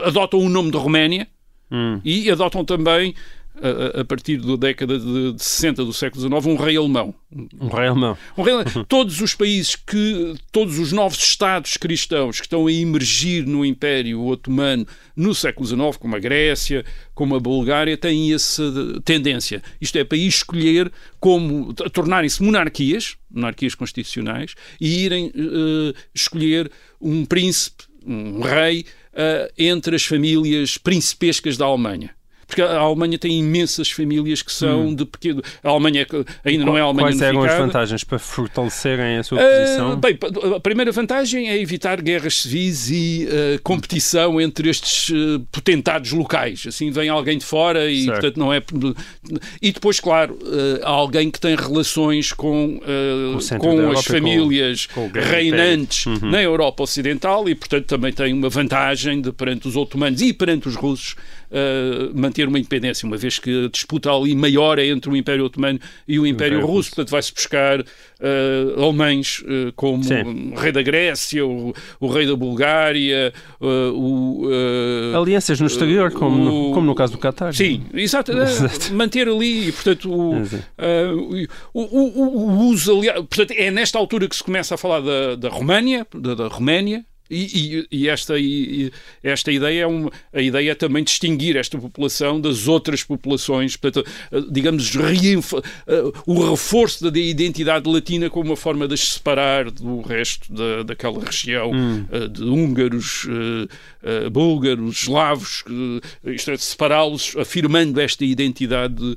adotam 0.04 0.40
o 0.40 0.48
nome 0.48 0.70
de 0.70 0.76
Roménia, 0.76 1.26
hum. 1.70 2.00
e 2.04 2.30
adotam 2.30 2.64
também 2.64 3.14
a, 3.60 4.00
a, 4.00 4.04
partir 4.04 4.38
da 4.38 4.56
década 4.56 4.98
de, 4.98 5.32
de 5.32 5.42
60 5.42 5.84
do 5.84 5.92
século 5.92 6.20
XIX, 6.20 6.46
um 6.46 6.56
rei 6.56 6.76
alemão. 6.76 7.14
Um 7.60 7.68
rei 7.68 7.86
alemão. 7.86 8.18
Um 8.36 8.42
rei, 8.42 8.54
todos 8.88 9.20
os 9.20 9.34
países 9.34 9.76
que, 9.76 10.34
todos 10.50 10.78
os 10.78 10.92
novos 10.92 11.18
Estados 11.18 11.76
cristãos 11.76 12.40
que 12.40 12.46
estão 12.46 12.66
a 12.66 12.72
emergir 12.72 13.46
no 13.46 13.64
Império 13.64 14.24
Otomano 14.24 14.86
no 15.14 15.34
século 15.34 15.66
XIX, 15.66 15.96
como 15.98 16.16
a 16.16 16.18
Grécia, 16.18 16.84
como 17.14 17.36
a 17.36 17.40
Bulgária, 17.40 17.96
têm 17.96 18.32
essa 18.32 18.62
tendência. 19.04 19.62
Isto 19.80 19.98
é, 19.98 20.04
para 20.04 20.18
escolher 20.18 20.90
como, 21.20 21.72
tornarem-se 21.74 22.42
monarquias, 22.42 23.16
monarquias 23.30 23.74
constitucionais, 23.74 24.54
e 24.80 25.04
irem 25.04 25.26
uh, 25.26 25.94
escolher 26.14 26.70
um 27.00 27.24
príncipe, 27.24 27.84
um 28.04 28.40
rei, 28.40 28.86
uh, 29.12 29.52
entre 29.56 29.96
as 29.96 30.04
famílias 30.04 30.78
principescas 30.78 31.56
da 31.56 31.66
Alemanha 31.66 32.10
porque 32.52 32.60
a 32.60 32.78
Alemanha 32.78 33.18
tem 33.18 33.38
imensas 33.38 33.90
famílias 33.90 34.42
que 34.42 34.52
são 34.52 34.88
hum. 34.88 34.94
de 34.94 35.06
pequeno. 35.06 35.42
A 35.64 35.70
Alemanha 35.70 36.06
ainda 36.44 36.64
não 36.66 36.76
é 36.76 36.82
a 36.82 36.84
Alemanha 36.84 37.08
Quais 37.08 37.22
eram 37.22 37.42
as 37.42 37.56
vantagens 37.56 38.04
para 38.04 38.18
fortalecerem 38.18 39.16
a 39.16 39.22
sua 39.22 39.38
posição? 39.38 39.92
Uh, 39.94 39.96
bem, 39.96 40.18
a 40.54 40.60
primeira 40.60 40.92
vantagem 40.92 41.48
é 41.48 41.58
evitar 41.58 42.02
guerras 42.02 42.42
civis 42.42 42.90
e 42.90 43.26
uh, 43.26 43.62
competição 43.62 44.38
entre 44.38 44.68
estes 44.68 45.08
uh, 45.08 45.40
potentados 45.50 46.12
locais. 46.12 46.64
Assim 46.68 46.90
vem 46.90 47.08
alguém 47.08 47.38
de 47.38 47.44
fora 47.44 47.90
e, 47.90 48.04
certo. 48.04 48.20
portanto, 48.20 48.36
não 48.38 48.52
é. 48.52 48.62
E 49.62 49.72
depois, 49.72 49.98
claro, 49.98 50.38
há 50.82 50.90
alguém 50.90 51.30
que 51.30 51.40
tem 51.40 51.56
relações 51.56 52.32
com, 52.32 52.80
com, 52.80 53.58
com 53.58 53.90
as 53.90 54.04
famílias 54.04 54.86
com, 54.86 55.08
com 55.08 55.18
reinantes 55.18 56.04
uhum. 56.04 56.30
na 56.30 56.42
Europa 56.42 56.82
Ocidental 56.82 57.48
e, 57.48 57.54
portanto, 57.54 57.86
também 57.86 58.12
tem 58.12 58.32
uma 58.34 58.50
vantagem 58.50 59.22
de, 59.22 59.32
perante 59.32 59.68
os 59.68 59.76
otomanos 59.76 60.20
e 60.20 60.32
perante 60.32 60.68
os 60.68 60.74
russos 60.74 61.16
uh, 61.52 62.18
manter 62.18 62.48
uma 62.48 62.58
independência, 62.58 63.06
uma 63.06 63.16
vez 63.16 63.38
que 63.38 63.66
a 63.66 63.68
disputa 63.68 64.10
ali 64.10 64.34
maior 64.34 64.78
é 64.78 64.86
entre 64.86 65.10
o 65.10 65.16
Império 65.16 65.44
Otomano 65.44 65.78
e 66.08 66.18
o 66.18 66.26
Império, 66.26 66.58
Império 66.58 66.66
Russo, 66.66 66.90
portanto 66.90 67.10
vai-se 67.10 67.32
buscar 67.32 67.80
uh, 67.80 68.82
alemães 68.82 69.40
uh, 69.40 69.72
como 69.76 70.02
Sim. 70.02 70.52
o 70.52 70.58
rei 70.58 70.72
da 70.72 70.82
Grécia, 70.82 71.46
o, 71.46 71.74
o 72.00 72.06
rei 72.08 72.26
da 72.26 72.34
Bulgária, 72.34 73.32
o... 73.60 74.48
Alianças 75.14 75.60
no 75.60 75.66
exterior, 75.66 76.10
como, 76.12 76.36
o, 76.36 76.68
no, 76.68 76.74
como 76.74 76.86
no 76.86 76.94
caso 76.94 77.12
do 77.12 77.18
Qatar. 77.18 77.52
Sim, 77.52 77.84
exato. 77.94 78.32
manter 78.92 79.28
ali, 79.28 79.70
portanto, 79.72 80.10
o, 80.10 80.42
o, 81.74 82.68
uso, 82.68 83.00
portanto, 83.28 83.52
é 83.52 83.70
nesta 83.70 83.98
altura 83.98 84.28
que 84.28 84.36
se 84.36 84.42
começa 84.42 84.74
a 84.74 84.78
falar 84.78 85.00
da, 85.00 85.36
da 85.36 85.48
Roménia, 85.48 86.06
da, 86.14 86.34
da 86.34 86.48
Roménia, 86.48 87.04
e, 87.32 87.86
e, 87.90 88.02
e, 88.02 88.08
esta, 88.08 88.38
e, 88.38 88.92
esta 89.22 89.50
ideia 89.50 89.82
é 89.82 89.86
uma, 89.86 90.10
a 90.32 90.40
ideia 90.40 90.72
é 90.72 90.74
também 90.74 91.02
distinguir 91.02 91.56
esta 91.56 91.78
população 91.78 92.40
das 92.40 92.68
outras 92.68 93.02
populações, 93.02 93.76
portanto, 93.76 94.06
eh, 94.30 94.42
digamos, 94.50 94.92
eh, 94.94 96.02
o 96.26 96.50
reforço 96.50 97.10
da 97.10 97.18
identidade 97.18 97.88
latina 97.88 98.28
como 98.28 98.50
uma 98.50 98.56
forma 98.56 98.86
de 98.86 98.94
as 98.94 99.00
separar 99.00 99.70
do 99.70 100.02
resto 100.02 100.52
da, 100.52 100.82
daquela 100.82 101.24
região 101.24 101.72
hum. 101.72 102.04
Eh, 102.12 102.28
de 102.28 102.42
húngaros, 102.42 103.26
búlgaros, 104.32 105.02
eslavos, 105.02 105.64
isto 106.24 106.50
é, 106.50 106.56
separá-los 106.56 107.36
afirmando 107.36 108.00
esta 108.00 108.24
identidade 108.24 109.16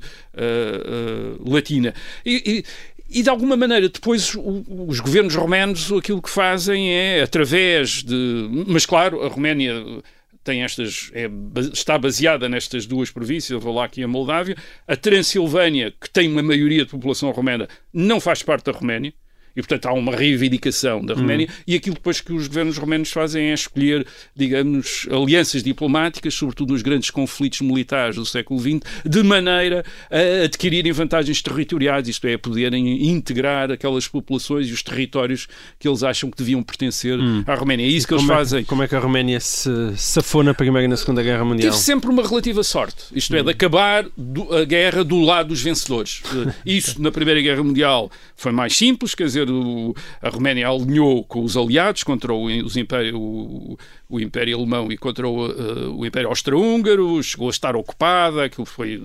latina. 1.44 1.92
e, 2.24 2.64
e 3.08 3.22
de 3.22 3.30
alguma 3.30 3.56
maneira, 3.56 3.88
depois 3.88 4.34
os 4.34 5.00
governos 5.00 5.34
romanos 5.34 5.92
aquilo 5.92 6.20
que 6.20 6.30
fazem 6.30 6.92
é 6.92 7.22
através 7.22 8.02
de. 8.02 8.64
Mas 8.66 8.84
claro, 8.84 9.22
a 9.22 9.28
Roménia 9.28 10.02
tem 10.42 10.62
estas, 10.62 11.10
é, 11.12 11.28
está 11.72 11.98
baseada 11.98 12.48
nestas 12.48 12.86
duas 12.86 13.10
províncias, 13.10 13.60
a 13.60 13.64
Valáquia 13.64 14.02
e 14.02 14.04
a 14.04 14.08
Moldávia. 14.08 14.56
A 14.86 14.96
Transilvânia, 14.96 15.92
que 16.00 16.08
tem 16.08 16.30
uma 16.30 16.42
maioria 16.42 16.84
de 16.84 16.90
população 16.90 17.30
romena, 17.32 17.68
não 17.92 18.20
faz 18.20 18.42
parte 18.42 18.66
da 18.66 18.72
Roménia 18.72 19.12
e, 19.56 19.62
portanto, 19.62 19.86
há 19.86 19.92
uma 19.92 20.14
reivindicação 20.14 21.04
da 21.04 21.14
Roménia. 21.14 21.48
Hum. 21.50 21.62
E 21.66 21.74
aquilo 21.74 21.94
depois 21.94 22.20
que 22.20 22.32
os 22.32 22.46
governos 22.46 22.76
romenos 22.76 23.10
fazem 23.10 23.50
é 23.50 23.54
escolher, 23.54 24.06
digamos, 24.34 25.08
alianças 25.10 25.62
diplomáticas, 25.62 26.34
sobretudo 26.34 26.74
nos 26.74 26.82
grandes 26.82 27.10
conflitos 27.10 27.62
militares 27.62 28.16
do 28.16 28.26
século 28.26 28.60
XX, 28.60 28.80
de 29.04 29.22
maneira 29.22 29.82
a 30.10 30.44
adquirirem 30.44 30.92
vantagens 30.92 31.40
territoriais, 31.40 32.06
isto 32.06 32.26
é, 32.26 32.34
a 32.34 32.38
poderem 32.38 33.08
integrar 33.08 33.70
aquelas 33.70 34.06
populações 34.06 34.68
e 34.68 34.72
os 34.72 34.82
territórios 34.82 35.48
que 35.78 35.88
eles 35.88 36.02
acham 36.02 36.30
que 36.30 36.36
deviam 36.36 36.62
pertencer 36.62 37.18
hum. 37.18 37.42
à 37.46 37.54
Roménia. 37.54 37.86
É 37.86 37.88
isso 37.88 38.06
que 38.06 38.14
como 38.14 38.30
eles 38.30 38.36
fazem. 38.36 38.60
É, 38.60 38.64
como 38.64 38.82
é 38.82 38.88
que 38.88 38.94
a 38.94 38.98
Roménia 38.98 39.40
se 39.40 39.70
safou 39.96 40.42
na 40.42 40.52
Primeira 40.52 40.84
e 40.84 40.88
na 40.88 40.96
Segunda 40.96 41.22
Guerra 41.22 41.44
Mundial? 41.44 41.72
Teve 41.72 41.82
sempre 41.82 42.10
uma 42.10 42.22
relativa 42.22 42.62
sorte, 42.62 43.04
isto 43.14 43.34
é, 43.34 43.42
de 43.42 43.50
acabar 43.50 44.04
a 44.04 44.64
guerra 44.64 45.02
do 45.02 45.20
lado 45.20 45.48
dos 45.48 45.62
vencedores. 45.62 46.22
Isso, 46.66 47.00
na 47.00 47.10
Primeira 47.10 47.40
Guerra 47.40 47.62
Mundial, 47.62 48.10
foi 48.36 48.52
mais 48.52 48.76
simples, 48.76 49.14
quer 49.14 49.24
dizer, 49.24 49.45
o, 49.50 49.94
a 50.20 50.28
Roménia 50.28 50.68
alinhou 50.68 51.24
com 51.24 51.42
os 51.42 51.56
aliados 51.56 52.02
contra 52.04 52.32
o, 52.32 52.46
os 52.46 52.76
império, 52.76 53.18
o, 53.18 53.78
o 54.08 54.20
Império 54.20 54.56
Alemão 54.56 54.90
e 54.90 54.96
contra 54.96 55.26
o, 55.26 55.46
uh, 55.46 55.98
o 55.98 56.06
Império 56.06 56.28
Austro-Húngaro, 56.28 57.22
chegou 57.22 57.48
a 57.48 57.50
estar 57.50 57.74
ocupada, 57.76 58.44
aquilo 58.44 58.64
foi, 58.64 59.00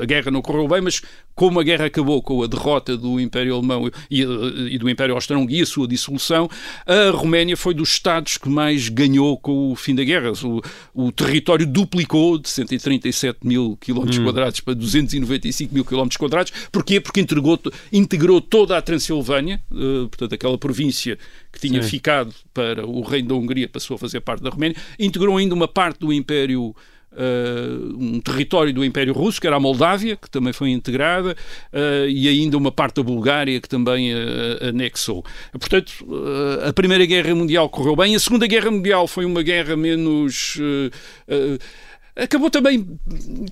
a 0.00 0.04
guerra 0.04 0.30
não 0.30 0.40
correu 0.40 0.66
bem, 0.66 0.80
mas 0.80 1.02
como 1.34 1.60
a 1.60 1.62
guerra 1.62 1.86
acabou 1.86 2.22
com 2.22 2.42
a 2.42 2.46
derrota 2.46 2.96
do 2.96 3.20
Império 3.20 3.54
Alemão 3.54 3.90
e, 4.10 4.24
uh, 4.24 4.68
e 4.68 4.78
do 4.78 4.88
Império 4.88 5.14
Austro-Húngaro 5.14 5.52
e 5.52 5.62
a 5.62 5.66
sua 5.66 5.86
dissolução, 5.86 6.48
a 6.86 7.10
Roménia 7.10 7.56
foi 7.56 7.74
dos 7.74 7.90
Estados 7.90 8.38
que 8.38 8.48
mais 8.48 8.88
ganhou 8.88 9.36
com 9.38 9.70
o 9.70 9.76
fim 9.76 9.94
da 9.94 10.02
guerra. 10.02 10.32
O, 10.44 10.62
o 10.94 11.12
território 11.12 11.66
duplicou 11.66 12.38
de 12.38 12.48
137 12.48 13.40
mil 13.44 13.76
quilómetros 13.80 14.18
hum. 14.18 14.24
quadrados 14.24 14.60
para 14.60 14.74
295 14.74 15.74
mil 15.74 15.84
quilómetros 15.84 16.16
quadrados. 16.16 16.52
Porquê? 16.72 17.00
Porque 17.00 17.20
integrou, 17.20 17.60
integrou 17.92 18.40
toda 18.40 18.76
a 18.76 18.82
Transilvânia, 18.82 19.60
uh, 19.70 20.08
portanto, 20.08 20.34
aquela 20.34 20.56
província 20.56 21.18
que 21.52 21.60
tinha 21.60 21.82
Sim. 21.82 21.88
ficado 21.88 22.34
para 22.52 22.86
o 22.86 23.02
reino 23.02 23.28
da 23.28 23.34
Hungria, 23.34 23.68
passou 23.68 23.96
a 23.96 23.98
fazer 23.98 24.20
parte 24.20 24.42
da 24.48 24.54
Roménia, 24.54 24.76
integrou 24.98 25.36
ainda 25.36 25.54
uma 25.54 25.68
parte 25.68 26.00
do 26.00 26.12
Império 26.12 26.74
uh, 27.12 27.96
um 27.98 28.20
território 28.20 28.72
do 28.72 28.84
Império 28.84 29.12
Russo, 29.12 29.40
que 29.40 29.46
era 29.46 29.56
a 29.56 29.60
Moldávia, 29.60 30.16
que 30.16 30.30
também 30.30 30.52
foi 30.52 30.70
integrada, 30.70 31.36
uh, 31.72 32.08
e 32.08 32.28
ainda 32.28 32.56
uma 32.56 32.70
parte 32.70 32.96
da 32.96 33.02
Bulgária, 33.02 33.60
que 33.60 33.68
também 33.68 34.12
anexou. 34.60 35.24
Portanto, 35.52 35.92
a 36.66 36.72
Primeira 36.72 37.04
Guerra 37.06 37.34
Mundial 37.34 37.68
correu 37.68 37.96
bem, 37.96 38.14
a 38.14 38.18
Segunda 38.18 38.46
Guerra 38.46 38.70
Mundial 38.70 39.06
foi 39.06 39.24
uma 39.24 39.42
guerra 39.42 39.76
menos 39.76 40.58
Acabou 42.16 42.48
também, 42.48 42.98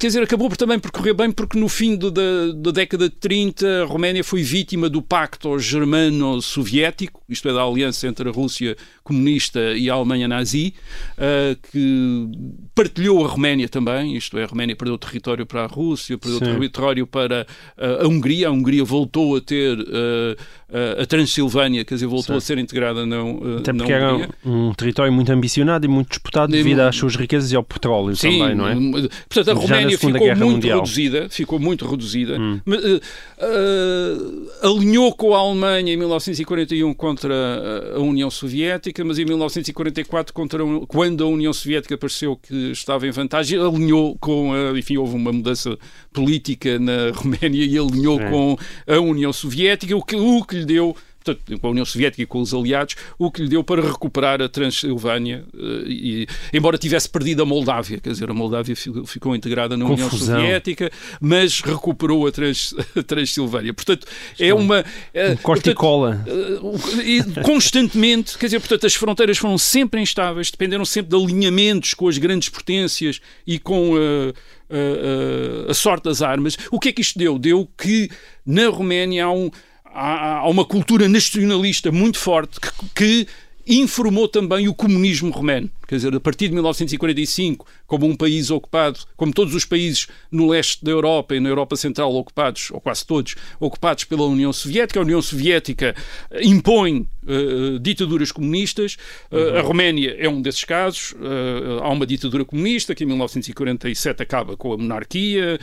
quer 0.00 0.06
dizer, 0.06 0.22
acabou 0.22 0.48
também 0.50 0.78
por 0.78 0.90
correr 0.90 1.12
bem, 1.12 1.30
porque 1.30 1.58
no 1.58 1.68
fim 1.68 1.94
do, 1.96 2.10
da, 2.10 2.22
da, 2.56 2.70
década 2.70 3.10
de 3.10 3.14
30 3.16 3.82
a 3.82 3.84
Roménia 3.84 4.24
foi 4.24 4.42
vítima 4.42 4.88
do 4.88 5.02
pacto 5.02 5.58
germano-soviético, 5.58 7.22
isto 7.28 7.46
é, 7.46 7.52
da 7.52 7.62
aliança 7.62 8.08
entre 8.08 8.26
a 8.26 8.32
Rússia 8.32 8.74
comunista 9.02 9.60
e 9.76 9.90
a 9.90 9.92
Alemanha 9.92 10.26
nazi, 10.26 10.72
uh, 11.18 11.60
que 11.70 12.28
partilhou 12.74 13.22
a 13.22 13.28
Roménia 13.28 13.68
também, 13.68 14.16
isto 14.16 14.38
é, 14.38 14.44
a 14.44 14.46
Roménia 14.46 14.74
perdeu 14.74 14.96
território 14.96 15.44
para 15.44 15.64
a 15.64 15.66
Rússia, 15.66 16.16
perdeu 16.16 16.38
Sim. 16.38 16.46
território 16.46 17.06
para 17.06 17.46
uh, 17.76 18.04
a 18.04 18.08
Hungria, 18.08 18.48
a 18.48 18.50
Hungria 18.50 18.82
voltou 18.82 19.36
a 19.36 19.42
ter 19.42 19.78
uh, 19.78 21.02
a 21.02 21.06
Transilvânia, 21.06 21.84
quer 21.84 21.94
dizer, 21.94 22.06
voltou 22.06 22.34
Sim. 22.34 22.38
a 22.38 22.40
ser 22.40 22.58
integrada 22.58 23.04
na, 23.04 23.16
Até 23.58 23.72
porque 23.72 23.92
era 23.92 24.28
um, 24.44 24.72
território 24.72 25.12
muito 25.12 25.30
ambicionado 25.30 25.84
e 25.84 25.88
muito 25.88 26.08
disputado 26.08 26.50
devido 26.50 26.80
às 26.80 26.96
suas 26.96 27.14
riquezas 27.14 27.52
e 27.52 27.56
ao 27.56 27.62
petróleo 27.62 28.16
Sim, 28.16 28.38
também, 28.38 28.53
não 28.54 28.68
é? 28.68 28.74
Portanto, 29.28 29.50
a 29.50 29.54
Roménia 29.54 29.98
ficou 29.98 30.12
muito 30.12 30.44
Mundial. 30.44 30.78
reduzida, 30.80 31.28
ficou 31.28 31.58
muito 31.58 31.86
reduzida, 31.86 32.38
hum. 32.38 32.60
alinhou 34.62 35.12
com 35.14 35.34
a 35.34 35.38
Alemanha 35.38 35.92
em 35.92 35.96
1941 35.96 36.94
contra 36.94 37.34
a 37.94 38.00
União 38.00 38.30
Soviética, 38.30 39.04
mas 39.04 39.18
em 39.18 39.24
1944, 39.24 40.32
contra, 40.32 40.62
quando 40.88 41.24
a 41.24 41.26
União 41.26 41.52
Soviética 41.52 41.96
pareceu 41.96 42.36
que 42.36 42.72
estava 42.72 43.06
em 43.06 43.10
vantagem, 43.10 43.58
alinhou 43.58 44.16
com, 44.18 44.52
a, 44.52 44.78
enfim, 44.78 44.96
houve 44.96 45.14
uma 45.14 45.32
mudança 45.32 45.76
política 46.12 46.78
na 46.78 47.10
Roménia 47.14 47.64
e 47.64 47.78
alinhou 47.78 48.20
é. 48.20 48.30
com 48.30 48.56
a 48.86 48.98
União 48.98 49.32
Soviética, 49.32 49.96
o 49.96 50.02
que, 50.02 50.16
o 50.16 50.44
que 50.44 50.56
lhe 50.56 50.64
deu 50.64 50.96
portanto, 51.24 51.58
com 51.58 51.66
a 51.66 51.70
União 51.70 51.84
Soviética 51.84 52.22
e 52.22 52.26
com 52.26 52.40
os 52.40 52.52
aliados, 52.52 52.96
o 53.18 53.30
que 53.30 53.42
lhe 53.42 53.48
deu 53.48 53.64
para 53.64 53.80
recuperar 53.80 54.42
a 54.42 54.48
Transilvânia, 54.48 55.44
eh, 55.54 55.84
e, 55.86 56.26
embora 56.52 56.76
tivesse 56.76 57.08
perdido 57.08 57.42
a 57.42 57.46
Moldávia, 57.46 57.98
quer 57.98 58.10
dizer, 58.10 58.30
a 58.30 58.34
Moldávia 58.34 58.76
ficou 59.06 59.34
integrada 59.34 59.76
na 59.76 59.86
Confusão. 59.86 60.36
União 60.36 60.42
Soviética, 60.42 60.90
mas 61.20 61.60
recuperou 61.60 62.26
a, 62.26 62.32
Trans, 62.32 62.74
a 62.96 63.02
Transilvânia. 63.02 63.72
Portanto, 63.72 64.06
é 64.38 64.52
uma... 64.52 64.84
É, 65.14 65.30
um 65.30 65.36
corticola. 65.36 66.24
Portanto, 66.60 67.42
constantemente, 67.42 68.36
quer 68.36 68.46
dizer, 68.46 68.60
portanto, 68.60 68.86
as 68.86 68.94
fronteiras 68.94 69.38
foram 69.38 69.56
sempre 69.56 70.00
instáveis, 70.00 70.50
dependeram 70.50 70.84
sempre 70.84 71.16
de 71.16 71.24
alinhamentos 71.24 71.94
com 71.94 72.08
as 72.08 72.18
grandes 72.18 72.48
potências 72.48 73.20
e 73.46 73.58
com... 73.58 73.94
Uh, 73.94 74.34
a, 74.70 75.68
a, 75.68 75.70
a 75.70 75.74
sorte 75.74 76.04
das 76.04 76.22
armas. 76.22 76.56
O 76.70 76.80
que 76.80 76.88
é 76.88 76.92
que 76.92 77.02
isto 77.02 77.18
deu? 77.18 77.38
Deu 77.38 77.68
que 77.76 78.10
na 78.44 78.68
Roménia 78.68 79.26
há 79.26 79.30
um, 79.30 79.50
há, 79.94 80.48
uma 80.48 80.64
cultura 80.64 81.08
nacionalista 81.08 81.92
muito 81.92 82.18
forte 82.18 82.58
que, 82.60 82.70
que 82.94 83.28
informou 83.66 84.28
também 84.28 84.68
o 84.68 84.74
comunismo 84.74 85.30
romeno. 85.30 85.70
Quer 85.86 85.96
dizer, 85.96 86.14
a 86.14 86.20
partir 86.20 86.48
de 86.48 86.54
1945, 86.54 87.66
como 87.86 88.06
um 88.06 88.16
país 88.16 88.50
ocupado, 88.50 89.00
como 89.16 89.32
todos 89.32 89.54
os 89.54 89.64
países 89.64 90.06
no 90.30 90.48
leste 90.48 90.84
da 90.84 90.90
Europa 90.90 91.34
e 91.34 91.40
na 91.40 91.48
Europa 91.48 91.76
Central 91.76 92.14
ocupados, 92.14 92.70
ou 92.70 92.80
quase 92.80 93.06
todos, 93.06 93.34
ocupados 93.60 94.04
pela 94.04 94.24
União 94.24 94.52
Soviética, 94.52 95.00
a 95.00 95.02
União 95.02 95.20
Soviética 95.20 95.94
impõe 96.42 97.08
uh, 97.24 97.78
ditaduras 97.78 98.32
comunistas. 98.32 98.96
Uh, 99.30 99.36
uhum. 99.36 99.58
A 99.58 99.60
Roménia 99.62 100.16
é 100.18 100.28
um 100.28 100.40
desses 100.40 100.64
casos. 100.64 101.12
Uh, 101.12 101.82
há 101.82 101.90
uma 101.90 102.06
ditadura 102.06 102.44
comunista 102.44 102.94
que 102.94 103.04
em 103.04 103.06
1947 103.06 104.22
acaba 104.22 104.56
com 104.56 104.72
a 104.72 104.76
monarquia. 104.76 105.58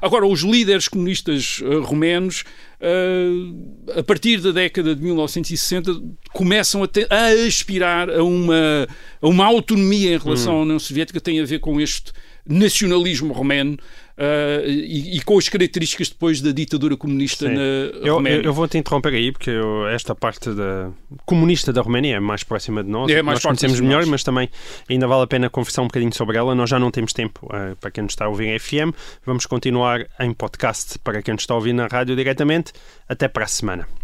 agora, 0.00 0.26
os 0.26 0.40
líderes 0.40 0.88
comunistas 0.88 1.60
romenos 1.84 2.44
a 3.96 4.02
partir 4.02 4.40
da 4.40 4.52
década 4.52 4.94
de 4.94 5.02
1960, 5.02 5.92
começam 6.32 6.82
a, 6.82 6.88
ter, 6.88 7.06
a 7.12 7.26
aspirar 7.46 8.08
a 8.08 8.24
uma, 8.24 8.88
uma 9.28 9.46
autonomia 9.46 10.14
em 10.14 10.18
relação 10.18 10.54
hum. 10.54 10.58
à 10.58 10.62
União 10.62 10.78
Soviética, 10.78 11.20
tem 11.20 11.40
a 11.40 11.44
ver 11.44 11.58
com 11.58 11.80
este 11.80 12.12
nacionalismo 12.48 13.32
romeno 13.32 13.74
uh, 13.74 14.66
e, 14.66 15.16
e, 15.16 15.20
com 15.22 15.38
as 15.38 15.48
características 15.48 16.08
depois 16.08 16.40
da 16.40 16.52
ditadura 16.52 16.96
comunista 16.96 17.46
Sim. 17.46 17.54
na 17.54 17.60
eu, 18.06 18.14
Roménia. 18.14 18.38
Eu, 18.38 18.44
eu 18.44 18.52
vou-te 18.52 18.78
interromper 18.78 19.14
aí, 19.14 19.30
porque 19.30 19.50
eu, 19.50 19.86
esta 19.88 20.14
parte 20.14 20.50
da 20.50 20.90
comunista 21.24 21.72
da 21.72 21.82
Roménia 21.82 22.16
é 22.16 22.20
mais 22.20 22.42
próxima 22.42 22.82
de 22.82 22.90
nós. 22.90 23.10
É 23.10 23.22
mais 23.22 23.36
nós 23.36 23.42
conhecemos 23.44 23.80
melhor, 23.80 24.04
mas 24.06 24.24
também 24.24 24.48
ainda 24.88 25.06
vale 25.06 25.22
a 25.22 25.26
pena 25.26 25.48
conversar 25.50 25.82
um 25.82 25.86
bocadinho 25.86 26.14
sobre 26.14 26.36
ela. 26.36 26.54
Nós 26.54 26.68
já 26.68 26.78
não 26.78 26.90
temos 26.90 27.12
tempo 27.12 27.46
uh, 27.46 27.76
para 27.76 27.90
quem 27.90 28.04
nos 28.04 28.12
está 28.12 28.24
a 28.24 28.28
ouvir 28.28 28.48
em 28.48 28.58
FM. 28.58 28.94
Vamos 29.24 29.46
continuar 29.46 30.06
em 30.18 30.32
podcast 30.32 30.98
para 31.00 31.22
quem 31.22 31.34
nos 31.34 31.42
está 31.42 31.54
a 31.54 31.56
ouvir 31.56 31.72
na 31.72 31.86
rádio 31.86 32.16
diretamente. 32.16 32.72
Até 33.08 33.28
para 33.28 33.44
a 33.44 33.48
semana. 33.48 33.99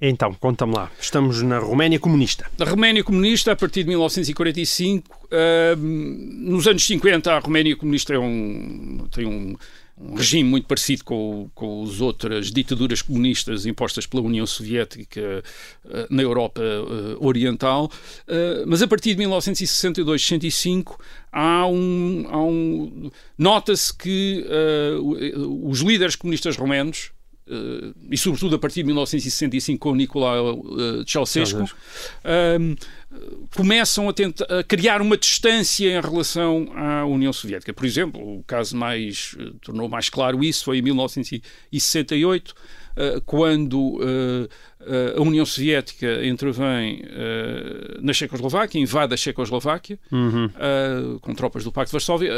Então, 0.00 0.34
conta-me 0.34 0.74
lá. 0.74 0.90
Estamos 1.00 1.40
na 1.42 1.58
Roménia 1.58 1.98
comunista. 1.98 2.50
Na 2.58 2.66
Roménia 2.66 3.02
comunista, 3.02 3.52
a 3.52 3.56
partir 3.56 3.82
de 3.82 3.88
1945. 3.88 5.26
Uh, 5.26 5.76
nos 5.76 6.66
anos 6.66 6.86
50, 6.86 7.32
a 7.32 7.38
Roménia 7.38 7.74
comunista 7.74 8.12
é 8.12 8.18
um, 8.18 9.08
tem 9.10 9.24
um, 9.24 9.56
um 9.98 10.14
regime 10.14 10.48
muito 10.48 10.66
parecido 10.66 11.02
com, 11.02 11.50
com 11.54 11.82
as 11.82 12.02
outras 12.02 12.50
ditaduras 12.50 13.00
comunistas 13.00 13.64
impostas 13.64 14.06
pela 14.06 14.22
União 14.22 14.46
Soviética 14.46 15.42
uh, 15.86 16.06
na 16.10 16.22
Europa 16.22 16.60
uh, 16.60 17.26
Oriental. 17.26 17.90
Uh, 18.28 18.66
mas 18.66 18.82
a 18.82 18.86
partir 18.86 19.14
de 19.14 19.22
1962-65 19.22 21.00
há 21.32 21.66
um, 21.66 22.26
há 22.28 22.38
um 22.38 23.10
nota-se 23.38 23.96
que 23.96 24.44
os 25.62 25.80
líderes 25.80 26.16
comunistas 26.16 26.56
romenos 26.56 27.15
e 28.10 28.18
sobretudo 28.18 28.56
a 28.56 28.58
partir 28.58 28.80
de 28.80 28.86
1965 28.86 29.78
com 29.78 29.94
Nicolau 29.94 30.58
uh, 30.58 31.08
Ceausescu, 31.08 31.62
uh, 31.62 32.76
começam 33.54 34.08
a, 34.08 34.12
tentar, 34.12 34.44
a 34.46 34.64
criar 34.64 35.00
uma 35.00 35.16
distância 35.16 35.88
em 35.88 36.00
relação 36.00 36.68
à 36.74 37.04
União 37.06 37.32
Soviética. 37.32 37.72
Por 37.72 37.86
exemplo, 37.86 38.38
o 38.38 38.42
caso 38.42 38.76
mais 38.76 39.36
uh, 39.38 39.54
tornou 39.60 39.88
mais 39.88 40.08
claro 40.08 40.42
isso 40.42 40.64
foi 40.64 40.78
em 40.78 40.82
1968, 40.82 42.54
quando 43.26 44.00
a 45.16 45.20
União 45.20 45.44
Soviética 45.44 46.24
intervém 46.26 47.02
na 48.00 48.14
Checoslováquia, 48.14 48.80
invade 48.80 49.12
a 49.12 49.18
Checoslováquia 49.18 49.98
uhum. 50.10 50.48
com 51.20 51.34
tropas 51.34 51.62
do 51.62 51.70
Pacto 51.70 51.90
de 51.90 51.92
Varsóvia, 51.92 52.32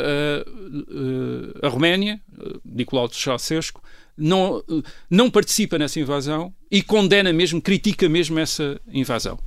a 1.63 1.69
Roménia, 1.69 2.21
Nicolau 2.65 3.09
Ceausescu, 3.09 3.81
não, 4.19 4.63
não 5.09 5.31
participa 5.31 5.79
nessa 5.79 6.01
invasão 6.01 6.53
e 6.71 6.83
condena 6.83 7.33
mesmo, 7.33 7.63
critica 7.63 8.09
mesmo 8.09 8.39
essa 8.39 8.81
invasão. 8.93 9.39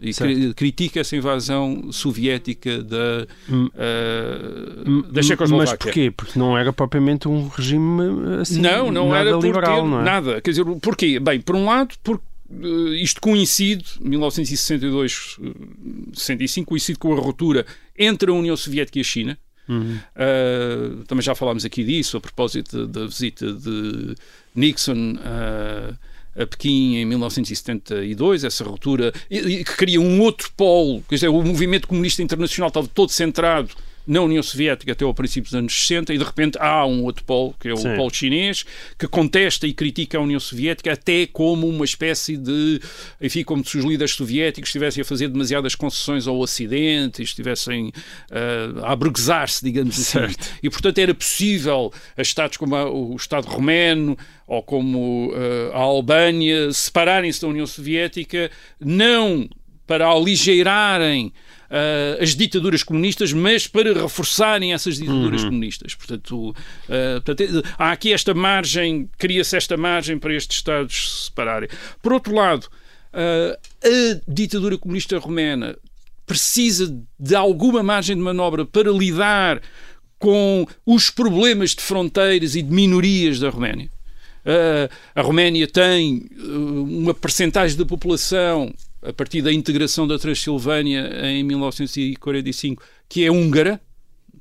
E 0.00 0.12
certo. 0.12 0.54
critica 0.54 1.00
essa 1.00 1.16
invasão 1.16 1.92
soviética 1.92 2.82
da, 2.82 3.26
uh, 3.48 5.02
da 5.12 5.22
Checoslováquia. 5.22 5.72
Mas 5.72 5.78
porquê? 5.78 6.10
Porque 6.10 6.38
não 6.38 6.58
era 6.58 6.72
propriamente 6.72 7.28
um 7.28 7.48
regime 7.48 8.02
assim, 8.40 8.60
não, 8.60 8.90
não 8.90 9.08
nada 9.10 9.30
era 9.30 9.38
liberal, 9.38 9.86
não 9.86 10.00
é? 10.00 10.04
Nada. 10.04 10.40
Quer 10.40 10.50
dizer, 10.50 10.64
porquê? 10.82 11.20
Bem, 11.20 11.40
por 11.40 11.54
um 11.54 11.66
lado, 11.66 11.94
porque 12.02 12.24
uh, 12.50 12.94
isto 12.94 13.20
coincide, 13.20 13.84
1962, 14.00 15.38
65, 16.12 16.68
coincide 16.68 16.98
com 16.98 17.12
a 17.12 17.16
ruptura 17.16 17.64
entre 17.96 18.30
a 18.30 18.34
União 18.34 18.56
Soviética 18.56 18.98
e 18.98 19.00
a 19.00 19.04
China, 19.04 19.38
Uhum. 19.68 19.98
Uh, 20.14 21.04
também 21.04 21.22
já 21.22 21.34
falámos 21.34 21.64
aqui 21.64 21.82
disso 21.84 22.16
a 22.16 22.20
propósito 22.20 22.86
da 22.86 23.06
visita 23.06 23.52
de 23.52 24.14
Nixon 24.54 25.14
uh, 25.14 25.96
a 26.36 26.46
Pequim 26.46 26.96
em 26.96 27.04
1972, 27.04 28.44
essa 28.44 28.64
ruptura, 28.64 29.12
que 29.28 29.64
cria 29.64 30.00
um 30.00 30.20
outro 30.20 30.50
polo, 30.56 31.02
quer 31.08 31.14
dizer, 31.14 31.28
o 31.28 31.42
movimento 31.42 31.86
comunista 31.86 32.22
internacional 32.22 32.68
estava 32.68 32.88
todo 32.88 33.10
centrado 33.10 33.70
na 34.06 34.20
União 34.20 34.42
Soviética 34.42 34.92
até 34.92 35.04
ao 35.04 35.14
princípio 35.14 35.44
dos 35.44 35.54
anos 35.54 35.72
60 35.86 36.12
e 36.12 36.18
de 36.18 36.24
repente 36.24 36.58
há 36.60 36.84
um 36.86 37.04
outro 37.04 37.24
polo, 37.24 37.54
que 37.58 37.68
é 37.68 37.72
o 37.72 37.76
Sim. 37.76 37.96
polo 37.96 38.12
chinês, 38.12 38.64
que 38.98 39.08
contesta 39.08 39.66
e 39.66 39.72
critica 39.72 40.18
a 40.18 40.20
União 40.20 40.40
Soviética 40.40 40.92
até 40.92 41.26
como 41.26 41.66
uma 41.68 41.84
espécie 41.84 42.36
de, 42.36 42.80
enfim, 43.20 43.42
como 43.42 43.64
se 43.64 43.78
os 43.78 43.84
líderes 43.84 44.12
soviéticos 44.12 44.68
estivessem 44.68 45.02
a 45.02 45.04
fazer 45.04 45.28
demasiadas 45.28 45.74
concessões 45.74 46.26
ao 46.26 46.38
Ocidente 46.38 47.22
e 47.22 47.24
estivessem 47.24 47.88
uh, 47.88 48.84
a 48.84 48.92
aburguesar-se, 48.92 49.64
digamos 49.64 49.94
assim. 49.94 50.04
certo. 50.04 50.40
assim. 50.40 50.50
E 50.62 50.70
portanto 50.70 50.98
era 50.98 51.14
possível 51.14 51.92
a 52.16 52.22
Estados 52.22 52.56
como 52.56 52.76
a, 52.76 52.90
o 52.90 53.16
Estado 53.16 53.46
romeno 53.46 54.16
ou 54.46 54.62
como 54.62 55.32
uh, 55.32 55.72
a 55.72 55.78
Albânia 55.78 56.72
separarem-se 56.72 57.40
da 57.40 57.48
União 57.48 57.66
Soviética 57.66 58.50
não 58.78 59.48
para 59.86 60.06
aligeirarem 60.06 61.32
uh, 61.70 62.22
as 62.22 62.34
ditaduras 62.34 62.82
comunistas, 62.82 63.32
mas 63.32 63.66
para 63.66 63.92
reforçarem 63.92 64.72
essas 64.72 64.96
ditaduras 64.96 65.42
uhum. 65.42 65.50
comunistas. 65.50 65.94
Portanto, 65.94 66.50
uh, 66.50 67.22
portanto, 67.22 67.64
há 67.78 67.92
aqui 67.92 68.12
esta 68.12 68.34
margem, 68.34 69.08
cria-se 69.18 69.56
esta 69.56 69.76
margem 69.76 70.18
para 70.18 70.34
estes 70.34 70.56
Estados 70.56 71.12
se 71.12 71.24
separarem. 71.26 71.68
Por 72.02 72.12
outro 72.12 72.34
lado, 72.34 72.64
uh, 72.64 73.56
a 73.84 74.20
ditadura 74.26 74.78
comunista 74.78 75.18
romena 75.18 75.76
precisa 76.26 76.96
de 77.18 77.34
alguma 77.34 77.82
margem 77.82 78.16
de 78.16 78.22
manobra 78.22 78.64
para 78.64 78.90
lidar 78.90 79.60
com 80.18 80.66
os 80.86 81.10
problemas 81.10 81.74
de 81.74 81.82
fronteiras 81.82 82.56
e 82.56 82.62
de 82.62 82.72
minorias 82.72 83.38
da 83.38 83.50
Roménia. 83.50 83.90
Uh, 84.44 84.92
a 85.14 85.22
Roménia 85.22 85.66
tem 85.66 86.26
uma 86.38 87.14
percentagem 87.14 87.76
da 87.76 87.86
população, 87.86 88.72
a 89.04 89.12
partir 89.12 89.42
da 89.42 89.52
integração 89.52 90.06
da 90.06 90.18
Transilvânia 90.18 91.10
em 91.26 91.44
1945, 91.44 92.82
que 93.08 93.24
é 93.24 93.30
húngara, 93.30 93.80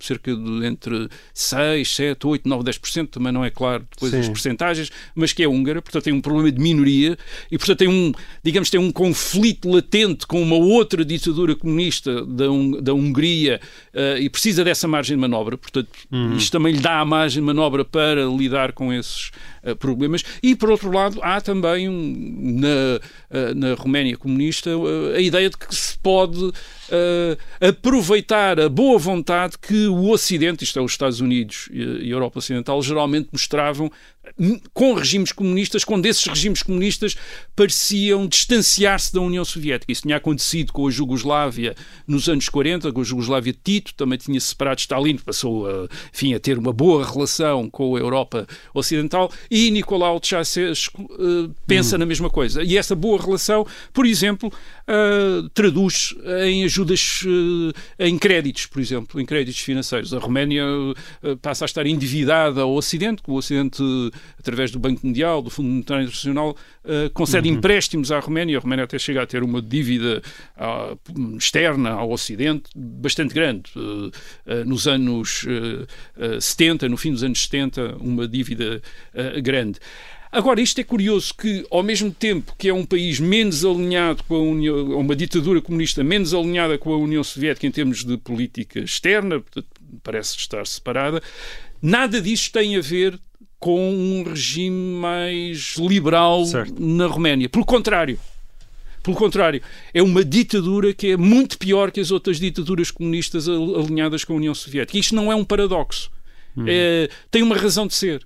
cerca 0.05 0.35
de 0.35 0.65
entre 0.65 1.09
6, 1.33 1.95
7, 1.95 2.27
8, 2.27 2.49
9, 2.49 2.63
10%, 2.63 3.07
também 3.09 3.31
não 3.31 3.43
é 3.43 3.49
claro 3.49 3.85
depois 3.91 4.11
Sim. 4.11 4.19
as 4.19 4.27
percentagens, 4.29 4.91
mas 5.15 5.33
que 5.33 5.43
é 5.43 5.47
húngara, 5.47 5.81
portanto 5.81 6.03
tem 6.03 6.13
um 6.13 6.21
problema 6.21 6.51
de 6.51 6.61
minoria 6.61 7.17
e, 7.51 7.57
portanto, 7.57 7.79
tem 7.79 7.87
um, 7.87 8.11
digamos, 8.43 8.69
tem 8.69 8.79
um 8.79 8.91
conflito 8.91 9.69
latente 9.69 10.27
com 10.27 10.41
uma 10.41 10.55
outra 10.55 11.03
ditadura 11.05 11.55
comunista 11.55 12.25
da, 12.25 12.45
da 12.81 12.93
Hungria 12.93 13.59
eh, 13.93 14.19
e 14.19 14.29
precisa 14.29 14.63
dessa 14.63 14.87
margem 14.87 15.15
de 15.15 15.21
manobra, 15.21 15.57
portanto, 15.57 15.89
isto 16.37 16.51
também 16.51 16.73
lhe 16.73 16.79
dá 16.79 16.99
a 16.99 17.05
margem 17.05 17.41
de 17.41 17.45
manobra 17.45 17.85
para 17.85 18.25
lidar 18.25 18.73
com 18.73 18.91
esses 18.91 19.31
eh, 19.63 19.73
problemas. 19.75 20.23
E, 20.41 20.55
por 20.55 20.69
outro 20.69 20.91
lado, 20.91 21.19
há 21.21 21.39
também 21.39 21.87
um, 21.87 22.59
na, 22.59 22.99
eh, 23.29 23.53
na 23.53 23.73
Roménia 23.75 24.17
comunista 24.17 24.69
a 25.15 25.19
ideia 25.21 25.49
de 25.49 25.57
que 25.57 25.73
se 25.73 25.97
pode 25.99 26.51
eh, 26.93 27.37
aproveitar 27.59 28.59
a 28.59 28.69
boa 28.69 28.99
vontade 28.99 29.57
que 29.57 29.87
o 29.87 30.11
Ocidente, 30.11 30.63
isto 30.63 30.77
é, 30.77 30.81
os 30.81 30.91
Estados 30.91 31.19
Unidos 31.19 31.67
e 31.71 31.81
a 31.81 32.15
Europa 32.15 32.37
Ocidental, 32.37 32.81
geralmente 32.83 33.29
mostravam 33.31 33.91
com 34.73 34.93
regimes 34.93 35.31
comunistas, 35.31 35.83
quando 35.83 36.05
esses 36.05 36.25
regimes 36.25 36.63
comunistas 36.63 37.15
pareciam 37.55 38.25
distanciar-se 38.27 39.13
da 39.13 39.21
União 39.21 39.43
Soviética. 39.43 39.91
Isso 39.91 40.03
tinha 40.03 40.17
acontecido 40.17 40.71
com 40.71 40.87
a 40.87 40.91
Jugoslávia 40.91 41.75
nos 42.07 42.29
anos 42.29 42.49
40, 42.49 42.91
com 42.91 43.01
a 43.01 43.03
Jugoslávia 43.03 43.53
de 43.53 43.59
Tito, 43.63 43.93
também 43.93 44.17
tinha 44.17 44.39
separado 44.39 44.79
Stalin, 44.79 45.17
passou 45.17 45.67
a, 45.67 45.87
enfim, 46.13 46.33
a 46.33 46.39
ter 46.39 46.57
uma 46.57 46.73
boa 46.73 47.05
relação 47.05 47.69
com 47.69 47.95
a 47.95 47.99
Europa 47.99 48.47
Ocidental, 48.73 49.31
e 49.51 49.69
Nicolau 49.71 50.19
Ceausescu 50.23 51.09
eh, 51.11 51.49
pensa 51.67 51.97
na 51.97 52.05
mesma 52.05 52.29
coisa. 52.29 52.63
E 52.63 52.77
essa 52.77 52.95
boa 52.95 53.21
relação, 53.21 53.65
por 53.91 54.05
exemplo, 54.05 54.51
eh, 54.87 55.47
traduz 55.53 56.15
em 56.45 56.63
ajudas 56.63 57.23
eh, 57.99 58.07
em 58.07 58.17
créditos, 58.17 58.65
por 58.65 58.81
exemplo, 58.81 59.19
em 59.19 59.25
créditos 59.25 59.61
financeiros. 59.61 60.13
A 60.13 60.19
Roménia 60.19 60.63
passa 61.41 61.65
a 61.65 61.67
estar 61.67 61.85
endividada 61.85 62.61
ao 62.61 62.73
Ocidente, 62.73 63.21
que 63.21 63.29
o 63.29 63.35
Ocidente, 63.35 63.81
através 64.37 64.71
do 64.71 64.79
Banco 64.79 65.05
Mundial, 65.05 65.41
do 65.41 65.49
Fundo 65.49 65.69
Monetário 65.69 66.03
Internacional, 66.03 66.55
eh, 66.85 67.09
concede 67.13 67.49
empréstimos 67.49 68.11
à 68.11 68.19
Roménia. 68.19 68.57
A 68.57 68.61
Roménia 68.61 68.85
até 68.85 68.99
chega 68.99 69.21
a 69.21 69.25
ter 69.25 69.43
uma 69.43 69.61
dívida 69.61 70.21
ah, 70.57 70.95
externa 71.37 71.91
ao 71.91 72.11
Ocidente 72.11 72.69
bastante 72.75 73.33
grande. 73.33 73.71
Eh, 74.45 74.63
nos 74.65 74.87
anos 74.87 75.45
eh, 75.47 75.85
eh, 76.17 76.39
70, 76.39 76.89
no 76.89 76.97
fim 76.97 77.11
dos 77.11 77.23
anos 77.23 77.41
70, 77.43 77.97
uma 77.99 78.27
dívida 78.27 78.81
grande. 79.41 79.79
Agora, 80.31 80.59
isto 80.59 80.79
é 80.81 80.83
curioso 80.83 81.33
que, 81.35 81.65
ao 81.69 81.83
mesmo 81.83 82.11
tempo 82.11 82.55
que 82.57 82.67
é 82.67 82.73
um 82.73 82.85
país 82.85 83.19
menos 83.19 83.63
alinhado 83.63 84.23
com 84.23 84.35
a 84.35 84.39
União, 84.39 84.97
uma 84.97 85.15
ditadura 85.15 85.61
comunista 85.61 86.03
menos 86.03 86.33
alinhada 86.33 86.77
com 86.77 86.91
a 86.91 86.97
União 86.97 87.23
Soviética 87.23 87.67
em 87.67 87.71
termos 87.71 88.03
de 88.03 88.17
política 88.17 88.79
externa, 88.79 89.43
parece 90.01 90.35
estar 90.37 90.65
separada, 90.65 91.21
nada 91.79 92.19
disso 92.19 92.51
tem 92.51 92.75
a 92.75 92.81
ver 92.81 93.19
com 93.63 93.93
um 93.93 94.23
regime 94.23 94.95
mais 94.99 95.75
liberal 95.77 96.45
Certo. 96.45 96.75
na 96.83 97.07
Roménia. 97.07 97.47
Pelo 97.47 97.63
contrário. 97.65 98.19
Pelo 99.01 99.15
contrário, 99.15 99.61
é 99.93 100.01
uma 100.03 100.23
ditadura 100.23 100.93
que 100.93 101.07
é 101.11 101.17
muito 101.17 101.57
pior 101.57 101.89
que 101.91 102.01
as 102.01 102.11
outras 102.11 102.39
ditaduras 102.41 102.91
comunistas 102.91 103.47
al- 103.47 103.79
alinhadas 103.79 104.23
com 104.25 104.33
a 104.33 104.35
União 104.35 104.53
Soviética. 104.53 104.97
Isto 104.97 105.15
não 105.15 105.31
é 105.31 105.35
um 105.35 105.45
paradoxo. 105.45 106.11
É, 106.67 107.09
tem 107.31 107.41
uma 107.41 107.55
razão 107.57 107.87
de 107.87 107.93
ser. 107.95 108.21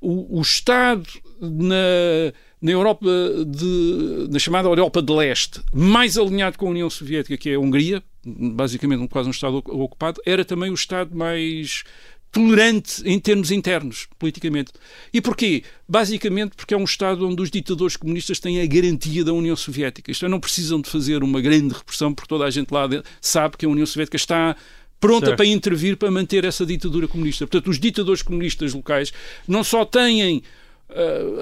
O, 0.00 0.38
o 0.38 0.42
Estado 0.42 1.04
na, 1.40 2.32
na 2.60 2.70
Europa 2.72 3.06
de, 3.46 4.28
na 4.30 4.38
chamada 4.38 4.68
Europa 4.68 5.00
de 5.02 5.12
Leste, 5.12 5.60
mais 5.72 6.18
alinhado 6.18 6.58
com 6.58 6.66
a 6.66 6.70
União 6.70 6.90
Soviética, 6.90 7.36
que 7.36 7.50
é 7.50 7.54
a 7.54 7.60
Hungria, 7.60 8.02
basicamente 8.24 9.06
quase 9.08 9.28
um 9.28 9.32
Estado 9.32 9.56
ocu- 9.58 9.80
ocupado, 9.82 10.20
era 10.26 10.44
também 10.44 10.70
o 10.70 10.74
Estado 10.74 11.16
mais 11.16 11.84
tolerante 12.32 13.02
em 13.04 13.18
termos 13.18 13.50
internos, 13.50 14.06
politicamente. 14.18 14.72
E 15.12 15.20
porquê? 15.20 15.64
Basicamente 15.88 16.54
porque 16.54 16.74
é 16.74 16.76
um 16.76 16.84
Estado 16.84 17.26
onde 17.26 17.42
os 17.42 17.50
ditadores 17.50 17.96
comunistas 17.96 18.38
têm 18.38 18.60
a 18.60 18.66
garantia 18.66 19.24
da 19.24 19.32
União 19.32 19.56
Soviética. 19.56 20.10
Isto 20.10 20.26
é, 20.26 20.28
não 20.28 20.38
precisam 20.38 20.80
de 20.80 20.88
fazer 20.88 21.22
uma 21.22 21.40
grande 21.40 21.74
repressão, 21.74 22.14
porque 22.14 22.28
toda 22.28 22.44
a 22.44 22.50
gente 22.50 22.70
lá 22.70 22.88
sabe 23.20 23.56
que 23.56 23.66
a 23.66 23.68
União 23.68 23.86
Soviética 23.86 24.16
está 24.16 24.56
pronta 25.00 25.26
Certo. 25.26 25.36
para 25.38 25.46
intervir 25.46 25.96
para 25.96 26.10
manter 26.10 26.44
essa 26.44 26.64
ditadura 26.64 27.08
comunista. 27.08 27.46
Portanto, 27.46 27.68
os 27.68 27.80
ditadores 27.80 28.22
comunistas 28.22 28.74
locais 28.74 29.12
não 29.48 29.64
só 29.64 29.84
têm 29.84 30.42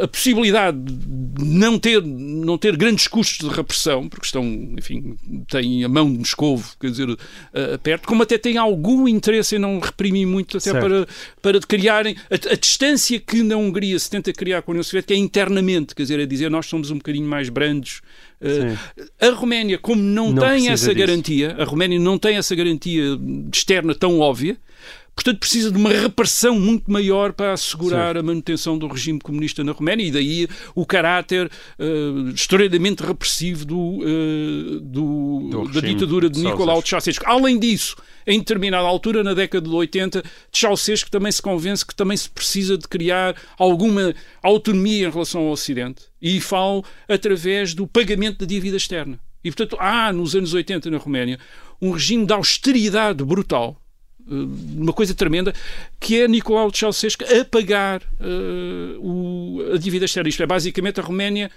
a 0.03 0.09
possibilidade 0.09 0.77
de 0.79 1.45
não 1.45 1.79
ter, 1.79 2.03
não 2.03 2.59
ter 2.59 2.77
grandes 2.77 3.07
custos 3.09 3.49
de 3.49 3.55
repressão, 3.55 4.09
porque 4.09 4.27
estão, 4.27 4.45
enfim, 4.77 5.17
têm 5.49 5.85
a 5.85 5.89
mão 5.89 6.11
de 6.13 6.19
Moscovo, 6.19 6.75
quer 6.81 6.91
dizer, 6.91 7.09
ah, 7.55 7.79
perto, 7.83 8.07
como 8.07 8.23
até 8.23 8.37
têm 8.39 8.57
algum 8.57 9.07
interesse 9.09 9.57
em 9.57 9.59
não 9.59 9.79
reprimir 9.79 10.27
muito, 10.27 10.57
até 10.59 10.71
Certo. 10.71 10.81
para, 10.85 11.07
para 11.41 11.61
criarem 11.61 12.17
a, 12.31 12.35
a 12.53 12.57
distância 12.57 13.19
que 13.19 13.43
na 13.43 13.57
Hungria 13.57 13.99
se 13.99 14.11
tenta 14.11 14.33
criar 14.33 14.63
com 14.63 14.71
a 14.71 14.73
União 14.73 14.83
Soviética 14.83 15.15
é 15.15 15.17
internamente, 15.17 15.95
quer 15.95 16.03
dizer, 16.03 16.21
é 16.21 16.27
dizer 16.27 16.51
nós 16.51 16.67
somos 16.67 16.91
um 16.91 16.97
bocadinho 16.99 17.27
mais 17.27 17.49
brandos. 17.49 18.01
Ah, 18.41 19.27
a 19.27 19.31
Roménia, 19.31 19.79
como 19.79 20.01
não, 20.03 20.31
Não 20.33 20.43
tem 20.43 20.69
essa 20.69 20.95
disso. 20.95 21.07
garantia, 21.07 21.57
a 21.59 21.65
Roménia 21.65 21.99
não 21.99 22.19
tem 22.19 22.37
essa 22.37 22.55
garantia 22.55 23.03
externa 23.53 23.95
tão 23.95 24.21
óbvia, 24.21 24.57
portanto 25.19 25.39
precisa 25.41 25.71
de 25.73 25.77
uma 25.77 25.91
repressão 25.91 26.59
muito 26.59 26.91
maior 26.91 27.33
para 27.33 27.53
assegurar 27.53 28.17
a 28.17 28.23
manutenção 28.23 28.79
do 28.79 28.87
regime 28.87 29.19
comunista 29.19 29.65
na 29.65 29.73
Roménia 29.73 30.05
e 30.07 30.11
daí 30.13 30.49
o 30.77 30.87
caráter 30.87 31.51
extraordinariamente 32.35 33.03
repressivo 33.03 33.65
do, 33.65 33.99
eh, 34.03 34.79
do- 34.81 35.49
Do 35.51 35.69
da 35.73 35.81
ditadura 35.81 36.29
de 36.31 36.39
de 36.39 36.45
Nicolau 36.45 36.81
Ceausescu. 36.85 37.25
Além 37.27 37.59
disso, 37.59 37.97
em 38.27 38.39
determinada 38.39 38.87
altura, 38.87 39.25
na 39.25 39.35
década 39.35 39.69
de 39.69 39.75
80, 39.75 40.23
Ceausescu 40.53 41.11
também 41.11 41.33
se 41.33 41.43
convence 41.43 41.85
que 41.85 41.95
também 41.95 42.17
se 42.17 42.29
precisa 42.31 42.77
de 42.79 42.87
criar 42.87 43.35
alguma 43.59 44.15
autonomia 44.43 45.09
em 45.09 45.11
relação 45.11 45.41
ao 45.43 45.51
Ocidente 45.51 46.03
e 46.23 46.41
fala 46.41 46.83
através 47.09 47.75
do 47.75 47.87
pagamento 47.87 48.39
da 48.41 48.47
dívida 48.47 48.77
externa. 48.77 49.19
E, 49.43 49.51
portanto, 49.51 49.77
há 49.81 50.13
nos 50.13 50.35
anos 50.37 50.53
80 50.55 50.91
na 50.91 50.99
Roménia 50.99 51.39
um 51.81 51.91
regime 51.93 52.27
de 52.27 52.33
austeridade 52.33 53.25
brutal, 53.25 53.81
uma 54.31 54.93
coisa 54.93 55.15
tremenda, 55.15 55.55
que 55.99 56.21
é 56.21 56.29
Nicolau 56.29 56.71
Ceausescu 56.75 57.25
a 57.25 57.45
pagar 57.45 58.03
eh, 58.21 58.97
o- 58.99 59.63
a 59.75 59.79
dívida 59.79 60.05
externa. 60.05 60.29
Isto 60.29 60.43
é, 60.43 60.47
basicamente, 60.47 61.01
a 61.01 61.03
Roménia 61.03 61.51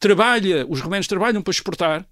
trabalha, 0.00 0.66
os 0.68 0.80
roménios 0.80 1.06
trabalham 1.06 1.42
para 1.42 1.50
exportar, 1.52 2.06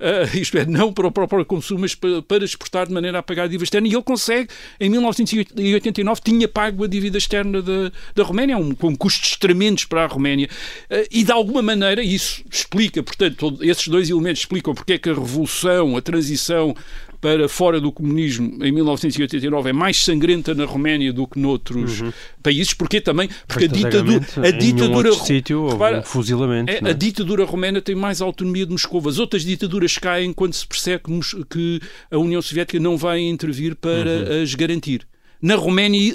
Uh, 0.00 0.30
isto 0.38 0.56
é, 0.56 0.64
não 0.64 0.92
para 0.92 1.08
o 1.08 1.10
próprio 1.10 1.44
consumo, 1.44 1.80
mas 1.80 1.92
para, 1.92 2.22
para 2.22 2.44
exportar 2.44 2.86
de 2.86 2.92
maneira 2.94 3.18
a 3.18 3.22
pagar 3.22 3.42
a 3.42 3.46
dívida 3.48 3.64
externa. 3.64 3.88
E 3.88 3.92
ele 3.92 4.02
consegue, 4.04 4.48
em 4.78 4.88
1989, 4.88 6.20
tinha 6.24 6.46
pago 6.46 6.84
a 6.84 6.86
dívida 6.86 7.18
externa 7.18 7.60
da, 7.60 7.90
da 8.14 8.22
Roménia, 8.22 8.56
um, 8.56 8.76
com 8.76 8.96
custos 8.96 9.36
tremendos 9.36 9.86
para 9.86 10.04
a 10.04 10.06
Roménia. 10.06 10.48
Uh, 10.88 11.04
e 11.10 11.24
de 11.24 11.32
alguma 11.32 11.62
maneira, 11.62 12.00
isso 12.00 12.44
explica, 12.48 13.02
portanto, 13.02 13.34
todo- 13.36 13.64
esses 13.64 13.88
dois 13.88 14.08
elementos 14.08 14.42
explicam 14.42 14.72
porque 14.72 14.92
é 14.92 14.98
que 14.98 15.10
a 15.10 15.14
revolução, 15.14 15.96
a 15.96 16.00
transição 16.00 16.76
para 17.20 17.48
fora 17.48 17.80
do 17.80 17.90
comunismo 17.90 18.64
em 18.64 18.70
1989 18.70 19.70
é 19.70 19.72
mais 19.72 19.96
sangrenta 20.04 20.54
na 20.54 20.64
Roménia 20.64 21.12
do 21.12 21.26
que 21.26 21.38
noutros 21.38 22.02
países, 22.42 22.72
porque 22.74 23.00
também 23.00 23.28
porque 23.46 23.64
a 23.64 23.68
ditadura, 23.68 24.20
a 24.36 24.40
Uhum. 24.40 24.58
ditadura 24.58 25.12
sítio 25.12 25.62
houve 25.62 25.96
um 25.96 26.02
fuzilamento. 26.02 26.70
é, 26.70 26.80
é? 26.82 26.90
a 26.90 26.92
ditadura 26.92 27.44
romena 27.44 27.80
tem 27.80 27.94
mais 27.94 28.20
autonomia 28.20 28.64
de 28.64 28.72
Moscou. 28.72 29.06
As 29.08 29.18
outras 29.18 29.42
ditaduras 29.44 29.98
caem 29.98 30.32
quando 30.32 30.54
se 30.54 30.66
percebe 30.66 31.02
que 31.50 31.80
a 32.10 32.18
União 32.18 32.40
Soviética 32.40 32.78
não 32.78 32.96
vai 32.96 33.20
intervir 33.20 33.74
para 33.76 34.42
as 34.42 34.54
garantir. 34.54 35.06
Na 35.40 35.54
Roménia, 35.54 36.12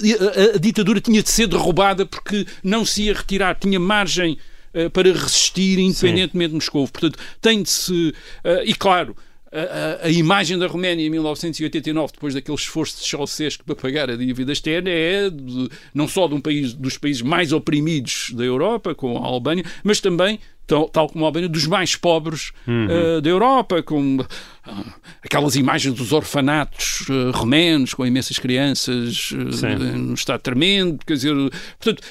a, 0.56 0.58
ditadura 0.58 1.00
tinha 1.00 1.24
de 1.24 1.30
ser 1.30 1.48
derrubada 1.48 2.06
porque 2.06 2.46
não 2.64 2.86
se 2.86 3.04
ia 3.04 3.14
retirar, 3.14 3.56
tinha 3.56 3.80
margem 3.80 4.38
eh, 4.74 4.90
para 4.90 5.12
resistir 5.14 5.80
independentemente 5.80 6.50
de 6.50 6.56
Moscou. 6.56 6.88
Portanto, 6.88 7.18
tem 7.40 7.64
de 7.64 7.70
se. 7.70 8.14
eh, 8.44 8.64
e 8.66 8.74
claro. 8.74 9.16
A, 9.54 10.04
a- 10.06 10.08
a 10.08 10.10
imagem 10.10 10.58
da 10.58 10.66
Roménia 10.66 11.06
em 11.06 11.10
1989, 11.12 12.14
depois 12.14 12.34
daquele 12.34 12.58
esforço 12.58 12.98
de 13.02 13.08
Ceausescu 13.08 13.64
para 13.64 13.76
pagar 13.76 14.10
a 14.10 14.16
dívida 14.16 14.52
externa, 14.52 14.90
é 14.90 15.30
de- 15.30 15.70
não 15.94 16.08
só 16.08 16.28
de 16.28 16.34
um 16.34 16.42
país, 16.42 16.74
dos 16.74 16.98
países 16.98 17.22
mais 17.22 17.54
oprimidos 17.54 18.32
da 18.34 18.44
Europa, 18.44 18.96
com 18.96 19.16
a 19.18 19.26
Albânia, 19.28 19.64
mas 19.84 20.00
também, 20.00 20.40
tal, 20.66 20.90
tal 20.90 21.08
como 21.08 21.24
a 21.24 21.28
Albânia, 21.28 21.48
dos 21.48 21.68
mais 21.68 21.96
pobres 21.96 22.52
eh, 22.68 23.22
da 23.22 23.30
Europa, 23.30 23.84
com 23.84 24.26
ah, 24.66 24.84
aquelas 25.24 25.56
imagens 25.56 25.94
dos 25.94 26.12
orfanatos 26.14 27.06
eh, 27.10 27.32
romenos, 27.38 27.94
com 27.94 28.06
imensas 28.06 28.40
crianças 28.40 29.30
Sim. 29.52 29.76
num 29.96 30.14
estado 30.16 30.42
tremendo, 30.42 31.00
quer 31.06 31.14
dizer, 31.14 31.34
portanto, 31.80 32.02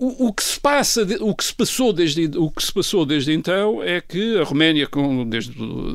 o, 0.00 0.32
que 0.32 0.42
se 0.42 0.58
passa, 0.58 1.06
o 1.20 1.34
que 1.34 1.44
se 1.44 1.54
passou 1.54 1.92
desde 1.92 2.30
o 2.38 2.50
que 2.50 2.62
se 2.62 2.72
passou 2.72 3.04
desde 3.04 3.32
então 3.32 3.82
é 3.82 4.00
que 4.00 4.38
a 4.38 4.44
Roménia, 4.44 4.86
com, 4.86 5.28
desde, 5.28 5.52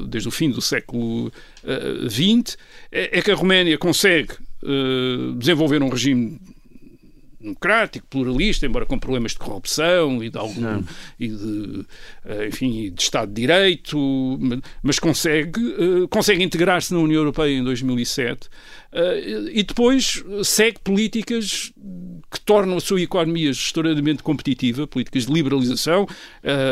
desde 0.08 0.30
o 0.30 0.32
fim 0.32 0.52
do 0.52 0.62
século 0.62 1.32
XX, 2.08 2.54
uh, 2.54 2.58
é, 2.92 3.18
é, 3.18 3.22
que 3.24 3.32
a 3.32 3.36
Roménia 3.36 3.78
consegue 3.80 4.34
uh, 4.62 5.34
desenvolver 5.34 5.82
um 5.82 5.90
regime 5.90 6.40
democrático, 7.46 8.06
pluralista, 8.08 8.66
embora 8.66 8.86
com 8.86 8.98
problemas 8.98 9.34
de 9.34 9.40
corrupção 9.40 10.24
e 10.24 10.30
de 10.30 10.38
algum 10.38 10.84
e 11.20 11.28
de, 11.28 11.86
eh, 12.26 12.48
enfim, 12.48 12.92
de 12.92 13.02
Estado 13.02 13.32
de 13.32 13.42
Direito, 13.42 13.98
mas 14.82 15.00
consegue, 15.00 15.60
eh, 15.60 16.08
consegue 16.10 16.44
integrar-se 16.44 16.94
na 16.94 17.00
União 17.00 17.20
Europeia 17.20 17.58
em 17.58 17.64
2007 17.64 18.50
eh, 18.92 19.50
e 19.54 19.64
depois 19.64 20.24
segue 20.44 20.80
políticas 20.84 21.72
que 22.32 22.40
tornam 22.42 22.78
a 22.78 22.82
sua 22.82 23.02
economia 23.02 23.52
extraordinariamente 23.52 24.24
competitiva, 24.24 24.88
políticas 24.88 25.26
de 25.26 25.32
liberalização. 25.32 26.08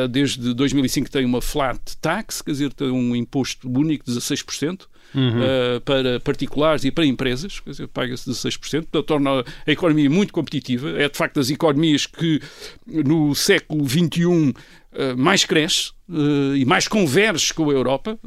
Desde 0.10 0.54
2005 0.54 1.10
tem 1.10 1.26
uma 1.26 1.42
flat 1.42 1.80
tax, 2.02 2.42
quer 2.42 2.52
dizer, 2.52 2.74
tem 2.74 2.90
um 2.90 3.16
imposto 3.16 3.70
único 3.70 4.06
de 4.06 4.12
16% 4.12 4.88
uhum. 5.14 5.40
uh, 5.40 5.82
para 5.82 6.20
particulares 6.20 6.84
e 6.84 6.92
para 6.92 7.06
empresas, 7.06 7.62
paga-se 7.94 8.30
16%, 8.30 8.60
portanto, 8.60 9.04
torna 9.04 9.44
a 9.66 9.72
economia 9.72 10.10
muito 10.10 10.34
competitiva. 10.34 10.90
É 11.02 11.10
de 11.10 11.18
facto 11.18 11.36
das 11.36 11.50
economias 11.50 12.06
que 12.06 12.42
no 12.88 13.34
século 13.36 13.88
XXI 13.88 14.26
uh, 14.26 14.54
eh, 14.94 15.16
mais 15.16 15.44
cresce 15.44 15.92
uh, 16.10 16.56
e 16.56 16.66
mais 16.66 16.88
converge 16.88 17.54
com 17.54 17.70
a 17.70 17.74
Europa. 17.74 18.18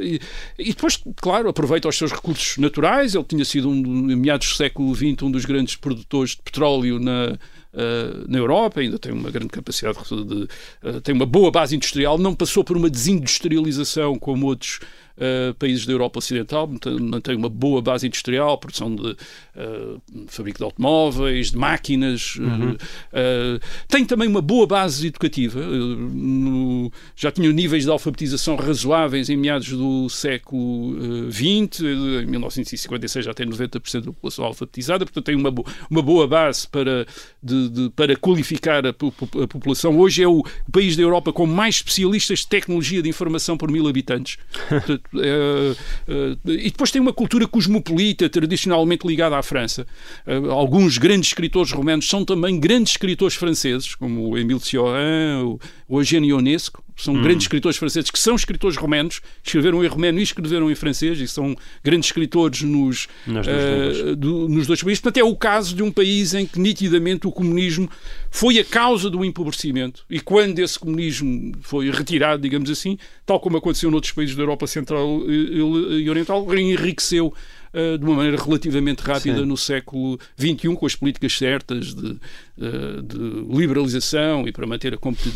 E, 0.00 0.20
e, 0.58 0.72
depois, 0.72 1.02
claro, 1.20 1.48
aproveita 1.48 1.88
os 1.88 1.96
seus 1.96 2.12
recursos 2.12 2.58
naturais. 2.58 3.14
Ele 3.14 3.24
tinha 3.24 3.44
sido, 3.44 3.68
um, 3.68 4.10
em 4.10 4.16
meados 4.16 4.48
do 4.48 4.54
século 4.54 4.94
XX, 4.94 5.22
um 5.22 5.30
dos 5.30 5.44
grandes 5.44 5.76
produtores 5.76 6.32
de 6.32 6.42
petróleo 6.42 6.98
na, 6.98 7.38
Uh, 7.72 8.28
na 8.30 8.36
Europa, 8.36 8.80
ainda 8.80 8.98
tem 8.98 9.10
uma 9.10 9.30
grande 9.30 9.48
capacidade 9.48 9.96
de. 10.06 10.46
Uh, 10.86 11.00
tem 11.02 11.14
uma 11.14 11.24
boa 11.24 11.50
base 11.50 11.74
industrial, 11.74 12.18
não 12.18 12.34
passou 12.34 12.62
por 12.62 12.76
uma 12.76 12.90
desindustrialização 12.90 14.18
como 14.18 14.44
outros 14.44 14.78
uh, 15.16 15.54
países 15.54 15.86
da 15.86 15.92
Europa 15.92 16.18
Ocidental, 16.18 16.68
mantém 17.00 17.36
uma 17.36 17.48
boa 17.48 17.80
base 17.82 18.06
industrial, 18.06 18.58
produção 18.58 18.94
de 18.94 19.10
uh, 19.10 20.00
fabrico 20.26 20.58
de 20.58 20.64
automóveis, 20.64 21.50
de 21.50 21.58
máquinas, 21.58 22.36
uhum. 22.36 22.72
uh, 22.72 23.60
tem 23.88 24.04
também 24.04 24.28
uma 24.28 24.42
boa 24.42 24.66
base 24.66 25.06
educativa, 25.06 25.60
no, 25.60 26.90
já 27.16 27.30
tinha 27.30 27.50
níveis 27.52 27.84
de 27.84 27.90
alfabetização 27.90 28.56
razoáveis 28.56 29.28
em 29.28 29.36
meados 29.36 29.68
do 29.70 30.08
século 30.08 30.96
XX, 31.30 31.80
em 32.22 32.26
1956 32.26 33.24
já 33.24 33.34
tem 33.34 33.46
90% 33.46 34.00
da 34.00 34.12
população 34.12 34.44
alfabetizada, 34.44 35.04
portanto 35.04 35.24
tem 35.24 35.34
uma, 35.34 35.52
uma 35.90 36.02
boa 36.02 36.26
base 36.26 36.66
para, 36.68 37.06
de, 37.42 37.68
de, 37.68 37.90
para 37.90 38.16
qualificar 38.16 38.86
a, 38.86 38.90
a, 38.90 39.46
população. 39.46 39.98
Hoje 39.98 40.22
é 40.22 40.28
o, 40.28 40.40
o 40.40 40.72
país 40.72 40.96
da 40.96 41.02
Europa 41.02 41.32
com 41.32 41.46
mais 41.46 41.76
especialistas 41.76 42.40
de 42.40 42.48
tecnologia 42.48 43.02
de 43.02 43.08
informação 43.08 43.56
por 43.56 43.70
mil 43.70 43.86
habitantes. 43.88 44.38
Uh, 45.14 45.72
uh, 46.08 46.50
e 46.50 46.70
depois 46.70 46.90
tem 46.90 47.00
uma 47.00 47.12
cultura 47.12 47.46
cosmopolita, 47.46 48.28
tradicionalmente 48.28 49.06
ligada 49.06 49.36
à 49.36 49.42
França. 49.42 49.86
Uh, 50.26 50.50
alguns 50.50 50.98
grandes 50.98 51.28
escritores 51.28 51.72
romanos 51.72 52.08
são 52.08 52.24
também 52.24 52.58
grandes 52.58 52.92
escritores 52.92 53.34
franceses, 53.34 53.94
como 53.94 54.30
o 54.30 54.38
Émile 54.38 54.60
Cioran, 54.60 55.58
o 55.88 56.00
Eugène 56.00 56.28
Ionesco, 56.28 56.82
são 56.96 57.14
hum. 57.14 57.22
grandes 57.22 57.44
escritores 57.44 57.76
franceses 57.76 58.10
que 58.10 58.18
são 58.18 58.34
escritores 58.34 58.76
romanos, 58.76 59.20
escreveram 59.42 59.84
em 59.84 59.88
romeno 59.88 60.18
e 60.18 60.22
escreveram 60.22 60.70
em 60.70 60.74
francês, 60.74 61.20
e 61.20 61.28
são 61.28 61.56
grandes 61.82 62.08
escritores 62.08 62.62
nos, 62.62 63.08
uh, 63.26 64.16
do, 64.16 64.48
nos 64.48 64.66
dois 64.66 64.82
países. 64.82 65.00
Portanto, 65.00 65.18
é 65.18 65.24
o 65.24 65.36
caso 65.36 65.74
de 65.74 65.82
um 65.82 65.90
país 65.90 66.34
em 66.34 66.46
que 66.46 66.58
nitidamente 66.58 67.26
o 67.26 67.32
comunismo 67.32 67.88
foi 68.30 68.58
a 68.58 68.64
causa 68.64 69.10
do 69.10 69.24
empobrecimento. 69.24 70.04
E 70.08 70.20
quando 70.20 70.58
esse 70.58 70.78
comunismo 70.78 71.52
foi 71.62 71.90
retirado, 71.90 72.42
digamos 72.42 72.70
assim, 72.70 72.98
tal 73.24 73.40
como 73.40 73.56
aconteceu 73.56 73.90
noutros 73.90 74.12
países 74.12 74.34
da 74.34 74.42
Europa 74.42 74.66
Central 74.66 75.22
e 75.28 76.08
Oriental, 76.08 76.46
enriqueceu 76.56 77.32
uh, 77.74 77.98
de 77.98 78.04
uma 78.04 78.16
maneira 78.16 78.42
relativamente 78.42 79.00
rápida 79.00 79.38
Sim. 79.38 79.44
no 79.44 79.56
século 79.56 80.18
XXI, 80.38 80.74
com 80.74 80.86
as 80.86 80.94
políticas 80.94 81.36
certas 81.36 81.94
de, 81.94 82.18
uh, 82.58 83.02
de 83.02 83.56
liberalização 83.56 84.46
e 84.46 84.52
para 84.52 84.66
manter 84.66 84.94
a, 84.94 84.96
competi 84.96 85.30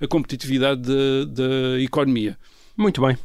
a 0.00 0.06
competitividade 0.06 0.82
da 0.82 1.80
economia. 1.80 2.36
Muito 2.76 3.00
bem. 3.00 3.16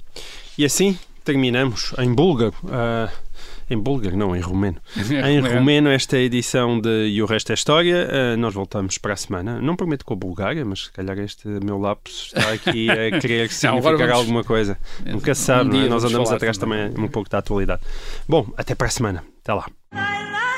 E 0.58 0.66
assim 0.66 0.98
terminamos 1.24 1.94
em 1.98 2.14
búlgaro. 2.14 2.54
Uh 2.64 3.33
em 3.70 3.78
búlgaro, 3.78 4.18
não, 4.18 4.36
em 4.36 4.40
romeno. 4.40 4.78
em 5.28 5.40
romeno, 5.40 5.90
esta 5.90 6.18
edição 6.18 6.80
de 6.80 7.08
E 7.08 7.22
o 7.22 7.26
Resto 7.26 7.52
é 7.52 7.56
História. 7.56 8.08
Uh, 8.08 8.38
nós 8.38 8.54
voltamos 8.54 8.98
para 8.98 9.14
a 9.14 9.18
semana. 9.18 9.62
Não 9.62 9.76
prometo 9.76 10.06
com 10.06 10.14
a 10.14 10.18
Bulgária, 10.18 10.64
mas 10.66 10.86
se 10.86 10.92
calhar 10.92 11.18
este 11.20 11.48
meu 11.48 11.78
lápis 11.78 12.32
está 12.36 12.52
aqui 12.52 12.90
a 12.90 13.18
querer 13.20 13.50
significar 13.50 13.98
vamos... 13.98 14.12
alguma 14.12 14.44
coisa. 14.44 14.78
Nunca 15.06 15.34
se 15.36 15.42
sabe, 15.42 15.76
um 15.76 15.86
é? 15.86 15.90
nós 15.90 16.04
andamos 16.04 16.32
atrás 16.32 16.58
também 16.58 16.92
um 16.98 17.08
pouco 17.08 17.30
da 17.30 17.40
atualidade. 17.40 17.82
Bom, 18.28 18.48
até 18.58 18.76
para 18.76 18.88
a 18.88 18.92
semana. 18.92 19.24
Até 19.42 19.54
lá. 19.54 20.53